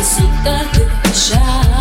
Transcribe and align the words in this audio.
isso 0.00 0.22
tá 0.44 0.64
tanto 0.72 1.14
já. 1.14 1.75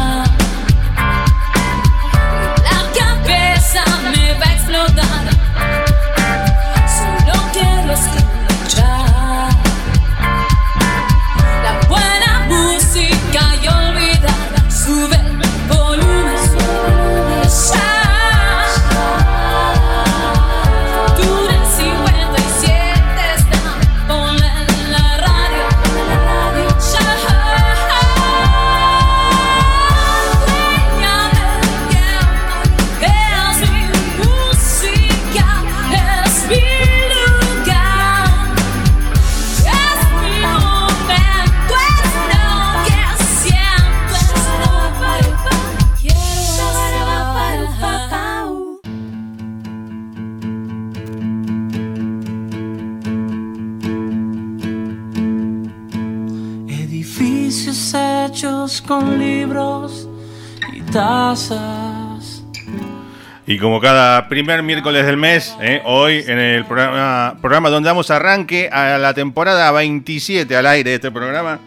Y 63.47 63.59
como 63.59 63.79
cada 63.79 64.27
primer 64.27 64.63
miércoles 64.63 65.05
del 65.05 65.17
mes, 65.17 65.55
eh, 65.61 65.81
hoy 65.85 66.23
en 66.27 66.39
el 66.39 66.65
programa, 66.65 67.35
programa 67.41 67.69
donde 67.69 67.87
damos 67.87 68.09
arranque 68.09 68.69
a 68.71 68.97
la 68.97 69.13
temporada 69.13 69.71
27 69.71 70.55
al 70.55 70.65
aire 70.65 70.89
de 70.89 70.95
este 70.95 71.11
programa, 71.11 71.59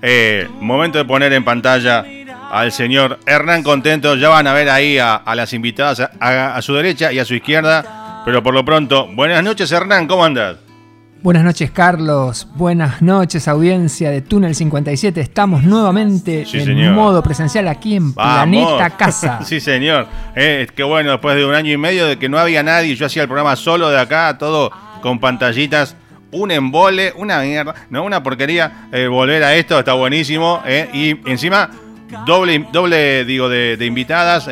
eh, 0.00 0.48
momento 0.60 0.98
de 0.98 1.04
poner 1.04 1.32
en 1.32 1.44
pantalla 1.44 2.04
al 2.50 2.72
señor 2.72 3.18
Hernán 3.26 3.62
Contento. 3.62 4.14
Ya 4.16 4.28
van 4.28 4.46
a 4.46 4.54
ver 4.54 4.70
ahí 4.70 4.98
a, 4.98 5.22
las 5.34 5.52
invitadas 5.52 6.10
a, 6.18 6.62
su 6.62 6.74
derecha 6.74 7.12
y 7.12 7.18
a 7.18 7.24
su 7.24 7.34
izquierda. 7.34 8.22
Pero 8.24 8.42
por 8.42 8.54
lo 8.54 8.64
pronto, 8.64 9.06
buenas 9.08 9.42
noches 9.44 9.70
Hernán, 9.70 10.06
¿cómo 10.06 10.24
andas? 10.24 10.65
Buenas 11.22 11.44
noches 11.44 11.70
Carlos, 11.70 12.46
buenas 12.54 13.00
noches 13.00 13.48
audiencia 13.48 14.10
de 14.10 14.20
Túnel 14.20 14.54
57. 14.54 15.20
Estamos 15.20 15.64
nuevamente 15.64 16.46
en 16.52 16.94
modo 16.94 17.22
presencial 17.22 17.66
aquí 17.68 17.96
en 17.96 18.12
Planeta 18.12 18.90
Casa. 18.90 19.40
sí 19.44 19.58
señor, 19.58 20.06
eh, 20.36 20.68
qué 20.76 20.82
bueno, 20.82 21.12
después 21.12 21.34
de 21.34 21.44
un 21.46 21.54
año 21.54 21.72
y 21.72 21.78
medio 21.78 22.06
de 22.06 22.18
que 22.18 22.28
no 22.28 22.38
había 22.38 22.62
nadie, 22.62 22.94
yo 22.94 23.06
hacía 23.06 23.22
el 23.22 23.28
programa 23.28 23.56
solo 23.56 23.88
de 23.88 23.98
acá, 23.98 24.36
todo 24.38 24.70
con 25.00 25.18
pantallitas. 25.18 25.96
Un 26.32 26.50
embole, 26.50 27.12
una 27.16 27.40
mierda, 27.40 27.74
no, 27.88 28.04
una 28.04 28.22
porquería. 28.22 28.88
Eh, 28.92 29.06
volver 29.06 29.42
a 29.42 29.54
esto 29.54 29.78
está 29.78 29.94
buenísimo. 29.94 30.60
Eh, 30.66 30.90
y 30.92 31.30
encima, 31.30 31.70
doble, 32.26 32.66
doble 32.72 33.24
digo, 33.24 33.48
de, 33.48 33.78
invitadas. 33.86 34.48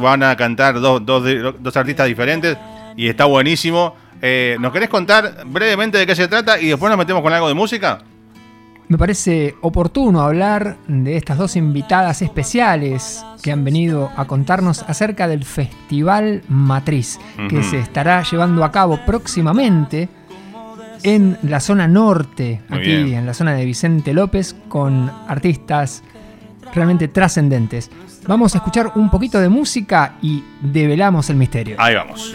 van 0.00 0.22
a 0.22 0.36
cantar 0.36 0.80
dos, 0.80 1.04
dos 1.04 1.76
artistas 1.76 2.08
diferentes. 2.08 2.56
Y 2.96 3.08
está 3.08 3.26
buenísimo. 3.26 3.94
Eh, 4.20 4.56
¿Nos 4.60 4.72
querés 4.72 4.88
contar 4.88 5.44
brevemente 5.46 5.98
de 5.98 6.06
qué 6.06 6.14
se 6.14 6.28
trata 6.28 6.60
y 6.60 6.68
después 6.68 6.90
nos 6.90 6.98
metemos 6.98 7.22
con 7.22 7.32
algo 7.32 7.48
de 7.48 7.54
música? 7.54 8.02
Me 8.88 8.96
parece 8.96 9.54
oportuno 9.60 10.22
hablar 10.22 10.78
de 10.88 11.16
estas 11.16 11.36
dos 11.36 11.56
invitadas 11.56 12.22
especiales 12.22 13.22
que 13.42 13.52
han 13.52 13.62
venido 13.62 14.10
a 14.16 14.24
contarnos 14.24 14.82
acerca 14.82 15.28
del 15.28 15.44
Festival 15.44 16.42
Matriz, 16.48 17.20
que 17.50 17.62
se 17.62 17.80
estará 17.80 18.22
llevando 18.22 18.64
a 18.64 18.72
cabo 18.72 18.98
próximamente 19.04 20.08
en 21.02 21.36
la 21.42 21.60
zona 21.60 21.86
norte, 21.86 22.62
aquí 22.70 23.12
en 23.12 23.26
la 23.26 23.34
zona 23.34 23.52
de 23.52 23.66
Vicente 23.66 24.14
López, 24.14 24.56
con 24.68 25.12
artistas 25.28 26.02
realmente 26.74 27.08
trascendentes. 27.08 27.90
Vamos 28.26 28.54
a 28.54 28.58
escuchar 28.58 28.92
un 28.94 29.10
poquito 29.10 29.38
de 29.38 29.50
música 29.50 30.14
y 30.22 30.42
develamos 30.62 31.28
el 31.28 31.36
misterio. 31.36 31.76
Ahí 31.78 31.94
vamos. 31.94 32.34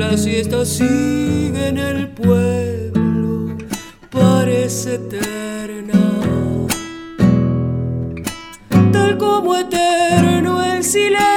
La 0.00 0.16
siesta 0.16 0.64
sigue 0.64 1.68
en 1.68 1.76
el 1.76 2.08
pueblo, 2.08 3.54
parece 4.10 4.94
eterna. 4.94 6.00
Tal 8.92 9.18
como 9.18 9.56
eterno 9.56 10.64
el 10.64 10.82
silencio. 10.82 11.29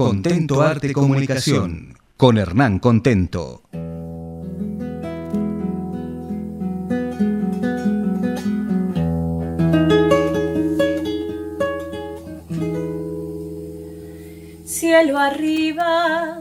Contento 0.00 0.62
Arte 0.62 0.94
Comunicación 0.94 1.94
con 2.16 2.38
Hernán 2.38 2.78
Contento. 2.78 3.64
cielo 14.64 15.18
arriba 15.18 16.38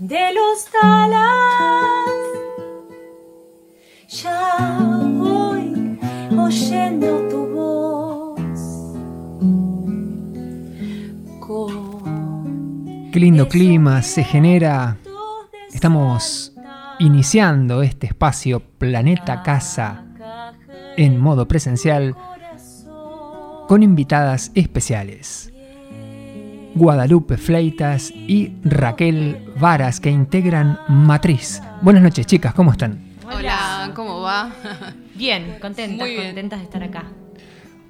de 0.00 0.34
los 0.34 0.64
talas. 0.64 2.03
Qué 13.14 13.20
lindo 13.20 13.48
clima 13.48 14.02
se 14.02 14.24
genera. 14.24 14.96
Estamos 15.72 16.52
iniciando 16.98 17.80
este 17.84 18.08
espacio 18.08 18.58
Planeta 18.58 19.44
Casa 19.44 20.06
en 20.96 21.20
modo 21.20 21.46
presencial 21.46 22.16
con 23.68 23.84
invitadas 23.84 24.50
especiales. 24.56 25.52
Guadalupe 26.74 27.36
Fleitas 27.36 28.10
y 28.10 28.54
Raquel 28.64 29.52
Varas 29.60 30.00
que 30.00 30.10
integran 30.10 30.80
Matriz. 30.88 31.62
Buenas 31.82 32.02
noches 32.02 32.26
chicas, 32.26 32.52
¿cómo 32.52 32.72
están? 32.72 33.00
Hola, 33.32 33.92
¿cómo 33.94 34.22
va? 34.22 34.50
Bien, 35.14 35.58
contentas, 35.60 36.00
Muy 36.00 36.16
bien. 36.16 36.26
contentas 36.26 36.58
de 36.58 36.64
estar 36.64 36.82
acá. 36.82 37.04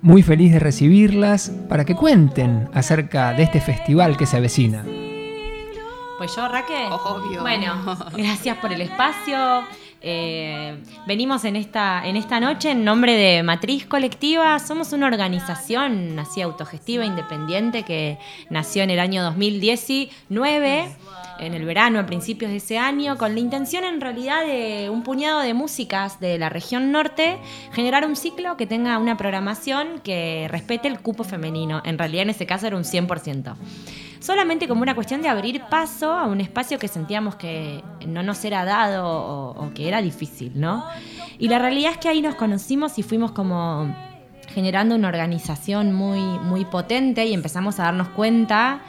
Muy 0.02 0.22
feliz 0.22 0.52
de 0.52 0.58
recibirlas 0.58 1.48
para 1.70 1.86
que 1.86 1.94
cuenten 1.94 2.68
acerca 2.74 3.32
de 3.32 3.44
este 3.44 3.62
festival 3.62 4.18
que 4.18 4.26
se 4.26 4.36
avecina. 4.36 4.84
Pues 6.18 6.34
yo, 6.36 6.46
Raquel. 6.48 6.92
Obvio. 6.92 7.40
Bueno, 7.40 7.74
gracias 8.16 8.56
por 8.58 8.72
el 8.72 8.80
espacio. 8.80 9.64
Eh, 10.06 10.76
venimos 11.06 11.44
en 11.44 11.56
esta, 11.56 12.06
en 12.06 12.16
esta 12.16 12.38
noche 12.38 12.72
en 12.72 12.84
nombre 12.84 13.16
de 13.16 13.42
Matriz 13.42 13.86
Colectiva. 13.86 14.58
Somos 14.58 14.92
una 14.92 15.06
organización 15.06 16.18
así 16.18 16.42
autogestiva, 16.42 17.04
independiente, 17.04 17.84
que 17.84 18.18
nació 18.50 18.82
en 18.82 18.90
el 18.90 19.00
año 19.00 19.22
2019, 19.22 20.94
en 21.40 21.54
el 21.54 21.64
verano, 21.64 21.98
a 21.98 22.06
principios 22.06 22.50
de 22.50 22.58
ese 22.58 22.78
año, 22.78 23.16
con 23.16 23.34
la 23.34 23.40
intención 23.40 23.82
en 23.82 24.00
realidad 24.00 24.44
de 24.44 24.90
un 24.90 25.02
puñado 25.02 25.40
de 25.40 25.54
músicas 25.54 26.20
de 26.20 26.38
la 26.38 26.50
región 26.50 26.92
norte, 26.92 27.38
generar 27.72 28.06
un 28.06 28.14
ciclo 28.14 28.56
que 28.56 28.66
tenga 28.66 28.98
una 28.98 29.16
programación 29.16 30.00
que 30.04 30.48
respete 30.50 30.86
el 30.86 31.00
cupo 31.00 31.24
femenino. 31.24 31.80
En 31.84 31.98
realidad 31.98 32.22
en 32.24 32.30
ese 32.30 32.44
caso 32.46 32.66
era 32.66 32.76
un 32.76 32.84
100% 32.84 33.56
solamente 34.24 34.66
como 34.66 34.80
una 34.80 34.94
cuestión 34.94 35.20
de 35.20 35.28
abrir 35.28 35.60
paso 35.68 36.10
a 36.10 36.26
un 36.26 36.40
espacio 36.40 36.78
que 36.78 36.88
sentíamos 36.88 37.34
que 37.34 37.84
no 38.06 38.22
nos 38.22 38.42
era 38.42 38.64
dado 38.64 39.06
o, 39.06 39.70
que 39.74 39.86
era 39.86 40.00
difícil, 40.00 40.52
¿no? 40.54 40.82
Y 41.38 41.48
la 41.48 41.58
realidad 41.58 41.92
es 41.92 41.98
que 41.98 42.08
ahí 42.08 42.22
nos 42.22 42.34
conocimos 42.34 42.98
y 42.98 43.02
fuimos 43.02 43.32
como 43.32 43.94
generando 44.54 44.94
una 44.94 45.08
organización 45.08 45.92
muy, 45.92 46.20
muy 46.20 46.64
potente 46.64 47.26
y 47.26 47.34
empezamos 47.34 47.78
a 47.78 47.84
darnos 47.84 48.08
cuenta 48.08 48.80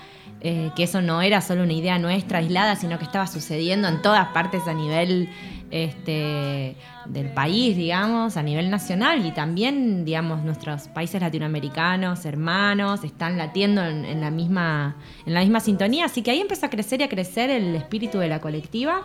eh, 0.48 0.70
que 0.76 0.84
eso 0.84 1.02
no 1.02 1.24
era 1.24 1.42
solo 1.42 1.64
una 1.64 1.74
idea 1.74 1.98
nuestra 1.98 2.38
aislada, 2.38 2.76
sino 2.76 3.00
que 3.00 3.06
estaba 3.06 3.26
sucediendo 3.26 3.88
en 3.88 4.04
todas 4.04 4.28
partes 4.28 4.68
a 4.68 4.76
nivel 4.76 5.28
este, 5.72 6.76
del 7.08 7.32
país, 7.32 7.76
digamos, 7.76 8.38
a 8.38 8.44
nivel 8.44 8.70
nacional 8.70 9.26
y 9.26 9.32
también, 9.32 10.06
digamos, 10.06 10.44
nuestros 10.44 10.88
países 10.90 11.20
latinoamericanos, 11.20 12.26
hermanos, 12.26 13.04
están 13.04 13.40
latiendo 13.40 13.84
en, 13.84 14.06
en 14.06 14.22
la 14.22 14.30
misma, 14.30 14.98
en 15.26 15.34
la 15.34 15.40
misma 15.40 15.62
sintonía. 15.62 16.06
Así 16.06 16.22
que 16.22 16.30
ahí 16.30 16.42
empezó 16.42 16.68
a 16.68 16.70
crecer 16.70 17.02
y 17.02 17.06
a 17.06 17.10
crecer 17.10 17.50
el 17.50 17.74
espíritu 17.74 18.20
de 18.20 18.28
la 18.28 18.40
colectiva 18.40 19.02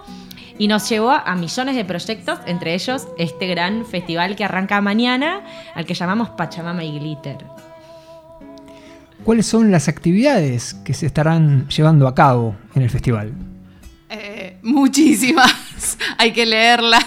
y 0.59 0.69
nos 0.69 0.87
llevó 0.91 1.13
a 1.13 1.35
millones 1.37 1.75
de 1.75 1.87
proyectos, 1.87 2.39
entre 2.45 2.75
ellos 2.75 3.09
este 3.17 3.47
gran 3.47 3.87
festival 3.87 4.37
que 4.37 4.45
arranca 4.45 4.83
mañana, 4.83 5.41
al 5.75 5.87
que 5.87 5.95
llamamos 5.95 6.29
Pachamama 6.29 6.85
y 6.85 6.99
Glitter. 6.99 7.39
¿Cuáles 9.25 9.45
son 9.47 9.71
las 9.71 9.87
actividades 9.89 10.75
que 10.83 10.95
se 10.95 11.05
estarán 11.05 11.69
llevando 11.69 12.09
a 12.09 12.15
cabo 12.15 12.57
en 12.75 12.83
el 12.83 12.91
festival? 12.91 13.35
Eh, 14.09 14.57
muchísimas, 14.63 15.99
hay 16.19 16.33
que 16.33 16.47
leerlas. 16.47 17.05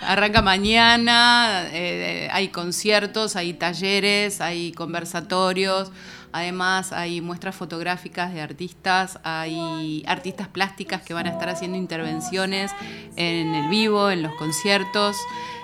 Arranca 0.00 0.42
mañana, 0.42 1.64
eh, 1.72 2.28
hay 2.32 2.48
conciertos, 2.48 3.34
hay 3.34 3.54
talleres, 3.54 4.40
hay 4.40 4.70
conversatorios, 4.72 5.90
además 6.32 6.92
hay 6.92 7.20
muestras 7.20 7.56
fotográficas 7.56 8.32
de 8.32 8.40
artistas, 8.40 9.18
hay 9.24 10.04
artistas 10.06 10.46
plásticas 10.46 11.02
que 11.02 11.14
van 11.14 11.26
a 11.26 11.30
estar 11.30 11.48
haciendo 11.48 11.76
intervenciones 11.76 12.70
en 13.16 13.54
el 13.54 13.68
vivo, 13.68 14.08
en 14.08 14.22
los 14.22 14.34
conciertos. 14.36 15.16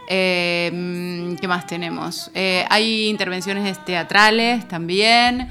Eh, 0.09 1.37
¿Qué 1.41 1.49
más 1.49 1.67
tenemos? 1.67 2.31
Hay 2.69 3.07
intervenciones 3.07 3.83
teatrales 3.85 4.67
también. 4.69 5.49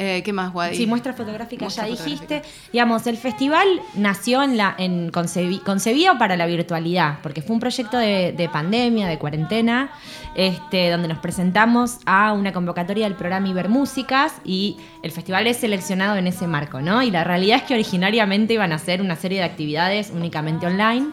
Eh, 0.00 0.22
¿Qué 0.24 0.32
más, 0.32 0.52
Guadi? 0.52 0.76
Sí, 0.76 0.86
muestra 0.86 1.12
fotográfica, 1.12 1.64
Muestra 1.64 1.88
ya 1.88 1.96
fotográfica. 1.96 2.34
dijiste. 2.36 2.48
Digamos, 2.72 3.06
el 3.08 3.16
festival 3.16 3.66
nació 3.96 4.44
en 4.44 4.56
la, 4.56 4.74
en 4.78 5.10
concebi- 5.10 5.60
concebido 5.62 6.16
para 6.18 6.36
la 6.36 6.46
virtualidad, 6.46 7.18
porque 7.20 7.42
fue 7.42 7.54
un 7.54 7.60
proyecto 7.60 7.98
de, 7.98 8.32
de 8.32 8.48
pandemia, 8.48 9.08
de 9.08 9.18
cuarentena, 9.18 9.90
este, 10.36 10.90
donde 10.90 11.08
nos 11.08 11.18
presentamos 11.18 11.98
a 12.06 12.32
una 12.32 12.52
convocatoria 12.52 13.06
del 13.06 13.14
programa 13.16 13.48
Ibermúsicas 13.48 14.34
y 14.44 14.76
el 15.02 15.10
festival 15.10 15.48
es 15.48 15.56
seleccionado 15.56 16.16
en 16.16 16.28
ese 16.28 16.46
marco, 16.46 16.80
¿no? 16.80 17.02
Y 17.02 17.10
la 17.10 17.24
realidad 17.24 17.56
es 17.58 17.62
que 17.64 17.74
originariamente 17.74 18.54
iban 18.54 18.72
a 18.72 18.78
ser 18.78 19.00
una 19.02 19.16
serie 19.16 19.38
de 19.38 19.44
actividades 19.46 20.12
únicamente 20.14 20.66
online. 20.66 21.08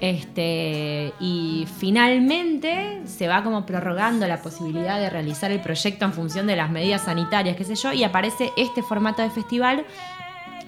Este, 0.00 1.12
y 1.18 1.66
finalmente 1.78 3.02
se 3.06 3.26
va 3.26 3.42
como 3.42 3.66
prorrogando 3.66 4.26
la 4.26 4.42
posibilidad 4.42 5.00
de 5.00 5.10
realizar 5.10 5.50
el 5.50 5.60
proyecto 5.60 6.04
en 6.04 6.12
función 6.12 6.46
de 6.46 6.56
las 6.56 6.70
medidas 6.70 7.04
sanitarias, 7.04 7.56
qué 7.56 7.64
sé 7.64 7.74
yo, 7.74 7.92
y 7.92 8.04
aparece 8.04 8.52
este 8.56 8.82
formato 8.82 9.22
de 9.22 9.30
festival 9.30 9.84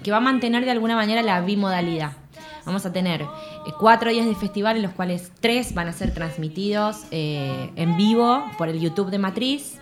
que 0.03 0.11
va 0.11 0.17
a 0.17 0.21
mantener 0.21 0.65
de 0.65 0.71
alguna 0.71 0.95
manera 0.95 1.21
la 1.21 1.41
bimodalidad. 1.41 2.13
Vamos 2.65 2.85
a 2.85 2.93
tener 2.93 3.21
eh, 3.21 3.27
cuatro 3.79 4.11
días 4.11 4.25
de 4.25 4.35
festival 4.35 4.75
en 4.75 4.83
los 4.83 4.91
cuales 4.91 5.31
tres 5.39 5.73
van 5.73 5.87
a 5.87 5.93
ser 5.93 6.13
transmitidos 6.13 7.05
eh, 7.11 7.71
en 7.75 7.97
vivo 7.97 8.43
por 8.57 8.69
el 8.69 8.79
YouTube 8.79 9.09
de 9.09 9.17
Matriz. 9.17 9.80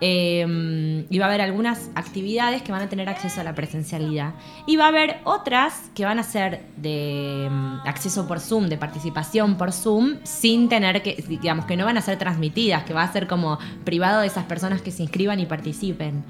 Eh, 0.00 1.06
y 1.10 1.18
va 1.18 1.26
a 1.26 1.28
haber 1.28 1.40
algunas 1.40 1.90
actividades 1.94 2.62
que 2.62 2.70
van 2.70 2.82
a 2.82 2.88
tener 2.88 3.08
acceso 3.08 3.40
a 3.40 3.44
la 3.44 3.54
presencialidad. 3.54 4.34
Y 4.66 4.76
va 4.76 4.84
a 4.84 4.88
haber 4.88 5.18
otras 5.24 5.90
que 5.94 6.04
van 6.04 6.18
a 6.18 6.22
ser 6.22 6.62
de 6.76 7.48
mm, 7.50 7.86
acceso 7.86 8.28
por 8.28 8.40
Zoom, 8.40 8.68
de 8.68 8.76
participación 8.76 9.56
por 9.56 9.72
Zoom, 9.72 10.18
sin 10.22 10.68
tener 10.68 11.02
que, 11.02 11.24
digamos, 11.28 11.64
que 11.64 11.76
no 11.76 11.84
van 11.84 11.96
a 11.96 12.00
ser 12.00 12.18
transmitidas, 12.18 12.84
que 12.84 12.94
va 12.94 13.02
a 13.02 13.12
ser 13.12 13.26
como 13.26 13.58
privado 13.84 14.20
de 14.20 14.28
esas 14.28 14.44
personas 14.44 14.82
que 14.82 14.90
se 14.90 15.02
inscriban 15.02 15.40
y 15.40 15.46
participen. 15.46 16.24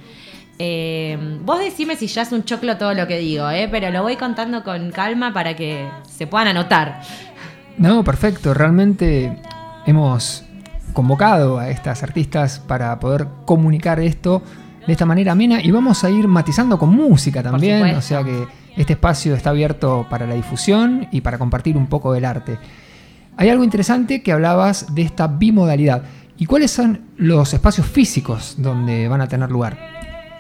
Eh, 0.60 1.16
vos 1.44 1.60
decime 1.60 1.94
si 1.94 2.08
ya 2.08 2.22
es 2.22 2.32
un 2.32 2.44
choclo 2.44 2.76
todo 2.78 2.92
lo 2.92 3.06
que 3.06 3.18
digo, 3.18 3.48
¿eh? 3.48 3.68
pero 3.70 3.90
lo 3.90 4.02
voy 4.02 4.16
contando 4.16 4.64
con 4.64 4.90
calma 4.90 5.32
para 5.32 5.54
que 5.54 5.88
se 6.02 6.26
puedan 6.26 6.48
anotar. 6.48 7.00
No, 7.76 8.02
perfecto. 8.02 8.54
Realmente 8.54 9.40
hemos 9.87 10.47
convocado 10.98 11.60
a 11.60 11.70
estas 11.70 12.02
artistas 12.02 12.58
para 12.58 12.98
poder 12.98 13.28
comunicar 13.44 14.00
esto 14.00 14.42
de 14.84 14.92
esta 14.92 15.06
manera 15.06 15.30
amena 15.30 15.62
y 15.62 15.70
vamos 15.70 16.02
a 16.02 16.10
ir 16.10 16.26
matizando 16.26 16.76
con 16.76 16.88
música 16.88 17.40
también, 17.40 17.94
o 17.94 18.02
sea 18.02 18.24
que 18.24 18.48
este 18.76 18.94
espacio 18.94 19.36
está 19.36 19.50
abierto 19.50 20.08
para 20.10 20.26
la 20.26 20.34
difusión 20.34 21.06
y 21.12 21.20
para 21.20 21.38
compartir 21.38 21.76
un 21.76 21.86
poco 21.86 22.12
del 22.12 22.24
arte. 22.24 22.58
Hay 23.36 23.48
algo 23.48 23.62
interesante 23.62 24.24
que 24.24 24.32
hablabas 24.32 24.92
de 24.92 25.02
esta 25.02 25.28
bimodalidad. 25.28 26.02
¿Y 26.36 26.46
cuáles 26.46 26.72
son 26.72 27.02
los 27.16 27.54
espacios 27.54 27.86
físicos 27.86 28.56
donde 28.58 29.06
van 29.06 29.20
a 29.20 29.28
tener 29.28 29.52
lugar? 29.52 29.78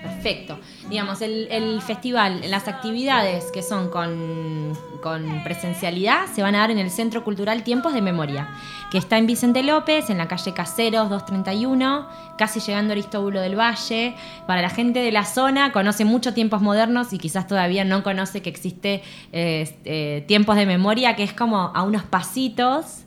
Perfecto. 0.02 0.58
Digamos, 0.88 1.20
el, 1.20 1.82
festival, 1.82 2.42
las 2.50 2.66
actividades 2.66 3.50
que 3.52 3.62
son 3.62 3.90
con, 3.90 4.72
con 5.02 5.42
presencialidad 5.44 6.26
se 6.34 6.42
van 6.42 6.54
a 6.54 6.60
dar 6.60 6.70
en 6.70 6.78
el 6.78 6.90
Centro 6.90 7.24
Cultural 7.24 7.62
Tiempos 7.62 7.92
de 7.92 8.00
Memoria, 8.00 8.48
que 8.90 8.98
está 8.98 9.18
en 9.18 9.26
Vicente 9.26 9.62
López, 9.62 10.08
en 10.08 10.18
la 10.18 10.28
calle 10.28 10.54
Caseros 10.54 11.10
231, 11.10 12.06
casi 12.38 12.60
llegando 12.60 12.92
a 12.92 12.94
Aristóbulo 12.94 13.40
del 13.40 13.58
Valle. 13.58 14.14
Para 14.46 14.62
la 14.62 14.70
gente 14.70 15.00
de 15.00 15.12
la 15.12 15.24
zona, 15.24 15.72
conoce 15.72 16.04
mucho 16.04 16.32
Tiempos 16.32 16.62
Modernos 16.62 17.12
y 17.12 17.18
quizás 17.18 17.46
todavía 17.46 17.84
no 17.84 18.02
conoce 18.02 18.40
que 18.40 18.50
existe 18.50 19.02
eh, 19.32 19.76
eh, 19.84 20.24
Tiempos 20.26 20.56
de 20.56 20.64
Memoria, 20.66 21.16
que 21.16 21.22
es 21.22 21.32
como 21.32 21.70
a 21.74 21.82
unos 21.82 22.02
pasitos 22.04 23.04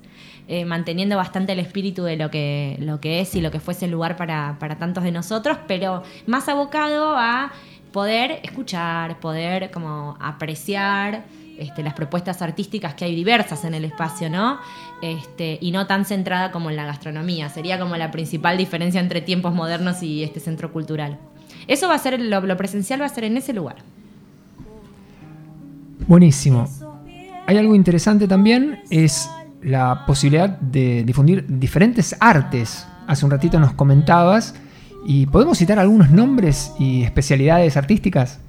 eh, 0.54 0.66
manteniendo 0.66 1.16
bastante 1.16 1.54
el 1.54 1.60
espíritu 1.60 2.04
de 2.04 2.18
lo 2.18 2.30
que, 2.30 2.76
lo 2.82 3.00
que 3.00 3.22
es 3.22 3.36
y 3.36 3.40
lo 3.40 3.52
que 3.52 3.62
fuese 3.62 3.86
el 3.86 3.92
lugar 3.92 4.18
para, 4.18 4.58
para 4.60 4.78
tantos 4.78 5.06
de 5.06 5.14
nosotros, 5.14 5.58
pero 5.66 6.04
más 6.28 6.50
abocado 6.50 7.16
a 7.16 7.54
poder 7.94 8.42
escuchar, 8.44 9.18
poder 9.22 9.72
como 9.72 10.18
apreciar 10.20 11.24
este, 11.58 11.84
las 11.84 11.94
propuestas 11.94 12.42
artísticas 12.42 12.96
que 12.96 13.06
hay 13.06 13.16
diversas 13.16 13.64
en 13.64 13.76
el 13.76 13.86
espacio, 13.86 14.30
¿no? 14.30 14.60
Este, 15.02 15.58
y 15.62 15.72
no 15.72 15.88
tan 15.88 16.04
centrada 16.04 16.52
como 16.52 16.70
en 16.70 16.76
la 16.76 16.84
gastronomía. 16.84 17.48
Sería 17.48 17.80
como 17.80 17.96
la 17.96 18.12
principal 18.12 18.58
diferencia 18.58 19.00
entre 19.00 19.22
tiempos 19.22 19.54
modernos 19.54 20.04
y 20.04 20.22
este 20.22 20.42
centro 20.42 20.74
cultural. 20.74 21.18
Eso 21.70 21.88
va 21.88 21.96
a 21.96 22.00
ser, 22.00 22.20
lo, 22.20 22.42
lo 22.42 22.58
presencial 22.58 23.00
va 23.02 23.06
a 23.06 23.10
ser 23.10 23.24
en 23.24 23.38
ese 23.38 23.54
lugar. 23.54 23.78
Buenísimo. 26.08 26.68
Hay 27.48 27.56
algo 27.56 27.74
interesante 27.74 28.28
también, 28.28 28.82
es 28.90 29.30
la 29.62 30.06
posibilidad 30.06 30.50
de 30.50 31.04
difundir 31.04 31.46
diferentes 31.48 32.16
artes. 32.20 32.88
Hace 33.08 33.26
un 33.26 33.32
ratito 33.32 33.60
nos 33.60 33.74
comentabas, 33.74 34.56
y 35.06 35.26
podemos 35.26 35.58
citar 35.58 35.80
algunos 35.80 36.12
nombres 36.12 36.74
y 36.80 37.04
especialidades 37.04 37.78
artísticas. 37.78 38.40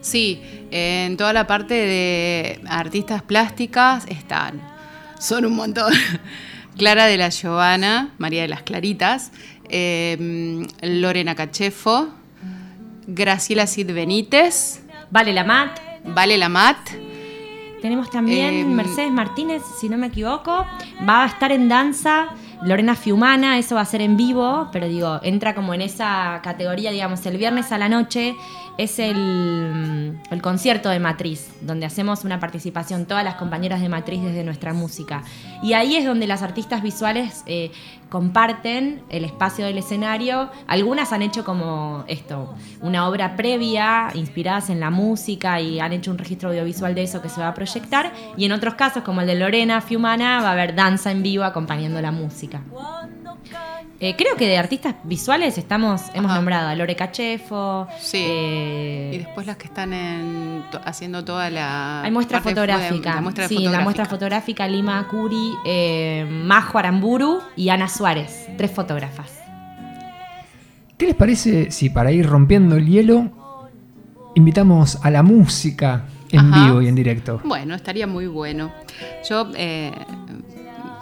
Sí, 0.00 0.42
en 0.70 1.16
toda 1.16 1.32
la 1.32 1.46
parte 1.46 1.74
de 1.74 2.60
artistas 2.66 3.22
plásticas 3.22 4.04
están, 4.08 4.60
son 5.20 5.46
un 5.46 5.54
montón. 5.54 5.92
Clara 6.76 7.06
de 7.06 7.18
la 7.18 7.28
Giovanna, 7.28 8.14
María 8.18 8.42
de 8.42 8.48
las 8.48 8.62
Claritas, 8.62 9.30
eh, 9.68 10.66
Lorena 10.80 11.34
Cachefo, 11.34 12.08
Graciela 13.06 13.66
Cid 13.66 13.92
Benítez, 13.92 14.80
Vale 15.10 15.34
la 15.34 15.44
mat. 15.44 15.78
Vale 16.04 16.36
Lamat, 16.36 16.78
Tenemos 17.82 18.08
también 18.08 18.54
Em, 18.54 18.72
Mercedes 18.72 19.10
Martínez, 19.10 19.62
si 19.80 19.88
no 19.88 19.98
me 19.98 20.06
equivoco. 20.06 20.64
Va 21.06 21.24
a 21.24 21.26
estar 21.26 21.52
en 21.52 21.68
danza 21.68 22.28
Lorena 22.62 22.94
Fiumana, 22.94 23.58
eso 23.58 23.74
va 23.74 23.80
a 23.80 23.84
ser 23.84 24.00
en 24.00 24.16
vivo, 24.16 24.68
pero 24.72 24.86
digo, 24.88 25.20
entra 25.22 25.54
como 25.54 25.74
en 25.74 25.82
esa 25.82 26.40
categoría, 26.42 26.92
digamos, 26.92 27.26
el 27.26 27.36
viernes 27.36 27.72
a 27.72 27.78
la 27.78 27.88
noche 27.88 28.36
es 28.78 28.98
el, 28.98 30.18
el 30.30 30.42
concierto 30.42 30.88
de 30.88 30.98
Matriz, 30.98 31.50
donde 31.60 31.84
hacemos 31.84 32.24
una 32.24 32.40
participación 32.40 33.04
todas 33.04 33.24
las 33.24 33.34
compañeras 33.34 33.80
de 33.80 33.88
Matriz 33.88 34.22
desde 34.22 34.44
nuestra 34.44 34.72
música. 34.72 35.22
Y 35.62 35.74
ahí 35.74 35.96
es 35.96 36.06
donde 36.06 36.26
las 36.26 36.42
artistas 36.42 36.82
visuales 36.82 37.42
eh, 37.46 37.70
comparten 38.12 39.02
el 39.08 39.24
espacio 39.24 39.64
del 39.64 39.78
escenario. 39.78 40.50
Algunas 40.66 41.14
han 41.14 41.22
hecho 41.22 41.46
como 41.46 42.04
esto, 42.08 42.54
una 42.82 43.08
obra 43.08 43.36
previa, 43.36 44.10
inspiradas 44.12 44.68
en 44.68 44.80
la 44.80 44.90
música 44.90 45.58
y 45.62 45.80
han 45.80 45.94
hecho 45.94 46.10
un 46.10 46.18
registro 46.18 46.50
audiovisual 46.50 46.94
de 46.94 47.04
eso 47.04 47.22
que 47.22 47.30
se 47.30 47.40
va 47.40 47.48
a 47.48 47.54
proyectar. 47.54 48.12
Y 48.36 48.44
en 48.44 48.52
otros 48.52 48.74
casos, 48.74 49.02
como 49.02 49.22
el 49.22 49.26
de 49.26 49.34
Lorena 49.36 49.80
Fiumana, 49.80 50.42
va 50.42 50.50
a 50.50 50.52
haber 50.52 50.74
danza 50.74 51.10
en 51.10 51.22
vivo 51.22 51.42
acompañando 51.44 52.02
la 52.02 52.12
música. 52.12 52.60
Eh, 54.00 54.16
creo 54.16 54.34
que 54.36 54.48
de 54.48 54.58
artistas 54.58 54.96
visuales 55.04 55.56
estamos, 55.58 56.02
hemos 56.12 56.30
Ajá. 56.30 56.34
nombrado 56.40 56.68
a 56.68 56.74
Lore 56.74 56.96
Cachefo. 56.96 57.86
Sí. 58.00 58.18
eh, 58.20 59.12
y 59.14 59.18
después 59.18 59.46
las 59.46 59.56
que 59.56 59.66
están 59.68 59.92
en, 59.92 60.64
to- 60.72 60.80
haciendo 60.84 61.24
toda 61.24 61.48
la... 61.50 62.02
hay 62.02 62.10
muestra 62.10 62.40
fotográfica. 62.40 63.10
de- 63.10 63.14
la 63.16 63.20
muestra 63.20 63.46
sí, 63.46 63.54
fotográfica. 63.54 63.78
la 63.78 63.84
muestra 63.84 64.04
fotográfica 64.06 64.66
Lima 64.66 65.06
Curi, 65.08 65.52
eh, 65.64 66.26
Majo 66.28 66.78
Aramburu 66.78 67.42
y 67.54 67.68
Ana 67.68 67.86
Suárez, 67.88 68.01
tres 68.56 68.70
fotógrafas. 68.70 69.40
¿Qué 70.98 71.06
les 71.06 71.14
parece 71.14 71.70
si 71.70 71.90
para 71.90 72.10
ir 72.12 72.26
rompiendo 72.26 72.76
el 72.76 72.86
hielo 72.86 73.30
invitamos 74.34 74.98
a 75.02 75.10
la 75.10 75.22
música 75.22 76.04
en 76.30 76.40
Ajá. 76.40 76.66
vivo 76.66 76.82
y 76.82 76.88
en 76.88 76.94
directo? 76.94 77.40
Bueno, 77.44 77.74
estaría 77.74 78.06
muy 78.06 78.26
bueno. 78.26 78.72
Yo 79.28 79.50
eh, 79.54 79.92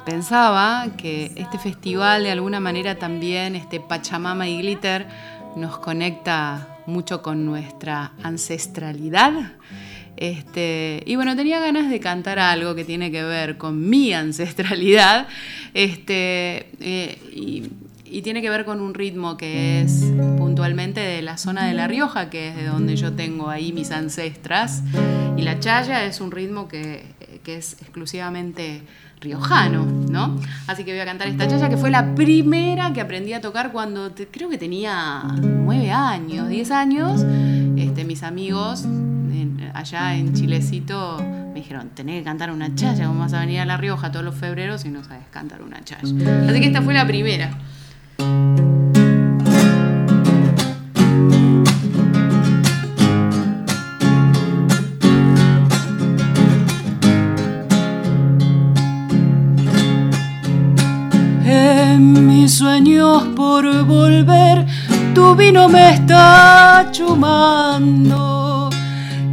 pensaba 0.04 0.88
que 0.96 1.32
este 1.36 1.58
festival 1.58 2.24
de 2.24 2.32
alguna 2.32 2.60
manera 2.60 2.96
también, 2.96 3.56
este 3.56 3.80
Pachamama 3.80 4.48
y 4.48 4.58
Glitter, 4.58 5.06
nos 5.56 5.78
conecta 5.78 6.78
mucho 6.86 7.22
con 7.22 7.44
nuestra 7.44 8.12
ancestralidad. 8.22 9.32
Este, 10.20 11.02
y 11.06 11.16
bueno, 11.16 11.34
tenía 11.34 11.60
ganas 11.60 11.88
de 11.88 11.98
cantar 11.98 12.38
algo 12.38 12.74
que 12.74 12.84
tiene 12.84 13.10
que 13.10 13.22
ver 13.22 13.56
con 13.56 13.88
mi 13.88 14.12
ancestralidad. 14.12 15.26
Este, 15.72 16.68
eh, 16.80 17.18
y, 17.32 17.70
tiene 18.22 18.42
que 18.42 18.50
ver 18.50 18.66
con 18.66 18.82
un 18.82 18.92
ritmo 18.92 19.36
que 19.36 19.80
es 19.80 20.04
puntualmente 20.36 21.00
de 21.00 21.22
la 21.22 21.38
zona 21.38 21.64
de 21.66 21.74
La 21.74 21.86
Rioja, 21.86 22.28
que 22.28 22.48
es 22.48 22.56
de 22.56 22.66
donde 22.66 22.96
yo 22.96 23.12
tengo 23.12 23.48
ahí 23.48 23.72
mis 23.72 23.92
ancestras. 23.92 24.82
Y 25.38 25.42
la 25.42 25.58
chaya 25.58 26.04
es 26.04 26.20
un 26.20 26.30
ritmo 26.30 26.68
que, 26.68 27.02
es 27.46 27.74
exclusivamente 27.80 28.82
riojano, 29.20 29.84
¿no? 29.84 30.38
Así 30.68 30.84
que 30.84 30.92
voy 30.92 31.00
a 31.00 31.04
cantar 31.04 31.28
esta 31.28 31.48
chaya, 31.48 31.68
que 31.68 31.76
fue 31.76 31.90
la 31.90 32.14
primera 32.14 32.92
que 32.92 33.00
aprendí 33.00 33.32
a 33.32 33.40
tocar 33.40 33.72
cuando 33.72 34.12
creo 34.30 34.48
que 34.48 34.58
tenía 34.58 35.22
nueve 35.40 35.90
años, 35.90 36.48
diez 36.48 36.70
años. 36.70 37.24
Este, 37.76 38.04
mis 38.04 38.22
amigos 38.22 38.86
allá 39.74 40.14
en 40.16 40.32
Chilecito 40.32 41.18
me 41.52 41.60
dijeron, 41.60 41.90
tenés 41.94 42.18
que 42.18 42.24
cantar 42.24 42.50
una 42.50 42.74
chaya, 42.74 43.06
¿cómo 43.06 43.20
vas 43.20 43.32
a 43.32 43.40
venir 43.40 43.60
a 43.60 43.64
La 43.64 43.76
Rioja 43.76 44.10
todos 44.10 44.24
los 44.24 44.34
febreros 44.34 44.84
y 44.84 44.88
no 44.88 45.02
sabes 45.04 45.24
cantar 45.30 45.62
una 45.62 45.82
chaya? 45.84 46.02
Así 46.02 46.60
que 46.60 46.66
esta 46.66 46.82
fue 46.82 46.94
la 46.94 47.06
primera. 47.06 47.50
En 61.44 62.26
mis 62.26 62.54
sueños 62.54 63.24
por 63.36 63.84
volver, 63.84 64.66
tu 65.14 65.34
vino 65.34 65.68
me 65.68 65.94
está 65.94 66.88
chumando 66.92 68.49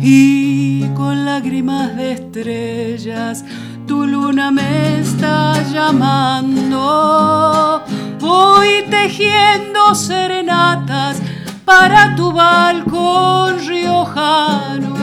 y 0.10 0.88
con 0.96 1.26
lágrimas 1.26 1.94
de 1.98 2.14
estrellas 2.14 3.44
tu 3.86 4.08
luna 4.08 4.52
me 4.52 5.02
está 5.02 5.62
llamando. 5.70 6.80
Voy 8.18 8.86
tejiendo 8.90 9.94
serenatas 9.96 11.22
para 11.66 12.16
tu 12.16 12.32
balcón 12.32 13.60
riojano. 13.68 14.96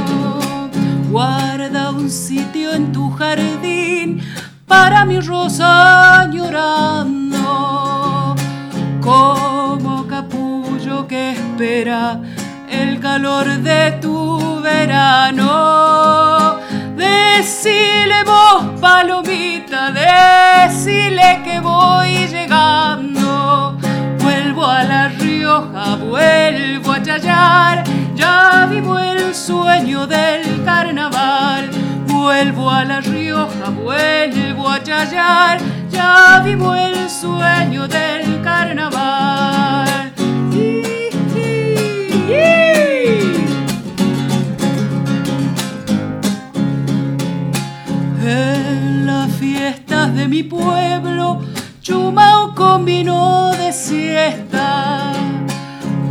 Guarda 1.11 1.91
un 1.91 2.09
sitio 2.09 2.73
en 2.73 2.91
tu 2.91 3.11
jardín 3.11 4.23
para 4.67 5.05
mi 5.05 5.21
rosa 5.21 6.31
llorando, 6.33 8.35
como 9.03 10.07
capullo 10.07 11.07
que 11.07 11.33
espera 11.33 12.23
el 12.83 13.00
calor 13.00 13.47
de 13.59 13.93
tu 14.02 14.61
verano. 14.61 16.59
Decile 16.97 18.25
vos, 18.25 18.81
palomita, 18.81 19.90
decile 19.93 21.43
que 21.45 21.61
voy 21.61 22.26
llegando. 22.26 23.78
Vuelvo 24.19 24.66
a 24.66 24.85
La 24.85 25.09
Rioja, 25.09 25.97
vuelvo 25.97 26.93
a 26.93 27.02
Chayar, 27.02 27.85
ya 28.14 28.66
vivo 28.71 28.99
el 28.99 29.35
sueño 29.35 30.07
del 30.07 30.64
carnaval. 30.64 31.71
Vuelvo 32.07 32.71
a 32.71 32.85
La 32.85 33.00
Rioja, 33.00 33.71
vuelvo 33.71 34.69
a 34.69 34.83
Chayar, 34.83 35.59
ya 35.90 36.40
vivo 36.45 36.75
el 36.75 37.11
sueño 37.11 37.87
del 37.87 38.43
carnaval. 38.43 39.95
Y- 48.25 48.28
y- 48.28 49.04
fiestas 49.38 50.14
de 50.14 50.28
mi 50.28 50.43
pueblo, 50.43 51.40
chumao 51.81 52.54
con 52.54 52.85
vino 52.85 53.50
de 53.52 53.73
siesta. 53.73 55.12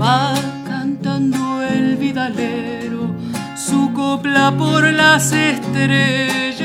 Va 0.01 0.33
cantando 0.67 1.61
el 1.63 1.95
vidalero 1.97 3.13
su 3.55 3.91
copla 3.93 4.51
por 4.51 4.83
las 4.91 5.31
estrellas 5.31 6.63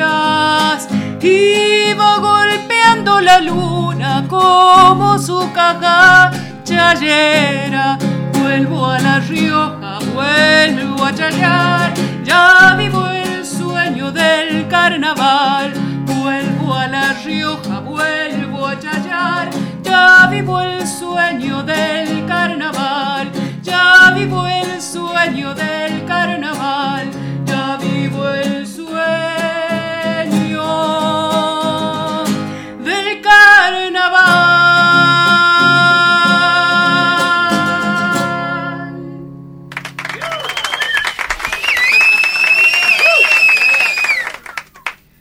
y 1.21 1.95
va 1.95 2.19
golpeando 2.19 3.21
la 3.21 3.41
luna 3.41 4.25
como 4.29 5.19
su 5.19 5.51
caja 5.53 6.31
chayera. 6.65 7.99
Vuelvo 8.33 8.87
a 8.87 8.99
La 8.99 9.21
Rioja, 9.21 9.99
vuelvo 10.15 11.05
a 11.05 11.15
chayar, 11.15 11.93
ya 12.25 12.75
vivo 12.79 13.08
del 14.13 14.69
carnaval. 14.69 15.73
Vuelvo 16.07 16.75
a 16.75 16.87
La 16.89 17.13
Rioja, 17.25 17.81
vuelvo 17.81 18.67
a 18.67 18.79
chayar, 18.79 19.51
ya 19.83 20.27
vivo 20.31 20.61
el 20.61 20.87
sueño 20.87 21.63
del 21.63 22.25
carnaval. 22.27 23.31
Ya 23.63 24.13
vivo 24.15 24.47
el 24.47 24.81
sueño 24.81 25.55
del 25.55 26.05
carnaval, 26.07 27.11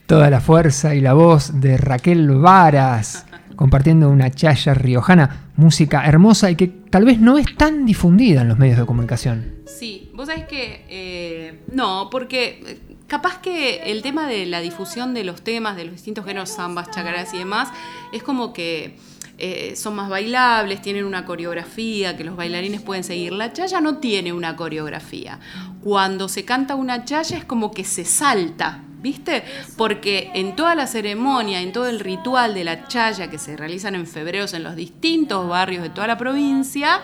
Toda 0.07 0.29
la 0.29 0.39
fuerza 0.39 0.95
y 0.95 1.01
la 1.01 1.11
voz 1.13 1.59
de 1.59 1.75
Raquel 1.75 2.29
Varas, 2.29 3.25
compartiendo 3.57 4.09
una 4.09 4.31
chaya 4.31 4.73
riojana, 4.73 5.49
música 5.57 6.05
hermosa 6.05 6.49
y 6.49 6.55
que 6.55 6.67
tal 6.67 7.03
vez 7.03 7.19
no 7.19 7.37
es 7.37 7.57
tan 7.57 7.85
difundida 7.85 8.43
en 8.43 8.47
los 8.47 8.57
medios 8.57 8.79
de 8.79 8.85
comunicación. 8.85 9.55
Sí, 9.65 10.09
vos 10.13 10.27
sabés 10.27 10.45
que 10.45 10.85
eh, 10.87 11.59
no, 11.73 12.09
porque 12.09 12.63
eh, 12.65 12.95
capaz 13.07 13.41
que 13.41 13.91
el 13.91 14.01
tema 14.01 14.27
de 14.27 14.45
la 14.45 14.61
difusión 14.61 15.13
de 15.13 15.25
los 15.25 15.41
temas, 15.41 15.75
de 15.75 15.83
los 15.83 15.95
distintos 15.95 16.23
géneros, 16.23 16.55
zambas, 16.55 16.89
chacaras 16.89 17.33
y 17.33 17.39
demás, 17.39 17.67
es 18.13 18.23
como 18.23 18.53
que 18.53 18.95
eh, 19.37 19.75
son 19.75 19.93
más 19.95 20.09
bailables, 20.09 20.81
tienen 20.81 21.03
una 21.03 21.25
coreografía 21.25 22.15
que 22.15 22.23
los 22.23 22.37
bailarines 22.37 22.79
pueden 22.81 23.03
seguir. 23.03 23.33
La 23.33 23.51
chaya 23.51 23.81
no 23.81 23.97
tiene 23.97 24.31
una 24.31 24.55
coreografía. 24.55 25.41
Cuando 25.83 26.29
se 26.29 26.45
canta 26.45 26.75
una 26.75 27.03
chaya 27.03 27.37
es 27.37 27.43
como 27.43 27.71
que 27.71 27.83
se 27.83 28.05
salta. 28.05 28.83
¿Viste? 29.07 29.41
Porque 29.77 30.31
en 30.33 30.57
toda 30.57 30.75
la 30.75 30.85
ceremonia, 30.85 31.61
en 31.61 31.71
todo 31.71 31.87
el 31.87 32.01
ritual 32.01 32.53
de 32.53 32.65
la 32.65 32.89
chaya 32.89 33.29
que 33.29 33.37
se 33.37 33.55
realizan 33.55 33.95
en 33.95 34.05
febrero 34.05 34.47
en 34.51 34.63
los 34.63 34.75
distintos 34.75 35.47
barrios 35.47 35.81
de 35.83 35.89
toda 35.89 36.07
la 36.07 36.17
provincia, 36.17 36.99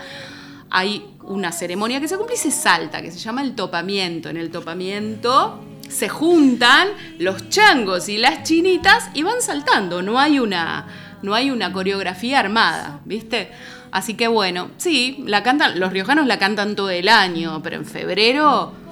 hay 0.70 1.06
una 1.24 1.54
ceremonia 1.54 2.02
que 2.02 2.10
se 2.10 2.18
cumple 2.18 2.36
y 2.36 2.40
se 2.40 2.52
salta, 2.52 3.02
que 3.02 3.10
se 3.10 3.20
llama 3.20 3.42
el 3.42 3.56
topamiento. 3.56 4.28
En 4.28 4.36
el 4.36 4.52
topamiento 4.52 5.64
se 5.88 6.10
juntan 6.10 6.90
los 7.20 7.48
changos 7.48 8.10
y 8.10 8.18
las 8.18 8.44
chinitas 8.44 9.10
y 9.14 9.24
van 9.24 9.42
saltando. 9.42 10.02
No 10.02 10.20
hay 10.20 10.40
una, 10.40 10.86
no 11.22 11.34
hay 11.34 11.52
una 11.52 11.72
coreografía 11.72 12.38
armada, 12.38 13.00
¿viste? 13.06 13.50
Así 13.92 14.16
que 14.16 14.28
bueno, 14.28 14.72
sí, 14.76 15.24
la 15.26 15.42
cantan, 15.42 15.80
los 15.80 15.94
riojanos 15.94 16.28
la 16.28 16.38
cantan 16.38 16.76
todo 16.76 16.90
el 16.90 17.08
año, 17.08 17.62
pero 17.64 17.78
en 17.78 17.86
febrero 17.86 18.83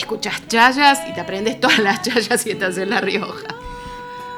escuchas 0.00 0.46
chayas 0.48 1.00
y 1.08 1.14
te 1.14 1.20
aprendes 1.20 1.60
todas 1.60 1.78
las 1.78 2.02
chayas 2.02 2.44
y 2.46 2.50
estás 2.50 2.76
en 2.78 2.90
La 2.90 3.00
Rioja. 3.00 3.46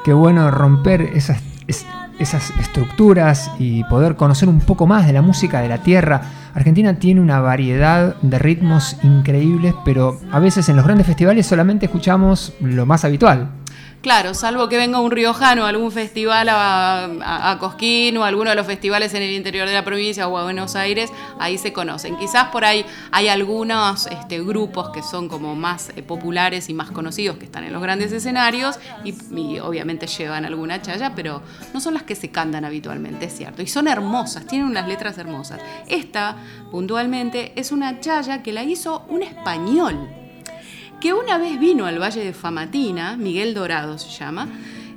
Qué 0.03 0.13
bueno 0.13 0.49
romper 0.51 1.01
esas, 1.01 1.39
es- 1.67 1.85
esas 2.19 2.51
estructuras 2.59 3.49
y 3.57 3.83
poder 3.85 4.15
conocer 4.15 4.47
un 4.49 4.59
poco 4.59 4.85
más 4.85 5.07
de 5.07 5.13
la 5.13 5.21
música 5.21 5.61
de 5.61 5.69
la 5.69 5.79
tierra. 5.79 6.21
Argentina 6.53 6.93
tiene 6.99 7.19
una 7.21 7.39
variedad 7.39 8.15
de 8.21 8.37
ritmos 8.39 8.97
increíbles, 9.03 9.73
pero 9.83 10.19
a 10.31 10.39
veces 10.39 10.69
en 10.69 10.75
los 10.75 10.85
grandes 10.85 11.07
festivales 11.07 11.47
solamente 11.47 11.85
escuchamos 11.87 12.53
lo 12.61 12.85
más 12.85 13.03
habitual. 13.05 13.49
Claro, 14.03 14.33
salvo 14.33 14.67
que 14.67 14.75
venga 14.75 14.99
un 14.99 15.11
riojano 15.11 15.63
a 15.65 15.69
algún 15.69 15.89
festival 15.89 16.49
a, 16.51 17.55
Cosquín 17.57 18.17
o 18.17 18.25
a 18.25 18.27
alguno 18.27 18.49
de 18.49 18.55
los 18.57 18.67
festivales 18.67 19.13
en 19.13 19.21
el 19.21 19.31
interior 19.31 19.65
de 19.65 19.73
la 19.73 19.85
provincia 19.85 20.27
o 20.27 20.37
a 20.37 20.43
Buenos 20.43 20.75
Aires, 20.75 21.09
ahí 21.39 21.57
se 21.57 21.71
conocen. 21.71 22.17
Quizás 22.17 22.49
por 22.49 22.65
ahí 22.65 22.85
hay 23.11 23.29
algunos 23.29 24.07
este, 24.07 24.43
grupos 24.43 24.89
que 24.89 25.01
son 25.01 25.29
como 25.29 25.55
más 25.55 25.93
eh, 25.95 26.03
populares 26.03 26.67
y 26.67 26.73
más 26.73 26.91
conocidos 26.91 27.37
que 27.37 27.45
están 27.45 27.63
en 27.63 27.71
los 27.71 27.81
grandes 27.81 28.11
escenarios 28.11 28.77
y, 29.05 29.15
y 29.39 29.59
obviamente 29.59 30.05
llevan 30.07 30.43
alguna 30.43 30.81
chaya, 30.81 31.15
pero 31.15 31.41
no 31.73 31.79
son 31.79 31.93
las 31.93 32.03
que 32.03 32.15
se 32.15 32.29
cantan 32.29 32.65
habitualmente, 32.65 33.27
es 33.27 33.37
cierto. 33.37 33.61
Y 33.61 33.67
son 33.67 33.87
hermosas, 33.87 34.45
tienen 34.45 34.67
unas 34.67 34.85
letras 34.85 35.17
hermosas. 35.17 35.61
Esta, 35.87 36.35
puntualmente, 36.71 37.53
es 37.55 37.71
una 37.71 38.01
chaya 38.01 38.43
que 38.43 38.51
la 38.51 38.63
hizo 38.63 39.05
un 39.07 39.23
español 39.23 40.22
que 41.03 41.13
una 41.13 41.37
vez 41.37 41.59
vino 41.59 41.85
al 41.85 42.01
Valle 42.01 42.23
de 42.23 42.31
Famatina, 42.31 43.17
Miguel 43.17 43.53
Dorado 43.53 43.97
se 43.97 44.09
llama, 44.09 44.47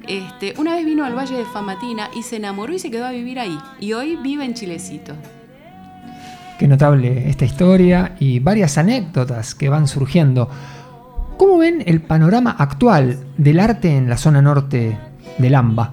este, 0.06 0.54
una 0.56 0.76
vez 0.76 0.86
vino 0.86 1.04
al 1.04 1.16
Valle 1.16 1.36
de 1.36 1.44
Famatina 1.44 2.10
y 2.14 2.22
se 2.22 2.36
enamoró 2.36 2.72
y 2.72 2.78
se 2.78 2.92
quedó 2.92 3.06
a 3.06 3.10
vivir 3.10 3.40
ahí. 3.40 3.58
Y 3.80 3.92
hoy 3.92 4.14
vive 4.14 4.44
en 4.44 4.54
Chilecito. 4.54 5.14
Qué 6.60 6.68
notable 6.68 7.28
esta 7.28 7.44
historia 7.44 8.14
y 8.20 8.38
varias 8.38 8.78
anécdotas 8.78 9.56
que 9.56 9.68
van 9.68 9.88
surgiendo. 9.88 10.48
¿Cómo 11.36 11.58
ven 11.58 11.82
el 11.84 12.00
panorama 12.00 12.54
actual 12.56 13.18
del 13.36 13.58
arte 13.58 13.96
en 13.96 14.08
la 14.08 14.16
zona 14.16 14.40
norte 14.40 14.96
del 15.38 15.54
AMBA? 15.56 15.92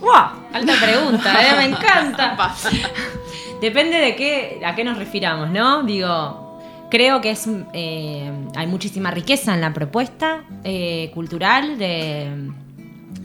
¡Guau! 0.00 0.30
Alta 0.52 0.72
pregunta, 0.80 1.34
¿eh? 1.42 1.56
me 1.56 1.64
encanta. 1.64 2.54
Depende 3.60 3.98
de 3.98 4.14
qué, 4.14 4.60
a 4.64 4.76
qué 4.76 4.84
nos 4.84 4.98
refiramos, 4.98 5.50
¿no? 5.50 5.82
Digo, 5.82 6.47
creo 6.90 7.20
que 7.20 7.30
es 7.30 7.48
eh, 7.72 8.30
hay 8.56 8.66
muchísima 8.66 9.10
riqueza 9.10 9.54
en 9.54 9.60
la 9.60 9.72
propuesta 9.74 10.44
eh, 10.64 11.10
cultural 11.14 11.78
de, 11.78 12.50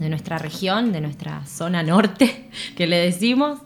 nuestra 0.00 0.38
región, 0.38 0.92
de 0.92 1.00
nuestra 1.00 1.44
zona 1.46 1.82
norte, 1.82 2.50
que 2.76 2.86
le 2.86 2.96
decimos. 2.96 3.58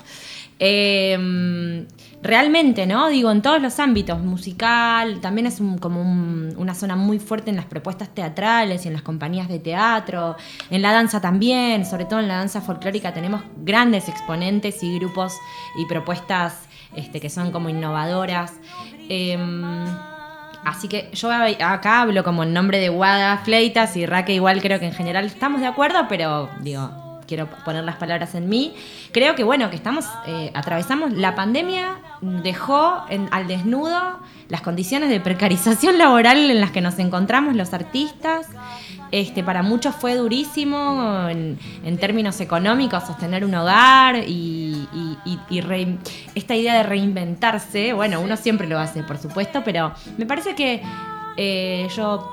Eh, 0.60 1.86
realmente, 2.20 2.84
¿no? 2.86 3.08
Digo, 3.08 3.30
en 3.30 3.42
todos 3.42 3.62
los 3.62 3.78
ámbitos, 3.78 4.20
musical, 4.20 5.20
también 5.20 5.46
es 5.46 5.60
un- 5.60 5.78
como 5.78 6.00
un- 6.02 6.52
una 6.56 6.74
zona 6.74 6.96
muy 6.96 7.20
fuerte 7.20 7.50
en 7.50 7.56
las 7.56 7.66
propuestas 7.66 8.08
teatrales 8.12 8.84
y 8.84 8.88
en 8.88 8.94
las 8.94 9.02
compañías 9.02 9.46
de 9.48 9.60
teatro, 9.60 10.34
en 10.70 10.82
la 10.82 10.92
danza 10.92 11.20
también, 11.20 11.86
sobre 11.86 12.06
todo 12.06 12.18
en 12.18 12.26
la 12.26 12.38
danza 12.38 12.60
folclórica 12.60 13.14
tenemos 13.14 13.42
grandes 13.64 14.08
exponentes 14.08 14.82
y 14.82 14.98
grupos 14.98 15.32
y 15.78 15.86
propuestas 15.86 16.54
este, 16.94 17.20
que 17.20 17.30
son 17.30 17.50
como 17.52 17.68
innovadoras. 17.68 18.54
Em, 19.08 19.62
Así 20.64 20.88
que 20.88 21.08
yo 21.14 21.30
acá 21.32 22.02
hablo 22.02 22.24
como 22.24 22.42
en 22.42 22.52
nombre 22.52 22.78
de 22.78 22.88
Guada 22.88 23.38
Fleitas 23.38 23.96
y 23.96 24.04
Raque 24.04 24.34
igual 24.34 24.60
creo 24.60 24.78
que 24.78 24.86
en 24.86 24.92
general 24.92 25.24
estamos 25.24 25.60
de 25.60 25.66
acuerdo, 25.66 26.06
pero 26.08 26.50
digo, 26.60 26.90
quiero 27.26 27.46
poner 27.64 27.84
las 27.84 27.96
palabras 27.96 28.34
en 28.34 28.48
mí. 28.48 28.74
Creo 29.12 29.36
que 29.36 29.44
bueno, 29.44 29.70
que 29.70 29.76
estamos, 29.76 30.06
eh, 30.26 30.50
atravesamos, 30.54 31.12
la 31.12 31.34
pandemia 31.34 31.98
dejó 32.20 33.02
al 33.30 33.46
desnudo 33.46 34.18
las 34.48 34.62
condiciones 34.62 35.10
de 35.10 35.20
precarización 35.20 35.98
laboral 35.98 36.50
en 36.50 36.60
las 36.60 36.70
que 36.70 36.80
nos 36.80 36.98
encontramos 36.98 37.54
los 37.54 37.72
artistas. 37.72 38.48
Este, 39.10 39.42
para 39.42 39.62
muchos 39.62 39.94
fue 39.94 40.14
durísimo 40.16 41.28
en, 41.30 41.58
en 41.84 41.98
términos 41.98 42.40
económicos 42.40 43.04
sostener 43.04 43.44
un 43.44 43.54
hogar 43.54 44.16
y, 44.16 44.86
y- 44.92 45.16
y- 45.24 45.38
y 45.50 45.60
re- 45.60 45.96
esta 46.34 46.54
idea 46.54 46.74
de 46.74 46.82
reinventarse, 46.82 47.92
bueno, 47.94 48.20
uno 48.20 48.36
siempre 48.36 48.66
lo 48.66 48.78
hace, 48.78 49.02
por 49.02 49.18
supuesto, 49.18 49.62
pero 49.64 49.92
me 50.18 50.26
parece 50.26 50.54
que 50.54 50.82
eh, 51.36 51.88
yo 51.96 52.30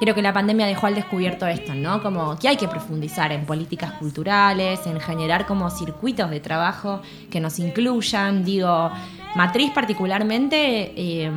creo 0.00 0.14
que 0.14 0.22
la 0.22 0.32
pandemia 0.32 0.66
dejó 0.66 0.86
al 0.86 0.94
descubierto 0.94 1.46
esto, 1.46 1.74
¿no? 1.74 2.02
Como 2.02 2.36
que 2.38 2.48
hay 2.48 2.56
que 2.56 2.66
profundizar 2.68 3.30
en 3.32 3.44
políticas 3.46 3.92
culturales, 3.92 4.80
en 4.86 4.98
generar 5.00 5.46
como 5.46 5.70
circuitos 5.70 6.28
de 6.30 6.40
trabajo 6.40 7.02
que 7.30 7.38
nos 7.40 7.58
incluyan. 7.58 8.44
Digo, 8.44 8.90
Matriz 9.36 9.70
particularmente, 9.72 10.92
eh, 10.96 11.30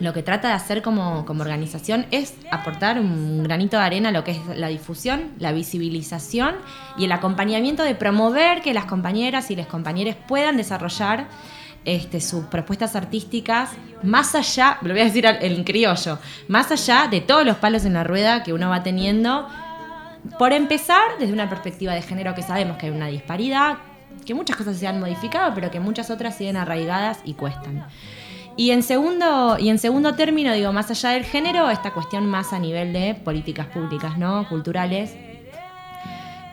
lo 0.00 0.12
que 0.12 0.22
trata 0.22 0.48
de 0.48 0.54
hacer 0.54 0.82
como, 0.82 1.24
organización 1.28 2.06
es 2.10 2.34
aportar 2.50 2.98
un 2.98 3.42
granito 3.42 3.76
de 3.76 3.82
arena 3.82 4.08
a 4.08 4.12
lo 4.12 4.24
que 4.24 4.32
es 4.32 4.38
la 4.56 4.68
difusión, 4.68 5.32
la 5.38 5.52
visibilización 5.52 6.56
y 6.96 7.04
el 7.04 7.12
acompañamiento 7.12 7.82
de 7.82 7.94
promover 7.94 8.62
que 8.62 8.74
las 8.74 8.86
compañeras 8.86 9.50
y 9.50 9.56
los 9.56 9.66
compañeros 9.66 10.16
puedan 10.26 10.56
desarrollar 10.56 11.28
este, 11.84 12.20
sus 12.20 12.44
propuestas 12.46 12.96
artísticas 12.96 13.70
más 14.02 14.34
allá, 14.34 14.78
lo 14.82 14.90
voy 14.90 15.00
a 15.00 15.04
decir 15.04 15.26
en 15.26 15.64
criollo, 15.64 16.18
más 16.48 16.70
allá 16.70 17.08
de 17.10 17.20
todos 17.20 17.44
los 17.44 17.56
palos 17.56 17.84
en 17.84 17.94
la 17.94 18.04
rueda 18.04 18.42
que 18.42 18.52
uno 18.52 18.70
va 18.70 18.82
teniendo. 18.82 19.48
Por 20.38 20.52
empezar, 20.52 21.02
desde 21.18 21.32
una 21.32 21.50
perspectiva 21.50 21.92
de 21.92 22.02
género 22.02 22.34
que 22.34 22.42
sabemos 22.42 22.78
que 22.78 22.86
hay 22.86 22.92
una 22.92 23.08
disparidad, 23.08 23.76
que 24.24 24.34
muchas 24.34 24.56
cosas 24.56 24.76
se 24.78 24.86
han 24.86 25.00
modificado, 25.00 25.54
pero 25.54 25.70
que 25.70 25.80
muchas 25.80 26.10
otras 26.10 26.36
siguen 26.36 26.56
arraigadas 26.56 27.18
y 27.24 27.34
cuestan. 27.34 27.86
Y 28.56 28.70
en 28.70 28.82
segundo, 28.82 29.56
y 29.58 29.68
en 29.68 29.78
segundo 29.78 30.14
término, 30.14 30.52
digo, 30.52 30.72
más 30.72 30.90
allá 30.90 31.10
del 31.10 31.24
género, 31.24 31.70
esta 31.70 31.92
cuestión 31.92 32.26
más 32.26 32.52
a 32.52 32.58
nivel 32.58 32.92
de 32.92 33.14
políticas 33.14 33.66
públicas, 33.66 34.16
¿no? 34.16 34.48
Culturales. 34.48 35.14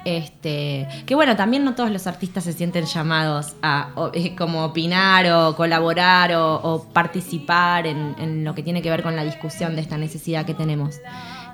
Este, 0.04 0.88
que 1.06 1.14
bueno, 1.14 1.36
también 1.36 1.64
no 1.64 1.76
todos 1.76 1.92
los 1.92 2.08
artistas 2.08 2.44
se 2.44 2.54
sienten 2.54 2.86
llamados 2.86 3.54
a 3.62 3.90
eh, 4.14 4.36
como 4.36 4.66
opinar 4.66 5.32
o 5.32 5.56
colaborar 5.56 6.34
o, 6.34 6.88
participar 6.92 7.86
en, 7.86 8.16
en 8.18 8.44
lo 8.44 8.56
que 8.56 8.64
tiene 8.64 8.82
que 8.82 8.90
ver 8.90 9.04
con 9.04 9.16
la 9.16 9.24
discusión 9.24 9.76
de 9.76 9.82
esta 9.82 9.98
necesidad 9.98 10.44
que 10.44 10.56
tenemos. 10.56 11.00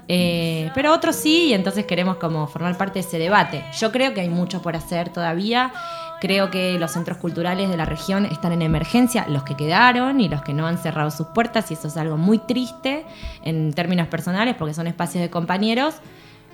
Eh, 0.10 0.72
pero 0.74 0.94
otros 0.94 1.16
sí, 1.16 1.48
y 1.48 1.54
entonces 1.54 1.86
queremos 1.86 2.18
como 2.18 2.48
formar 2.48 2.78
parte 2.78 3.00
de 3.00 3.08
ese 3.08 3.20
debate. 3.20 3.64
Yo 3.78 3.92
creo 3.92 4.14
que 4.14 4.22
hay 4.22 4.30
mucho 4.30 4.62
por 4.62 4.76
hacer 4.76 5.10
todavía. 5.10 5.74
Creo 6.20 6.50
que 6.50 6.80
los 6.80 6.92
centros 6.92 7.18
culturales 7.18 7.70
de 7.70 7.78
la 7.78 7.86
región 7.86 8.26
están 8.26 8.52
en 8.52 8.64
emergencia, 8.64 9.28
los 9.30 9.44
que 9.44 9.56
quedaron 9.56 10.20
y 10.20 10.28
los 10.28 10.42
que 10.42 10.52
no 10.52 10.66
han 10.66 10.80
cerrado 10.80 11.12
sus 11.12 11.28
puertas, 11.28 11.70
y 11.70 11.76
eso 11.76 11.90
es 11.90 11.98
algo 11.98 12.18
muy 12.18 12.40
triste 12.40 13.06
en 13.44 13.72
términos 13.74 14.08
personales 14.08 14.56
porque 14.58 14.74
son 14.74 14.88
espacios 14.88 15.22
de 15.22 15.30
compañeros, 15.30 15.96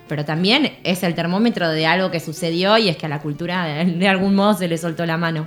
pero 0.10 0.26
también 0.26 0.74
es 0.84 1.02
el 1.04 1.16
termómetro 1.16 1.70
de 1.70 1.86
algo 1.86 2.12
que 2.12 2.20
sucedió 2.20 2.78
y 2.78 2.90
es 2.90 2.98
que 2.98 3.06
a 3.06 3.10
la 3.10 3.22
cultura 3.22 3.64
de, 3.64 4.08
algún 4.08 4.36
modo 4.36 4.54
se 4.54 4.68
le 4.68 4.78
soltó 4.78 5.06
la 5.06 5.16
mano 5.16 5.46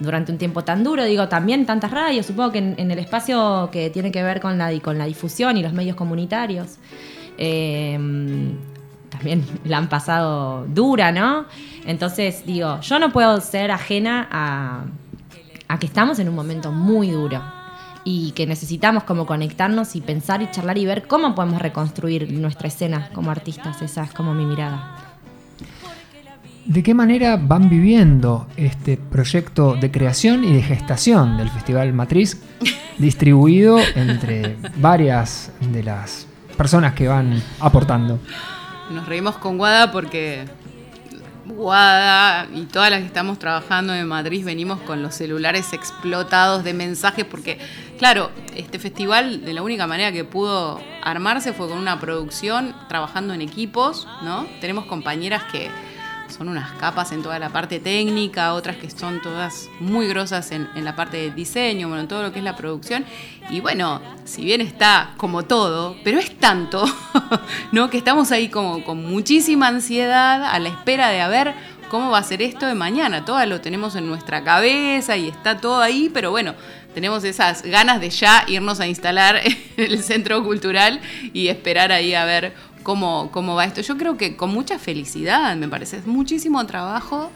durante 0.00 0.32
un 0.32 0.38
tiempo 0.38 0.64
tan 0.64 0.82
duro. 0.82 1.04
Digo, 1.04 1.28
también 1.28 1.66
tantas 1.66 1.92
radios, 1.92 2.26
supongo 2.26 2.50
que 2.50 2.58
en, 2.58 2.90
el 2.90 2.98
espacio 2.98 3.68
que 3.70 3.90
tiene 3.90 4.10
que 4.10 4.24
ver 4.24 4.40
con 4.40 4.58
la, 4.58 4.76
con 4.80 4.98
la 4.98 5.04
difusión 5.04 5.56
y 5.56 5.62
los 5.62 5.72
medios 5.72 5.94
comunitarios. 5.94 6.78
eh, 7.38 7.96
también 9.24 9.46
la 9.64 9.78
han 9.78 9.88
pasado 9.88 10.66
dura, 10.68 11.10
¿no? 11.10 11.46
Entonces, 11.86 12.44
digo, 12.46 12.80
yo 12.80 12.98
no 12.98 13.10
puedo 13.10 13.40
ser 13.40 13.70
ajena 13.70 14.28
a, 14.30 14.84
a 15.68 15.78
que 15.78 15.86
estamos 15.86 16.18
en 16.18 16.28
un 16.28 16.34
momento 16.34 16.70
muy 16.70 17.10
duro 17.10 17.42
y 18.04 18.32
que 18.32 18.46
necesitamos 18.46 19.04
como 19.04 19.24
conectarnos 19.24 19.96
y 19.96 20.02
pensar 20.02 20.42
y 20.42 20.50
charlar 20.50 20.76
y 20.76 20.84
ver 20.84 21.06
cómo 21.06 21.34
podemos 21.34 21.62
reconstruir 21.62 22.30
nuestra 22.32 22.68
escena 22.68 23.08
como 23.14 23.30
artistas. 23.30 23.80
Esa 23.80 24.04
es 24.04 24.12
como 24.12 24.34
mi 24.34 24.44
mirada. 24.44 24.96
¿De 26.66 26.82
qué 26.82 26.94
manera 26.94 27.36
van 27.36 27.68
viviendo 27.68 28.46
este 28.56 28.96
proyecto 28.96 29.74
de 29.74 29.90
creación 29.90 30.44
y 30.44 30.52
de 30.54 30.62
gestación 30.62 31.36
del 31.36 31.50
Festival 31.50 31.92
Matriz 31.92 32.42
distribuido 32.98 33.78
entre 33.94 34.56
varias 34.76 35.50
de 35.60 35.82
las 35.82 36.26
personas 36.56 36.94
que 36.94 37.08
van 37.08 37.42
aportando? 37.60 38.18
Nos 38.90 39.06
reímos 39.06 39.36
con 39.36 39.56
Guada 39.58 39.90
porque 39.90 40.44
Guada 41.46 42.46
y 42.54 42.62
todas 42.62 42.90
las 42.90 43.00
que 43.00 43.06
estamos 43.06 43.38
trabajando 43.38 43.94
en 43.94 44.06
Madrid 44.06 44.44
venimos 44.44 44.80
con 44.80 45.02
los 45.02 45.14
celulares 45.14 45.72
explotados 45.72 46.64
de 46.64 46.72
mensajes 46.72 47.24
porque, 47.24 47.58
claro, 47.98 48.30
este 48.54 48.78
festival 48.78 49.44
de 49.44 49.52
la 49.52 49.62
única 49.62 49.86
manera 49.86 50.10
que 50.10 50.24
pudo 50.24 50.80
armarse 51.02 51.52
fue 51.52 51.68
con 51.68 51.78
una 51.78 52.00
producción, 52.00 52.74
trabajando 52.88 53.34
en 53.34 53.42
equipos, 53.42 54.08
¿no? 54.22 54.46
Tenemos 54.60 54.86
compañeras 54.86 55.44
que 55.52 55.70
son 56.34 56.48
unas 56.48 56.72
capas 56.72 57.12
en 57.12 57.22
toda 57.22 57.38
la 57.38 57.50
parte 57.50 57.78
técnica, 57.78 58.54
otras 58.54 58.76
que 58.76 58.90
son 58.90 59.22
todas 59.22 59.68
muy 59.78 60.08
grosas 60.08 60.50
en, 60.50 60.68
en 60.74 60.84
la 60.84 60.96
parte 60.96 61.16
de 61.16 61.30
diseño, 61.30 61.88
bueno, 61.88 62.02
en 62.02 62.08
todo 62.08 62.22
lo 62.22 62.32
que 62.32 62.40
es 62.40 62.44
la 62.44 62.56
producción. 62.56 63.04
Y 63.50 63.60
bueno, 63.60 64.00
si 64.24 64.44
bien 64.44 64.60
está 64.60 65.14
como 65.16 65.44
todo, 65.44 65.96
pero 66.02 66.18
es 66.18 66.36
tanto, 66.38 66.84
¿no? 67.72 67.88
Que 67.88 67.98
estamos 67.98 68.32
ahí 68.32 68.48
como 68.48 68.84
con 68.84 69.04
muchísima 69.04 69.68
ansiedad 69.68 70.44
a 70.44 70.58
la 70.58 70.70
espera 70.70 71.08
de 71.10 71.20
a 71.20 71.28
ver 71.28 71.54
cómo 71.88 72.10
va 72.10 72.18
a 72.18 72.22
ser 72.24 72.42
esto 72.42 72.66
de 72.66 72.74
mañana. 72.74 73.24
Todo 73.24 73.44
lo 73.46 73.60
tenemos 73.60 73.94
en 73.94 74.08
nuestra 74.08 74.42
cabeza 74.42 75.16
y 75.16 75.28
está 75.28 75.58
todo 75.58 75.80
ahí, 75.80 76.10
pero 76.12 76.32
bueno, 76.32 76.54
tenemos 76.94 77.24
esas 77.24 77.62
ganas 77.62 78.00
de 78.00 78.10
ya 78.10 78.44
irnos 78.48 78.80
a 78.80 78.86
instalar 78.86 79.40
en 79.44 79.56
el 79.76 80.02
centro 80.02 80.42
cultural 80.42 81.00
y 81.32 81.48
esperar 81.48 81.92
ahí 81.92 82.14
a 82.14 82.24
ver 82.24 82.54
cómo, 82.84 83.30
cómo 83.32 83.56
va 83.56 83.64
esto. 83.64 83.80
Yo 83.80 83.98
creo 83.98 84.16
que 84.16 84.36
con 84.36 84.50
mucha 84.50 84.78
felicidad, 84.78 85.56
me 85.56 85.66
parece, 85.66 85.96
es 85.96 86.06
muchísimo 86.06 86.64
trabajo. 86.66 87.32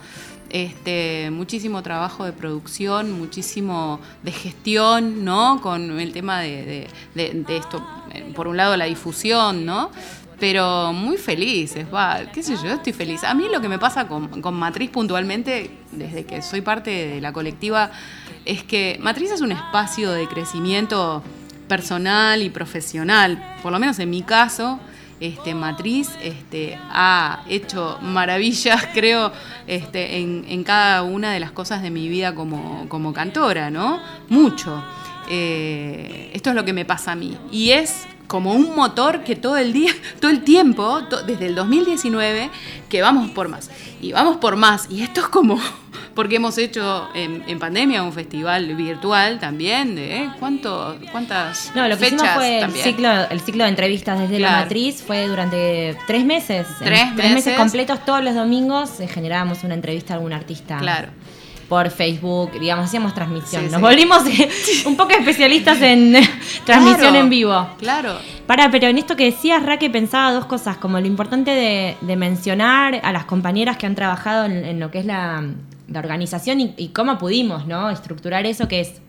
Este, 0.50 1.30
muchísimo 1.30 1.82
trabajo 1.82 2.24
de 2.24 2.32
producción, 2.32 3.12
muchísimo 3.12 4.00
de 4.22 4.32
gestión, 4.32 5.22
¿no? 5.22 5.60
Con 5.60 6.00
el 6.00 6.12
tema 6.12 6.40
de, 6.40 6.88
esto, 7.14 7.86
eh, 8.14 8.32
por 8.34 8.48
un 8.48 8.56
lado 8.56 8.74
la 8.78 8.86
difusión, 8.86 9.66
¿no? 9.66 9.90
Pero 10.40 10.94
muy 10.94 11.18
felices, 11.18 11.86
va, 11.92 12.20
qué 12.32 12.42
sé 12.42 12.56
yo, 12.56 12.70
estoy 12.70 12.94
feliz. 12.94 13.24
A 13.24 13.34
mí 13.34 13.46
lo 13.52 13.60
que 13.60 13.68
me 13.68 13.78
pasa 13.78 14.08
con, 14.08 14.40
con 14.40 14.54
Matriz 14.54 14.88
puntualmente, 14.88 15.70
desde 15.92 16.24
que 16.24 16.40
soy 16.40 16.62
parte 16.62 17.08
de 17.08 17.20
la 17.20 17.30
colectiva, 17.34 17.90
es 18.46 18.62
que 18.62 18.96
Matriz 19.02 19.30
es 19.32 19.42
un 19.42 19.52
espacio 19.52 20.12
de 20.12 20.26
crecimiento 20.28 21.22
personal 21.68 22.42
y 22.42 22.48
profesional, 22.48 23.56
por 23.62 23.70
lo 23.70 23.78
menos 23.78 23.98
en 23.98 24.08
mi 24.08 24.22
caso, 24.22 24.80
este, 25.20 25.54
Matriz 25.54 26.10
este, 26.22 26.78
ha 26.90 27.42
hecho 27.48 27.98
maravillas, 28.02 28.86
creo, 28.94 29.32
este, 29.66 30.18
en, 30.18 30.44
en 30.48 30.64
cada 30.64 31.02
una 31.02 31.32
de 31.32 31.40
las 31.40 31.50
cosas 31.50 31.82
de 31.82 31.90
mi 31.90 32.08
vida 32.08 32.34
como, 32.34 32.88
como 32.88 33.12
cantora, 33.12 33.70
¿no? 33.70 34.00
Mucho. 34.28 34.82
Eh, 35.30 36.30
esto 36.32 36.50
es 36.50 36.56
lo 36.56 36.64
que 36.64 36.72
me 36.72 36.84
pasa 36.84 37.12
a 37.12 37.14
mí. 37.14 37.36
Y 37.50 37.70
es 37.70 38.06
como 38.28 38.52
un 38.52 38.76
motor 38.76 39.24
que 39.24 39.34
todo 39.34 39.56
el 39.56 39.72
día, 39.72 39.90
todo 40.20 40.30
el 40.30 40.44
tiempo, 40.44 41.02
to- 41.10 41.22
desde 41.22 41.46
el 41.46 41.54
2019, 41.56 42.50
que 42.88 43.02
vamos 43.02 43.30
por 43.32 43.48
más. 43.48 43.70
Y 44.00 44.12
vamos 44.12 44.36
por 44.36 44.54
más. 44.54 44.86
Y 44.90 45.02
esto 45.02 45.22
es 45.22 45.26
como, 45.28 45.58
porque 46.14 46.36
hemos 46.36 46.56
hecho 46.58 47.08
en, 47.14 47.42
en 47.48 47.58
pandemia 47.58 48.02
un 48.02 48.12
festival 48.12 48.74
virtual 48.76 49.40
también, 49.40 49.94
de 49.96 50.16
¿eh? 50.18 50.30
¿Cuánto, 50.38 50.96
cuántas 51.10 51.72
No, 51.74 51.88
lo 51.88 51.96
que 51.96 52.04
fechas 52.04 52.18
hicimos 52.22 52.34
fue 52.34 52.60
el 52.60 52.70
ciclo, 52.72 53.08
el 53.30 53.40
ciclo 53.40 53.64
de 53.64 53.70
entrevistas 53.70 54.20
desde 54.20 54.38
la 54.38 54.52
matriz, 54.52 55.02
fue 55.04 55.26
durante 55.26 55.96
tres 56.06 56.24
meses. 56.24 56.66
En 56.80 56.84
Tres 56.86 57.14
meses. 57.14 57.34
meses. 57.34 57.56
completos, 57.56 58.04
todos 58.04 58.22
los 58.22 58.34
domingos 58.34 59.00
eh, 59.00 59.08
generábamos 59.08 59.64
una 59.64 59.74
entrevista 59.74 60.12
a 60.12 60.16
algún 60.16 60.32
artista. 60.32 60.78
Claro. 60.78 61.08
Por 61.68 61.90
Facebook, 61.90 62.52
digamos, 62.58 62.86
hacíamos 62.86 63.14
transmisión. 63.14 63.64
Sí, 63.64 63.70
Nos 63.70 63.76
sí. 63.76 63.82
volvimos 63.82 64.22
un 64.86 64.96
poco 64.96 65.10
especialistas 65.10 65.80
en 65.82 66.12
transmisión 66.64 67.00
Claro, 67.10 67.18
en 67.18 67.28
vivo. 67.30 67.68
Claro. 67.78 68.18
Para, 68.46 68.70
pero 68.70 68.86
en 68.86 68.96
esto 68.98 69.16
que 69.16 69.26
decías, 69.26 69.62
Raque, 69.62 69.90
pensaba 69.90 70.32
dos 70.32 70.46
cosas, 70.46 70.78
como 70.78 70.98
lo 70.98 71.06
importante 71.06 71.50
de, 71.50 71.96
de 72.00 72.16
mencionar 72.16 73.00
a 73.02 73.12
las 73.12 73.26
compañeras 73.26 73.76
que 73.76 73.86
han 73.86 73.94
trabajado 73.94 74.46
en, 74.46 74.64
en 74.64 74.80
lo 74.80 74.90
que 74.90 75.00
es 75.00 75.04
la, 75.04 75.44
la 75.88 75.98
organización 76.00 76.60
y, 76.60 76.74
y 76.76 76.88
cómo 76.88 77.18
pudimos, 77.18 77.66
¿no? 77.66 77.90
Estructurar 77.90 78.46
eso 78.46 78.66
que 78.68 78.80
es. 78.80 79.00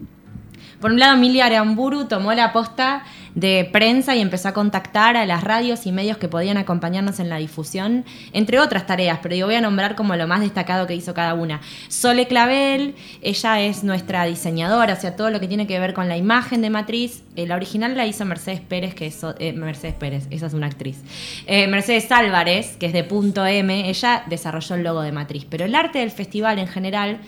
Por 0.80 0.92
un 0.92 1.00
lado, 1.00 1.18
Emilia 1.18 1.48
Aramburu 1.48 2.06
tomó 2.06 2.34
la 2.34 2.54
posta 2.54 3.04
de 3.36 3.70
prensa 3.72 4.16
y 4.16 4.22
empezó 4.22 4.48
a 4.48 4.54
contactar 4.54 5.18
a 5.18 5.26
las 5.26 5.44
radios 5.44 5.86
y 5.86 5.92
medios 5.92 6.18
que 6.18 6.28
podían 6.28 6.58
acompañarnos 6.58 7.20
en 7.20 7.30
la 7.30 7.38
difusión, 7.38 8.06
entre 8.34 8.60
otras 8.60 8.88
tareas, 8.88 9.20
pero 9.22 9.36
yo 9.36 9.46
voy 9.46 9.56
a 9.56 9.62
nombrar 9.62 9.96
como 9.96 10.16
lo 10.16 10.28
más 10.28 10.42
destacado 10.42 10.88
que 10.88 10.96
hizo 10.96 11.14
cada 11.14 11.34
una. 11.34 11.62
Sole 11.90 12.28
Clavel, 12.28 12.96
ella 13.22 13.62
es 13.62 13.84
nuestra 13.84 14.26
diseñadora, 14.26 14.94
o 14.94 15.00
sea, 15.00 15.16
todo 15.16 15.30
lo 15.30 15.40
que 15.40 15.48
tiene 15.48 15.68
que 15.68 15.80
ver 15.80 15.94
con 15.94 16.08
la 16.08 16.18
imagen 16.18 16.62
de 16.62 16.70
Matriz. 16.70 17.24
Eh, 17.36 17.46
la 17.46 17.56
original 17.56 17.96
la 17.96 18.06
hizo 18.06 18.26
Mercedes 18.26 18.62
Pérez, 18.62 18.96
que 18.96 19.08
es 19.08 19.20
eh, 19.40 19.54
Mercedes 19.54 19.96
Pérez, 19.96 20.28
esa 20.32 20.48
es 20.48 20.54
una 20.54 20.68
actriz. 20.68 21.02
Eh, 21.46 21.68
Mercedes 21.68 22.12
Álvarez, 22.12 22.78
que 22.78 22.88
es 22.88 22.94
de 22.94 23.04
Punto 23.04 23.46
M, 23.46 23.90
ella 23.90 24.24
desarrolló 24.28 24.76
el 24.76 24.84
logo 24.84 25.02
de 25.02 25.12
Matriz, 25.12 25.46
pero 25.50 25.66
el 25.66 25.76
arte 25.76 26.00
del 26.00 26.12
festival 26.12 26.58
en 26.58 26.68
general 26.68 27.20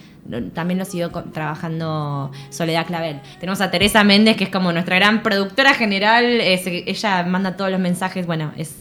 también 0.53 0.77
lo 0.79 0.85
siguió 0.85 1.09
trabajando 1.09 2.31
Soledad 2.49 2.85
Clavel. 2.87 3.19
Tenemos 3.39 3.59
a 3.61 3.71
Teresa 3.71 4.03
Méndez, 4.03 4.37
que 4.37 4.45
es 4.45 4.49
como 4.49 4.71
nuestra 4.71 4.95
gran 4.97 5.23
productora 5.23 5.73
general. 5.73 6.25
es- 6.41 6.65
ella 6.67 7.23
manda 7.23 7.57
todos 7.57 7.71
los 7.71 7.79
mensajes, 7.79 8.25
bueno, 8.25 8.51
es, 8.55 8.75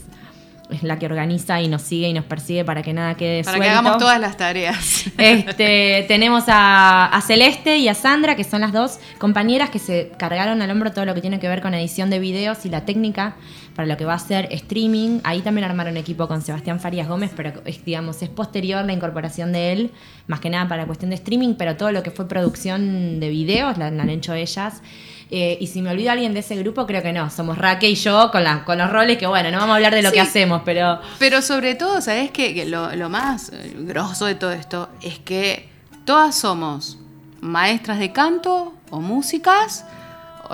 es 0.71 0.83
la 0.85 0.99
que 0.99 1.07
organiza 1.07 1.61
y 1.61 1.67
nos 1.69 1.83
sigue 1.83 2.09
y 2.09 2.13
nos 2.13 2.25
persigue 2.25 2.65
para 2.65 2.83
que 2.83 2.93
nada 2.93 3.17
quede 3.17 3.43
Para 3.43 3.59
que 3.59 3.69
hagamos 3.69 3.99
todas 3.99 4.21
las 4.21 4.37
tareas. 4.37 5.05
Este, 5.19 6.05
tenemos 6.09 6.45
a, 6.47 7.07
a 7.07 7.21
Celeste 7.23 7.79
y 7.79 7.89
a 7.89 7.95
Sandra, 7.95 8.37
que 8.37 8.45
son 8.45 8.61
las 8.61 8.73
dos 8.73 8.99
compañeras 9.19 9.71
que 9.71 9.79
se 9.79 10.13
cargaron 10.19 10.63
al 10.63 10.71
hombro 10.71 10.93
todo 10.93 11.05
lo 11.07 11.15
que 11.15 11.21
tiene 11.21 11.41
que 11.41 11.49
ver 11.49 11.61
con 11.63 11.75
edición 11.75 12.11
de 12.11 12.19
videos 12.21 12.65
y 12.67 12.69
la 12.69 12.85
técnica 12.85 13.35
para 13.81 13.89
lo 13.89 13.97
que 13.97 14.05
va 14.05 14.13
a 14.13 14.19
ser 14.19 14.47
streaming. 14.53 15.21
Ahí 15.25 15.41
también 15.41 15.65
armaron 15.65 15.97
equipo 15.97 16.29
con 16.29 16.43
Sebastián 16.43 16.81
Farías 16.81 17.09
Gómez, 17.09 17.31
pero 17.35 17.63
es, 17.65 17.83
digamos, 17.83 18.21
es 18.21 18.29
posterior 18.29 18.85
la 18.85 18.93
incorporación 18.93 19.53
de 19.53 19.73
él, 19.73 19.91
más 20.27 20.39
que 20.41 20.51
nada 20.51 20.69
para 20.69 20.83
la 20.83 20.87
cuestión 20.87 21.09
de 21.09 21.17
streaming, 21.17 21.55
pero 21.55 21.77
todo 21.79 21.91
lo 21.91 22.03
que 22.03 22.11
fue 22.11 22.29
producción 22.29 23.21
de 23.21 23.31
videos 23.31 23.79
la, 23.79 23.91
la 23.91 24.03
han 24.03 24.11
hecho 24.11 24.35
ellas. 24.35 24.83
Eh, 25.31 25.57
y 25.63 25.69
si 25.69 25.81
me 25.81 25.89
olvida 25.91 26.13
alguien 26.13 26.35
de 26.35 26.41
ese 26.41 26.57
grupo, 26.57 26.87
creo 26.87 27.01
que 27.03 27.15
no. 27.15 27.31
Somos 27.31 27.57
Raque 27.57 27.89
y 27.89 27.95
yo 27.95 28.31
con, 28.31 28.45
la, 28.45 28.65
con 28.67 28.77
los 28.77 28.91
roles 28.91 29.17
que, 29.17 29.27
bueno, 29.27 29.51
no 29.51 29.57
vamos 29.57 29.73
a 29.73 29.77
hablar 29.77 29.95
de 29.95 30.03
lo 30.03 30.11
Sí. 30.11 30.17
que 30.17 30.21
hacemos, 30.21 30.61
pero 30.63 31.01
Pero 31.19 31.41
sobre 31.41 31.75
todo, 31.75 32.03
¿sabes 32.03 32.31
qué? 32.33 32.53
Que 32.53 32.67
lo, 32.67 32.95
lo 32.97 33.09
más 33.09 33.49
eh, 33.55 33.75
grosso 33.79 34.27
de 34.27 34.35
todo 34.35 34.53
esto 34.53 34.91
es 35.01 35.19
que 35.21 35.71
todas 36.05 36.35
somos 36.35 36.99
maestras 37.41 37.99
de 37.99 38.13
canto 38.13 38.75
o 38.91 39.01
músicas, 39.01 39.87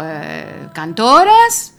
eh, 0.00 0.68
cantoras. 0.74 1.72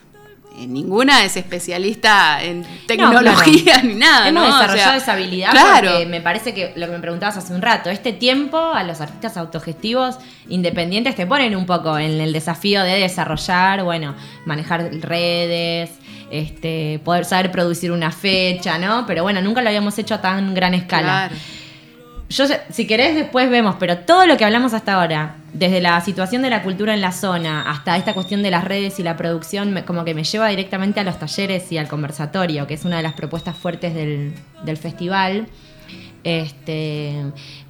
Y 0.58 0.68
ninguna 0.68 1.24
es 1.24 1.38
especialista 1.38 2.42
en 2.44 2.66
tecnología 2.88 3.74
claro. 3.76 3.88
ni 3.88 3.96
nada. 3.96 4.28
Hemos 4.28 4.44
¿no? 4.44 4.50
O 4.50 4.54
desarrollado 4.54 4.90
sea, 4.92 4.98
esa 4.98 5.14
habilidad 5.14 5.52
Claro. 5.52 5.92
porque 5.92 6.06
me 6.08 6.22
parece 6.22 6.54
que 6.54 6.74
lo 6.76 6.88
que 6.88 6.92
me 6.94 7.00
preguntabas 7.00 7.38
hace 7.38 7.54
un 7.54 7.62
rato, 7.62 7.90
este 7.90 8.14
tiempo 8.14 8.58
a 8.58 8.84
los 8.84 9.00
artistas 9.02 9.38
autogestivos 9.38 10.18
independientes 10.50 11.16
te 11.16 11.28
ponen 11.28 11.56
un 11.56 11.66
poco 11.66 11.98
en 11.98 12.20
el 12.20 12.34
desafío 12.34 12.84
de 12.84 13.00
desarrollar, 13.00 13.84
bueno, 13.84 14.16
manejar 14.46 14.90
redes, 15.02 15.92
este, 16.32 17.00
poder 17.04 17.26
saber 17.26 17.52
producir 17.52 17.92
una 17.92 18.12
fecha, 18.12 18.78
¿no? 18.78 19.06
Pero 19.06 19.24
bueno, 19.24 19.42
nunca 19.42 19.62
lo 19.62 19.70
habíamos 19.70 19.98
hecho 20.00 20.16
a 20.16 20.22
tan 20.22 20.54
gran 20.54 20.74
escala. 20.74 21.30
Claro. 21.30 21.36
Yo, 22.30 22.46
si 22.70 22.86
querés, 22.88 23.16
después 23.16 23.50
vemos, 23.50 23.78
pero 23.80 24.00
todo 24.00 24.26
lo 24.26 24.36
que 24.36 24.44
hablamos 24.44 24.74
hasta 24.74 24.96
ahora, 24.96 25.38
desde 25.54 25.80
la 25.80 26.02
situación 26.02 26.42
de 26.42 26.50
la 26.50 26.62
cultura 26.62 26.94
en 26.94 27.00
la 27.00 27.14
zona 27.14 27.70
hasta 27.70 27.96
esta 27.96 28.14
cuestión 28.14 28.44
de 28.44 28.52
las 28.52 28.66
redes 28.66 29.00
y 29.00 29.04
la 29.04 29.16
producción, 29.16 29.82
como 29.86 30.04
que 30.04 30.14
me 30.14 30.26
lleva 30.26 30.50
directamente 30.50 31.00
a 31.00 31.04
los 31.04 31.18
talleres 31.20 31.72
y 31.72 31.78
al 31.78 31.88
conversatorio, 31.88 32.68
que 32.68 32.74
es 32.74 32.84
una 32.84 32.98
de 32.98 33.04
las 33.04 33.14
propuestas 33.14 33.56
fuertes 33.56 33.94
del, 33.94 34.34
del 34.66 34.78
festival. 34.78 35.48
Este, 36.26 37.14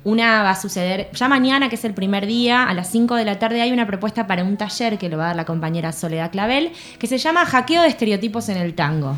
una 0.04 0.42
va 0.42 0.52
a 0.52 0.56
suceder 0.56 1.12
ya 1.14 1.28
mañana, 1.28 1.70
que 1.70 1.76
es 1.76 1.86
el 1.86 1.94
primer 1.94 2.26
día, 2.26 2.64
a 2.64 2.74
las 2.74 2.90
5 2.90 3.14
de 3.14 3.26
la 3.26 3.38
tarde 3.38 3.62
hay 3.62 3.72
una 3.72 3.86
propuesta 3.86 4.26
para 4.26 4.44
un 4.44 4.58
taller 4.58 4.98
que 4.98 5.10
lo 5.10 5.18
va 5.18 5.26
a 5.26 5.28
dar 5.28 5.36
la 5.36 5.46
compañera 5.46 5.92
Soledad 5.92 6.32
Clavel, 6.32 6.72
que 6.98 7.06
se 7.06 7.20
llama 7.20 7.46
Hackeo 7.46 7.84
de 7.84 7.90
estereotipos 7.90 8.50
en 8.50 8.58
el 8.58 8.74
tango. 8.74 9.16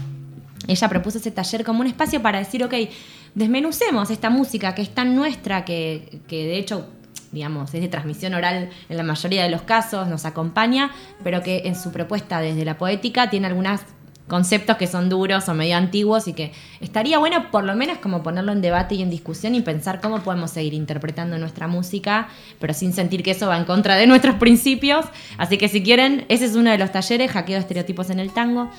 Ella 0.67 0.89
propuso 0.89 1.19
ese 1.19 1.31
taller 1.31 1.63
como 1.63 1.79
un 1.79 1.87
espacio 1.87 2.21
para 2.21 2.39
decir, 2.39 2.63
ok, 2.63 2.73
desmenucemos 3.35 4.09
esta 4.09 4.29
música 4.29 4.75
que 4.75 4.81
es 4.81 4.89
tan 4.89 5.15
nuestra, 5.15 5.65
que, 5.65 6.21
que 6.27 6.45
de 6.45 6.57
hecho, 6.57 6.87
digamos, 7.31 7.73
es 7.73 7.81
de 7.81 7.87
transmisión 7.87 8.33
oral 8.33 8.69
en 8.89 8.97
la 8.97 9.03
mayoría 9.03 9.43
de 9.43 9.49
los 9.49 9.61
casos, 9.63 10.07
nos 10.07 10.25
acompaña, 10.25 10.91
pero 11.23 11.43
que 11.43 11.63
en 11.65 11.75
su 11.75 11.91
propuesta 11.91 12.41
desde 12.41 12.65
la 12.65 12.77
poética 12.77 13.29
tiene 13.29 13.47
algunos 13.47 13.81
conceptos 14.29 14.77
que 14.77 14.87
son 14.87 15.09
duros 15.09 15.49
o 15.49 15.53
medio 15.53 15.75
antiguos 15.75 16.29
y 16.29 16.33
que 16.33 16.53
estaría 16.79 17.17
bueno 17.17 17.51
por 17.51 17.65
lo 17.65 17.75
menos 17.75 17.97
como 17.97 18.23
ponerlo 18.23 18.53
en 18.53 18.61
debate 18.61 18.95
y 18.95 19.01
en 19.01 19.09
discusión 19.09 19.55
y 19.55 19.61
pensar 19.61 19.99
cómo 19.99 20.21
podemos 20.21 20.51
seguir 20.51 20.73
interpretando 20.73 21.37
nuestra 21.37 21.67
música, 21.67 22.29
pero 22.59 22.73
sin 22.73 22.93
sentir 22.93 23.23
que 23.23 23.31
eso 23.31 23.47
va 23.47 23.57
en 23.57 23.65
contra 23.65 23.97
de 23.97 24.07
nuestros 24.07 24.35
principios. 24.35 25.05
Así 25.37 25.57
que 25.57 25.67
si 25.67 25.83
quieren, 25.83 26.25
ese 26.29 26.45
es 26.45 26.55
uno 26.55 26.71
de 26.71 26.77
los 26.77 26.91
talleres, 26.93 27.31
hackeo 27.31 27.55
de 27.55 27.61
estereotipos 27.61 28.09
en 28.09 28.19
el 28.19 28.31
tango. 28.31 28.69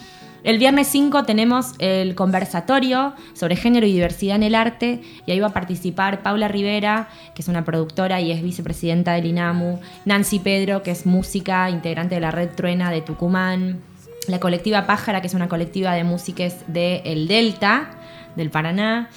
El 0.43 0.59
viernes 0.59 0.89
5 0.89 1.25
tenemos 1.25 1.75
el 1.79 2.15
conversatorio 2.15 3.13
sobre 3.35 3.57
género 3.57 3.87
y 3.87 3.93
diversidad 3.93 4.37
en 4.37 4.43
el 4.43 4.55
arte 4.55 5.03
y 5.27 5.33
ahí 5.33 5.41
va 5.41 5.49
a 5.49 5.53
participar 5.53 6.23
Paula 6.23 6.49
Rivera, 6.49 7.09
que 7.35 7.43
es 7.43 7.49
una 7.49 7.65
productora 7.65 8.21
y 8.21 8.33
es 8.33 8.43
vicepresidenta 8.43 9.13
del 9.13 9.27
INAMU, 9.27 9.81
Nancy 10.07 10.39
Pedro, 10.39 10.83
que 10.83 10.93
es 10.93 11.05
música, 11.05 11.69
integrante 11.69 12.15
de 12.15 12.23
la 12.23 12.31
red 12.31 12.51
Truena 12.55 12.91
de 12.91 13.03
Tucumán, 13.03 13.81
la 14.29 14.41
colectiva 14.41 14.87
Pájara, 14.87 15.21
que 15.21 15.27
es 15.27 15.35
una 15.35 15.49
colectiva 15.49 15.93
de 15.93 16.05
músicas 16.05 16.65
del 16.69 17.29
Delta, 17.29 17.91
del 18.37 18.51
Paraná. 18.51 19.11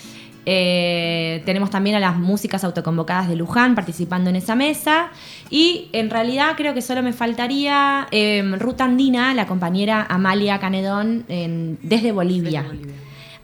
Eh, 0.45 1.41
tenemos 1.45 1.69
también 1.69 1.95
a 1.95 1.99
las 1.99 2.17
músicas 2.17 2.63
autoconvocadas 2.63 3.29
de 3.29 3.36
Luján 3.36 3.75
participando 3.75 4.29
en 4.29 4.36
esa 4.36 4.56
mesa. 4.56 5.10
Y 5.49 5.89
en 5.93 6.10
realidad 6.10 6.53
creo 6.58 6.73
que 6.73 6.82
solo 6.82 7.01
me 7.01 7.13
faltaría 7.13 8.08
eh, 8.12 8.43
Ruta 8.60 8.86
Andina, 8.86 9.34
la 9.34 9.47
compañera 9.47 10.06
Amalia 10.10 10.60
Canedón, 10.60 11.25
en- 11.29 11.77
desde 11.82 12.12
Bolivia. 12.12 12.62
Desde 12.63 12.75
Bolivia. 12.75 12.95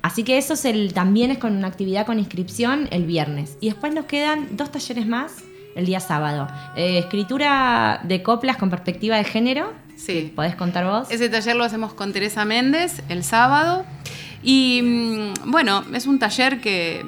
Así 0.02 0.24
que 0.24 0.38
eso 0.38 0.54
es 0.54 0.64
el, 0.66 0.94
también 0.94 1.30
es 1.32 1.38
con 1.40 1.56
una 1.58 1.68
actividad 1.68 2.06
con 2.06 2.20
inscripción 2.20 2.88
el 2.92 3.06
viernes. 3.06 3.58
Y 3.60 3.68
después 3.68 3.94
nos 3.94 4.06
quedan 4.06 4.56
dos 4.56 4.72
talleres 4.72 5.06
más 5.08 5.34
el 5.76 5.86
día 5.86 6.00
sábado. 6.00 6.48
Eh, 6.76 7.00
escritura 7.00 8.00
de 8.04 8.24
coplas 8.24 8.58
con 8.58 8.70
perspectiva 8.70 9.18
de 9.18 9.24
género. 9.26 9.74
Sí. 9.98 10.32
¿Podés 10.34 10.56
contar 10.56 10.86
vos? 10.86 11.12
Ese 11.12 11.28
taller 11.28 11.56
lo 11.58 11.66
hacemos 11.66 11.94
con 11.94 12.14
Teresa 12.14 12.46
Méndez 12.46 13.02
el 13.10 13.24
sábado. 13.26 13.86
Y 14.44 14.82
mm, 14.82 15.52
bueno, 15.52 15.84
es 15.94 16.08
un 16.08 16.20
taller 16.20 16.62
que, 16.62 17.06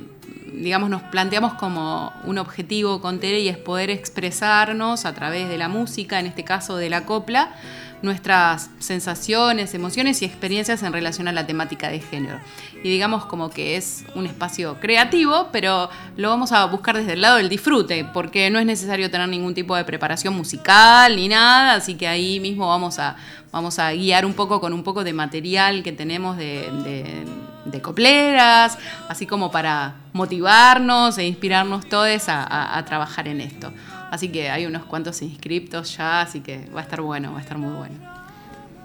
digamos, 0.54 0.90
nos 0.90 1.02
planteamos 1.04 1.54
como 1.54 2.14
un 2.26 2.38
objetivo 2.38 3.02
con 3.02 3.20
Tere 3.20 3.40
y 3.40 3.48
es 3.48 3.58
poder 3.58 3.90
expresarnos 3.90 5.06
a 5.06 5.14
través 5.14 5.50
de 5.50 5.58
la 5.58 5.68
música, 5.68 6.20
en 6.20 6.28
este 6.28 6.44
caso 6.44 6.78
de 6.78 6.90
la 6.90 7.06
copla, 7.06 7.54
nuestras 8.02 8.70
sensaciones, 8.80 9.74
emociones 9.74 10.22
y 10.22 10.26
experiencias 10.26 10.82
en 10.84 10.94
relación 10.94 11.28
a 11.28 11.32
la 11.32 11.46
temática 11.46 11.90
de 11.90 12.00
género. 12.00 12.40
Y 12.84 12.90
digamos 12.90 13.26
como 13.26 13.50
que 13.52 13.76
es 13.78 14.04
un 14.16 14.26
espacio 14.26 14.80
creativo, 14.80 15.50
pero 15.52 15.90
lo 16.18 16.30
vamos 16.30 16.52
a 16.52 16.66
buscar 16.66 16.98
desde 16.98 17.14
el 17.14 17.22
lado 17.22 17.38
del 17.38 17.50
disfrute, 17.50 18.06
porque 18.14 18.50
no 18.50 18.58
es 18.60 18.66
necesario 18.66 19.12
tener 19.12 19.30
ningún 19.30 19.54
tipo 19.54 19.76
de 19.76 19.84
preparación 19.84 20.36
musical 20.36 21.16
ni 21.16 21.28
nada, 21.28 21.76
así 21.76 21.96
que 21.96 22.08
ahí 22.08 22.40
mismo 22.40 22.68
vamos 22.68 22.98
a, 23.00 23.16
vamos 23.52 23.78
a 23.80 23.92
guiar 23.94 24.26
un 24.26 24.34
poco 24.34 24.60
con 24.60 24.74
un 24.74 24.84
poco 24.84 25.04
de 25.04 25.14
material 25.14 25.84
que 25.84 25.92
tenemos 25.92 26.38
de, 26.38 26.70
de- 26.84 27.82
copleras, 27.82 28.78
así 29.08 29.26
como 29.26 29.50
para 29.52 29.94
motivarnos 30.14 31.18
e 31.18 31.26
inspirarnos 31.26 31.88
todos 31.88 32.28
a- 32.28 32.78
a 32.78 32.86
trabajar 32.86 33.28
en 33.28 33.40
esto. 33.42 33.72
Así 34.12 34.28
que 34.28 34.52
hay 34.52 34.66
unos 34.66 34.84
cuantos 34.84 35.22
inscriptos 35.22 35.98
ya, 35.98 36.22
así 36.22 36.42
que 36.42 36.70
va 36.76 36.82
a 36.82 36.84
estar 36.84 37.02
bueno, 37.02 37.32
va 37.32 37.40
a 37.40 37.42
estar 37.42 37.58
muy 37.58 37.74
bueno. 37.74 37.96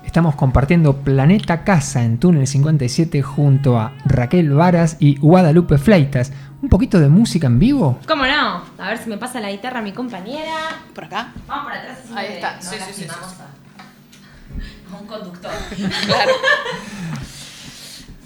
Estamos 0.05 0.37
compartiendo 0.37 0.99
Planeta 0.99 1.65
Casa 1.65 2.05
en 2.05 2.19
Túnel 2.19 2.47
57 2.47 3.23
junto 3.23 3.77
a 3.77 3.93
Raquel 4.05 4.51
Varas 4.51 4.97
y 5.01 5.19
Guadalupe 5.19 5.79
Fleitas. 5.79 6.33
¿Un 6.63 6.69
poquito 6.69 7.01
de 7.01 7.09
música 7.09 7.49
en 7.49 7.59
vivo? 7.59 7.99
¿Cómo 8.07 8.25
no? 8.25 8.63
A 8.79 8.89
ver 8.89 8.99
si 8.99 9.11
me 9.11 9.19
pasa 9.19 9.41
la 9.41 9.51
guitarra 9.51 9.83
mi 9.83 9.91
compañera. 9.91 10.55
¿Por 10.95 11.05
acá? 11.05 11.33
Vamos 11.49 11.65
por 11.65 11.73
atrás. 11.73 11.99
así 12.05 12.13
Ahí 12.15 12.33
está. 12.35 12.57
no 12.57 12.63
Sí, 12.63 12.77
sí, 12.87 13.03
sí, 13.03 13.07
a 14.93 15.01
un 15.01 15.07
conductor. 15.07 15.51
Claro. 16.07 16.33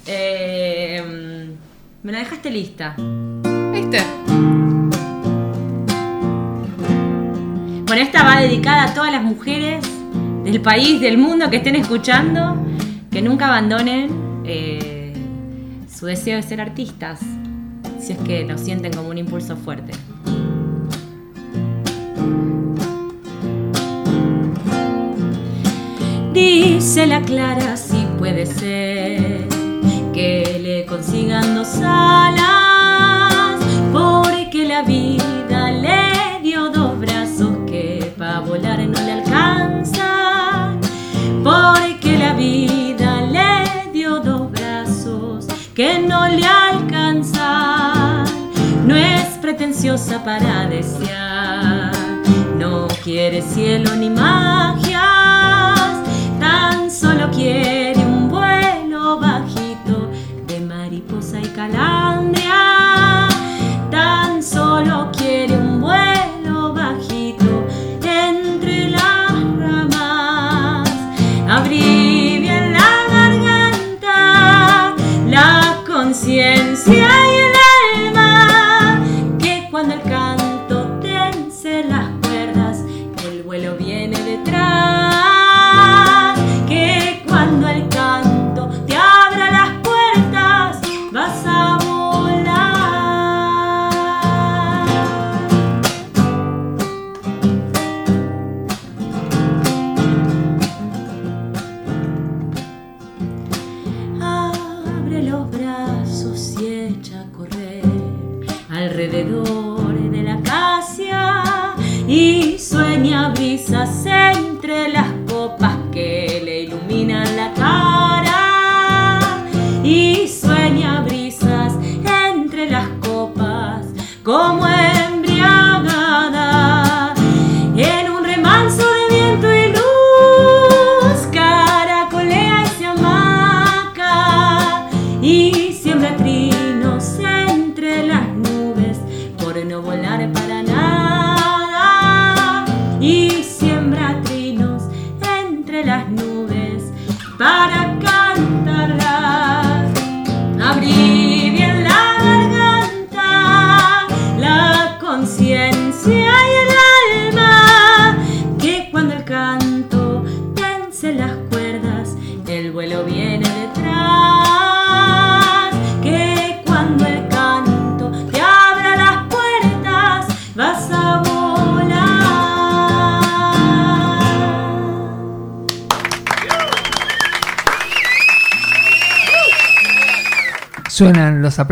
Eh, 0.05 1.55
me 2.03 2.11
la 2.11 2.19
dejaste 2.19 2.51
lista. 2.51 2.95
¿Viste? 3.73 4.60
Bueno, 7.91 8.05
esta 8.05 8.23
va 8.23 8.39
dedicada 8.39 8.83
a 8.85 8.93
todas 8.93 9.11
las 9.11 9.21
mujeres 9.21 9.85
del 10.45 10.61
país, 10.61 11.01
del 11.01 11.17
mundo 11.17 11.49
que 11.49 11.57
estén 11.57 11.75
escuchando, 11.75 12.55
que 13.11 13.21
nunca 13.21 13.47
abandonen 13.47 14.41
eh, 14.45 15.13
su 15.93 16.05
deseo 16.05 16.37
de 16.37 16.43
ser 16.43 16.61
artistas, 16.61 17.19
si 17.99 18.13
es 18.13 18.17
que 18.19 18.45
lo 18.45 18.57
sienten 18.57 18.93
como 18.93 19.09
un 19.09 19.17
impulso 19.17 19.57
fuerte. 19.57 19.91
Dice 26.31 27.07
la 27.07 27.21
Clara 27.23 27.75
si 27.75 28.07
puede 28.17 28.45
ser 28.45 29.49
que 30.13 30.61
le 30.63 30.85
consigan 30.85 31.55
dos 31.55 31.81
alas, 31.83 33.59
porque 33.91 34.65
la 34.65 34.81
vida 34.83 35.40
vida 42.41 43.21
le 43.21 43.91
dio 43.93 44.19
dos 44.19 44.51
brazos 44.51 45.45
que 45.75 45.99
no 45.99 46.27
le 46.27 46.45
alcanzan. 46.45 48.25
No 48.87 48.95
es 48.95 49.25
pretenciosa 49.41 50.23
para 50.23 50.67
desear, 50.67 51.91
no 52.57 52.87
quiere 53.03 53.41
cielo 53.43 53.95
ni 53.95 54.09
magias, 54.09 55.91
tan 56.39 56.89
solo 56.89 57.29
quiere 57.29 57.99
un 57.99 58.27
vuelo 58.29 59.19
bajito 59.19 60.09
de 60.47 60.59
mariposa 60.61 61.39
y 61.39 61.47
calandria. 61.59 63.27
Tan 63.91 64.41
solo 64.41 65.11
quiere 65.11 65.20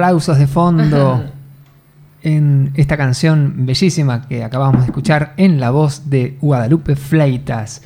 aplausos 0.09 0.39
de 0.39 0.47
fondo 0.47 1.23
en 2.23 2.71
esta 2.73 2.97
canción 2.97 3.67
bellísima 3.67 4.27
que 4.27 4.43
acabamos 4.43 4.81
de 4.81 4.87
escuchar 4.87 5.35
en 5.37 5.59
la 5.59 5.69
voz 5.69 6.09
de 6.09 6.35
Guadalupe 6.41 6.95
Fleitas. 6.95 7.83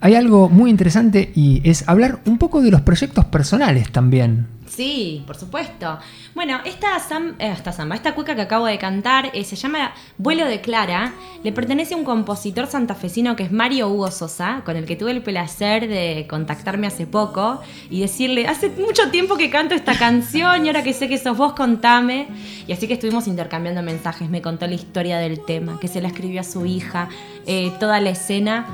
Hay 0.00 0.14
algo 0.14 0.50
muy 0.50 0.68
interesante 0.68 1.32
y 1.34 1.62
es 1.64 1.88
hablar 1.88 2.18
un 2.26 2.36
poco 2.36 2.60
de 2.60 2.70
los 2.70 2.82
proyectos 2.82 3.24
personales 3.24 3.90
también. 3.90 4.48
Sí, 4.68 5.24
por 5.26 5.36
supuesto. 5.36 5.98
Bueno, 6.34 6.60
esta, 6.64 6.88
sam- 7.00 7.34
eh, 7.38 7.50
esta 7.52 7.72
samba, 7.72 7.96
esta 7.96 8.14
cueca 8.14 8.36
que 8.36 8.42
acabo 8.42 8.66
de 8.66 8.78
cantar 8.78 9.30
eh, 9.32 9.42
se 9.42 9.56
llama 9.56 9.92
Vuelo 10.18 10.44
de 10.46 10.60
Clara. 10.60 11.14
Le 11.42 11.52
pertenece 11.52 11.94
a 11.94 11.96
un 11.96 12.04
compositor 12.04 12.66
santafesino 12.66 13.34
que 13.34 13.44
es 13.44 13.50
Mario 13.50 13.88
Hugo 13.88 14.10
Sosa, 14.10 14.62
con 14.64 14.76
el 14.76 14.84
que 14.84 14.94
tuve 14.94 15.10
el 15.12 15.22
placer 15.22 15.88
de 15.88 16.26
contactarme 16.28 16.86
hace 16.86 17.06
poco 17.06 17.60
y 17.90 18.00
decirle, 18.00 18.46
hace 18.46 18.68
mucho 18.68 19.10
tiempo 19.10 19.36
que 19.36 19.50
canto 19.50 19.74
esta 19.74 19.98
canción 19.98 20.64
y 20.64 20.68
ahora 20.68 20.82
que 20.84 20.92
sé 20.92 21.08
que 21.08 21.18
sos 21.18 21.36
vos, 21.36 21.54
contame. 21.54 22.28
Y 22.66 22.72
así 22.72 22.86
que 22.86 22.94
estuvimos 22.94 23.26
intercambiando 23.26 23.82
mensajes, 23.82 24.28
me 24.28 24.42
contó 24.42 24.66
la 24.66 24.74
historia 24.74 25.18
del 25.18 25.44
tema, 25.44 25.80
que 25.80 25.88
se 25.88 26.00
la 26.00 26.08
escribió 26.08 26.42
a 26.42 26.44
su 26.44 26.66
hija, 26.66 27.08
eh, 27.46 27.72
toda 27.80 28.00
la 28.00 28.10
escena. 28.10 28.66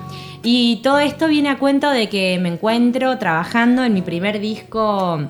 Y 0.42 0.80
todo 0.82 0.98
esto 0.98 1.28
viene 1.28 1.48
a 1.48 1.58
cuento 1.58 1.88
de 1.88 2.08
que 2.10 2.38
me 2.42 2.50
encuentro 2.50 3.16
trabajando 3.16 3.84
en 3.84 3.94
mi 3.94 4.02
primer 4.02 4.40
disco 4.40 5.22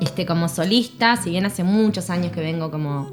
este, 0.00 0.26
como 0.26 0.48
solista, 0.48 1.16
si 1.16 1.30
bien 1.30 1.46
hace 1.46 1.64
muchos 1.64 2.10
años 2.10 2.32
que 2.32 2.40
vengo 2.40 2.70
como 2.70 3.12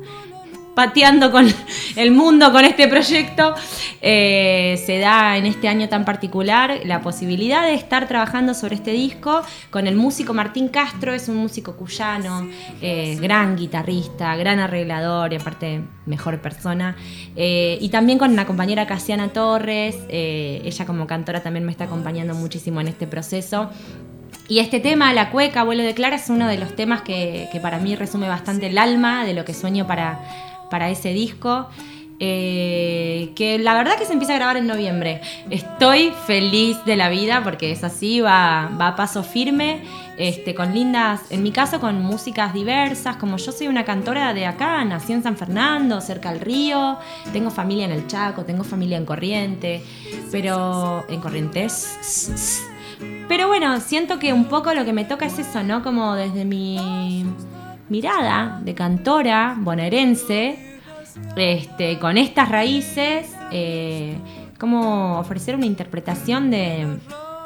pateando 0.73 1.31
con 1.31 1.47
el 1.95 2.11
mundo 2.11 2.51
con 2.51 2.65
este 2.65 2.87
proyecto, 2.87 3.53
eh, 4.01 4.81
se 4.85 4.99
da 4.99 5.37
en 5.37 5.45
este 5.45 5.67
año 5.67 5.87
tan 5.89 6.05
particular 6.05 6.79
la 6.85 7.01
posibilidad 7.01 7.63
de 7.63 7.73
estar 7.73 8.07
trabajando 8.07 8.53
sobre 8.53 8.75
este 8.75 8.91
disco 8.91 9.41
con 9.69 9.87
el 9.87 9.95
músico 9.95 10.33
Martín 10.33 10.69
Castro, 10.69 11.13
es 11.13 11.29
un 11.29 11.37
músico 11.37 11.75
cuyano, 11.75 12.47
eh, 12.81 13.17
gran 13.21 13.55
guitarrista, 13.55 14.35
gran 14.35 14.59
arreglador 14.59 15.33
y 15.33 15.35
aparte 15.35 15.83
mejor 16.05 16.41
persona, 16.41 16.95
eh, 17.35 17.77
y 17.79 17.89
también 17.89 18.17
con 18.17 18.31
una 18.31 18.45
compañera 18.45 18.87
Casiana 18.87 19.29
Torres, 19.29 19.95
ella 20.09 20.85
como 20.85 21.07
cantora 21.07 21.41
también 21.41 21.65
me 21.65 21.71
está 21.71 21.85
acompañando 21.85 22.33
muchísimo 22.33 22.81
en 22.81 22.87
este 22.87 23.07
proceso. 23.07 23.69
Y 24.47 24.59
este 24.59 24.79
tema, 24.79 25.13
La 25.13 25.29
Cueca, 25.31 25.61
Abuelo 25.61 25.83
de 25.83 25.93
Clara, 25.93 26.17
es 26.17 26.29
uno 26.29 26.47
de 26.47 26.57
los 26.57 26.75
temas 26.75 27.01
que, 27.01 27.47
que 27.51 27.59
para 27.59 27.79
mí 27.79 27.95
resume 27.95 28.27
bastante 28.27 28.67
el 28.67 28.77
alma 28.77 29.25
de 29.25 29.33
lo 29.33 29.45
que 29.45 29.53
sueño 29.53 29.87
para, 29.87 30.19
para 30.69 30.89
ese 30.89 31.13
disco. 31.13 31.69
eh, 32.19 33.31
que 33.35 33.59
la 33.59 33.73
verdad 33.73 33.97
que 33.97 34.05
se 34.05 34.13
empieza 34.13 34.33
a 34.33 34.37
grabar 34.37 34.57
en 34.57 34.67
noviembre. 34.67 35.21
Estoy 35.49 36.13
feliz 36.25 36.77
de 36.85 36.95
la 36.95 37.09
vida 37.09 37.41
porque 37.43 37.71
es 37.71 37.83
así, 37.83 38.21
va, 38.21 38.69
va 38.79 38.89
a 38.89 38.95
paso 38.95 39.23
firme, 39.23 39.81
este, 40.17 40.53
con 40.55 40.73
lindas, 40.73 41.21
en 41.31 41.43
mi 41.43 41.51
caso 41.51 41.79
con 41.79 42.01
músicas 42.01 42.53
diversas, 42.53 43.17
como 43.17 43.37
yo 43.37 43.51
soy 43.51 43.67
una 43.67 43.83
cantora 43.83 44.33
de 44.33 44.45
acá, 44.45 44.85
nací 44.85 45.11
en 45.11 45.23
San 45.23 45.35
Fernando, 45.37 45.99
cerca 46.01 46.29
al 46.29 46.39
río, 46.39 46.97
tengo 47.33 47.49
familia 47.49 47.85
en 47.85 47.91
el 47.91 48.07
Chaco, 48.07 48.45
tengo 48.45 48.63
familia 48.63 48.97
en 48.97 49.05
Corriente, 49.05 49.83
pero 50.31 51.03
en 51.09 51.19
Corrientes. 51.19 52.63
Pero 53.27 53.47
bueno, 53.47 53.79
siento 53.79 54.19
que 54.19 54.33
un 54.33 54.45
poco 54.45 54.73
lo 54.73 54.85
que 54.85 54.93
me 54.93 55.05
toca 55.05 55.25
es 55.25 55.39
eso, 55.39 55.63
¿no? 55.63 55.83
Como 55.83 56.15
desde 56.15 56.45
mi 56.45 57.25
mirada 57.89 58.59
de 58.63 58.73
cantora 58.73 59.55
bonaerense, 59.57 60.79
este, 61.35 61.99
con 61.99 62.17
estas 62.17 62.49
raíces, 62.49 63.31
eh, 63.51 64.17
como 64.59 65.19
ofrecer 65.19 65.55
una 65.55 65.65
interpretación 65.65 66.51
de, 66.51 66.97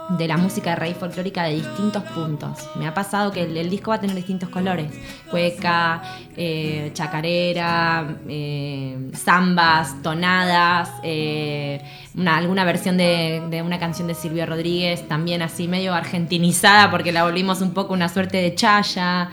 de 0.09 0.27
la 0.27 0.37
música 0.37 0.69
de 0.71 0.75
raíz 0.77 0.97
folclórica 0.97 1.43
de 1.43 1.55
distintos 1.55 2.03
puntos. 2.03 2.69
Me 2.75 2.87
ha 2.87 2.93
pasado 2.93 3.31
que 3.31 3.43
el, 3.43 3.69
disco 3.69 3.89
va 3.91 3.95
a 3.95 3.99
tener 3.99 4.15
distintos 4.15 4.49
colores. 4.49 4.91
Cueca, 5.29 6.01
eh, 6.35 6.91
chacarera, 6.93 8.17
eh, 8.29 9.11
zambas, 9.15 10.01
tonadas, 10.01 10.89
eh, 11.03 11.81
una- 12.15 12.37
alguna 12.37 12.63
versión 12.63 12.97
de, 12.97 13.43
de 13.49 13.61
una 13.61 13.79
canción 13.79 14.07
de 14.07 14.13
Silvio 14.15 14.45
Rodríguez, 14.45 15.07
también 15.07 15.41
así 15.41 15.67
medio 15.67 15.93
argentinizada 15.93 16.89
porque 16.89 17.11
la 17.11 17.23
volvimos 17.23 17.61
un 17.61 17.73
poco 17.73 17.93
una 17.93 18.09
suerte 18.09 18.37
de 18.37 18.55
chaya. 18.55 19.29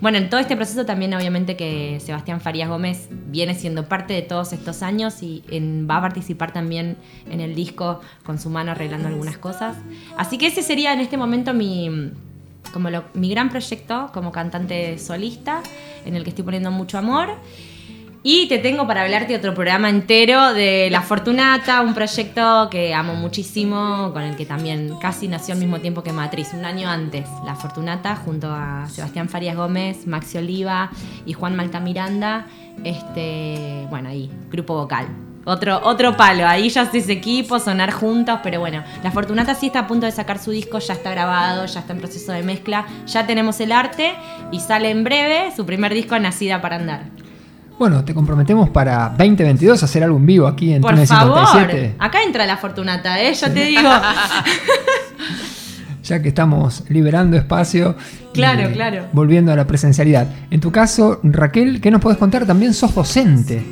Bueno, 0.00 0.18
en 0.18 0.28
todo 0.28 0.40
este 0.40 0.56
proceso 0.56 0.84
también 0.84 1.14
obviamente 1.14 1.56
que 1.56 1.98
Sebastián 2.00 2.40
Farías 2.40 2.68
Gómez 2.68 3.08
viene 3.10 3.54
siendo 3.54 3.88
parte 3.88 4.12
de 4.14 4.22
todos 4.22 4.52
estos 4.52 4.82
años 4.82 5.22
y 5.22 5.42
va 5.88 5.96
a 5.98 6.00
participar 6.02 6.52
también 6.52 6.96
en 7.30 7.40
el 7.40 7.54
disco 7.54 8.00
con 8.24 8.38
su 8.38 8.50
mano 8.50 8.72
arreglando 8.72 9.08
algunas 9.08 9.38
cosas. 9.38 9.76
Así 10.18 10.36
que 10.38 10.48
ese 10.48 10.62
sería 10.62 10.92
en 10.92 11.00
este 11.00 11.16
momento 11.16 11.54
mi, 11.54 12.10
como 12.72 12.90
lo- 12.90 13.04
mi 13.14 13.30
gran 13.30 13.48
proyecto 13.48 14.10
como 14.12 14.32
cantante 14.32 14.98
solista 14.98 15.62
en 16.04 16.14
el 16.14 16.24
que 16.24 16.30
estoy 16.30 16.44
poniendo 16.44 16.70
mucho 16.70 16.98
amor. 16.98 17.30
Y 18.28 18.48
te 18.48 18.58
tengo 18.58 18.88
para 18.88 19.02
hablarte 19.02 19.34
de 19.34 19.38
otro 19.38 19.54
programa 19.54 19.88
entero 19.88 20.52
de 20.52 20.88
La 20.90 21.00
Fortunata, 21.00 21.80
un 21.80 21.94
proyecto 21.94 22.68
que 22.68 22.92
amo 22.92 23.14
muchísimo, 23.14 24.10
con 24.12 24.24
el 24.24 24.34
que 24.34 24.44
también 24.44 24.96
casi 25.00 25.28
nació 25.28 25.54
al 25.54 25.60
mismo 25.60 25.78
tiempo 25.78 26.02
que 26.02 26.12
Matriz, 26.12 26.52
un 26.52 26.64
año 26.64 26.88
antes. 26.88 27.24
La 27.44 27.54
Fortunata, 27.54 28.16
junto 28.16 28.50
a 28.50 28.88
Sebastián 28.88 29.28
Farías 29.28 29.54
Gómez, 29.54 30.08
Maxi 30.08 30.38
Oliva 30.38 30.90
y 31.24 31.34
Juan 31.34 31.54
Malta 31.54 31.78
Miranda. 31.78 32.48
Este, 32.82 33.86
bueno, 33.90 34.08
ahí, 34.08 34.28
grupo 34.50 34.74
vocal. 34.74 35.06
Otro, 35.44 35.80
otro 35.84 36.16
palo, 36.16 36.48
ahí 36.48 36.68
ya 36.68 36.90
es 36.92 37.08
equipo, 37.08 37.60
sonar 37.60 37.92
juntos, 37.92 38.40
pero 38.42 38.58
bueno, 38.58 38.82
La 39.04 39.12
Fortunata 39.12 39.54
sí 39.54 39.66
está 39.66 39.78
a 39.78 39.86
punto 39.86 40.04
de 40.04 40.10
sacar 40.10 40.40
su 40.40 40.50
disco, 40.50 40.80
ya 40.80 40.94
está 40.94 41.12
grabado, 41.12 41.64
ya 41.66 41.78
está 41.78 41.92
en 41.92 42.00
proceso 42.00 42.32
de 42.32 42.42
mezcla, 42.42 42.86
ya 43.06 43.24
tenemos 43.24 43.60
el 43.60 43.70
arte 43.70 44.14
y 44.50 44.58
sale 44.58 44.90
en 44.90 45.04
breve 45.04 45.52
su 45.54 45.64
primer 45.64 45.94
disco, 45.94 46.18
Nacida 46.18 46.60
para 46.60 46.74
Andar. 46.74 47.25
Bueno, 47.78 48.04
te 48.04 48.14
comprometemos 48.14 48.70
para 48.70 49.10
2022 49.18 49.82
hacer 49.82 50.02
algo 50.02 50.16
en 50.16 50.24
vivo 50.26 50.46
aquí 50.46 50.72
en 50.72 50.80
Por 50.80 50.92
Túnel 50.92 51.06
favor, 51.06 51.46
57. 51.46 51.96
acá 51.98 52.22
entra 52.22 52.46
la 52.46 52.56
Fortunata, 52.56 53.20
¿eh? 53.20 53.34
yo 53.34 53.52
te 53.52 53.64
digo. 53.66 53.82
ya 56.02 56.22
que 56.22 56.28
estamos 56.28 56.84
liberando 56.88 57.36
espacio. 57.36 57.96
y 58.30 58.32
Claro, 58.32 58.70
claro. 58.72 59.06
Volviendo 59.12 59.52
a 59.52 59.56
la 59.56 59.66
presencialidad. 59.66 60.26
En 60.50 60.60
tu 60.60 60.70
caso, 60.72 61.20
Raquel, 61.22 61.80
¿qué 61.80 61.90
nos 61.90 62.00
podés 62.00 62.16
contar? 62.18 62.46
También 62.46 62.72
sos 62.72 62.94
docente. 62.94 63.62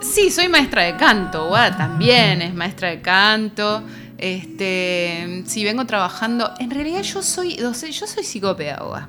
Sí, 0.00 0.30
soy 0.30 0.48
maestra 0.48 0.82
de 0.82 0.96
canto, 0.96 1.48
Guada 1.48 1.76
también 1.76 2.42
es 2.42 2.54
maestra 2.54 2.88
de 2.88 3.00
canto. 3.00 3.82
Este, 4.18 5.44
sí, 5.46 5.64
vengo 5.64 5.86
trabajando. 5.86 6.50
En 6.58 6.70
realidad 6.70 7.02
yo 7.02 7.22
soy 7.22 7.56
doce- 7.56 7.90
yo 7.92 8.06
soy 8.06 8.24
psicopedagoga. 8.24 9.08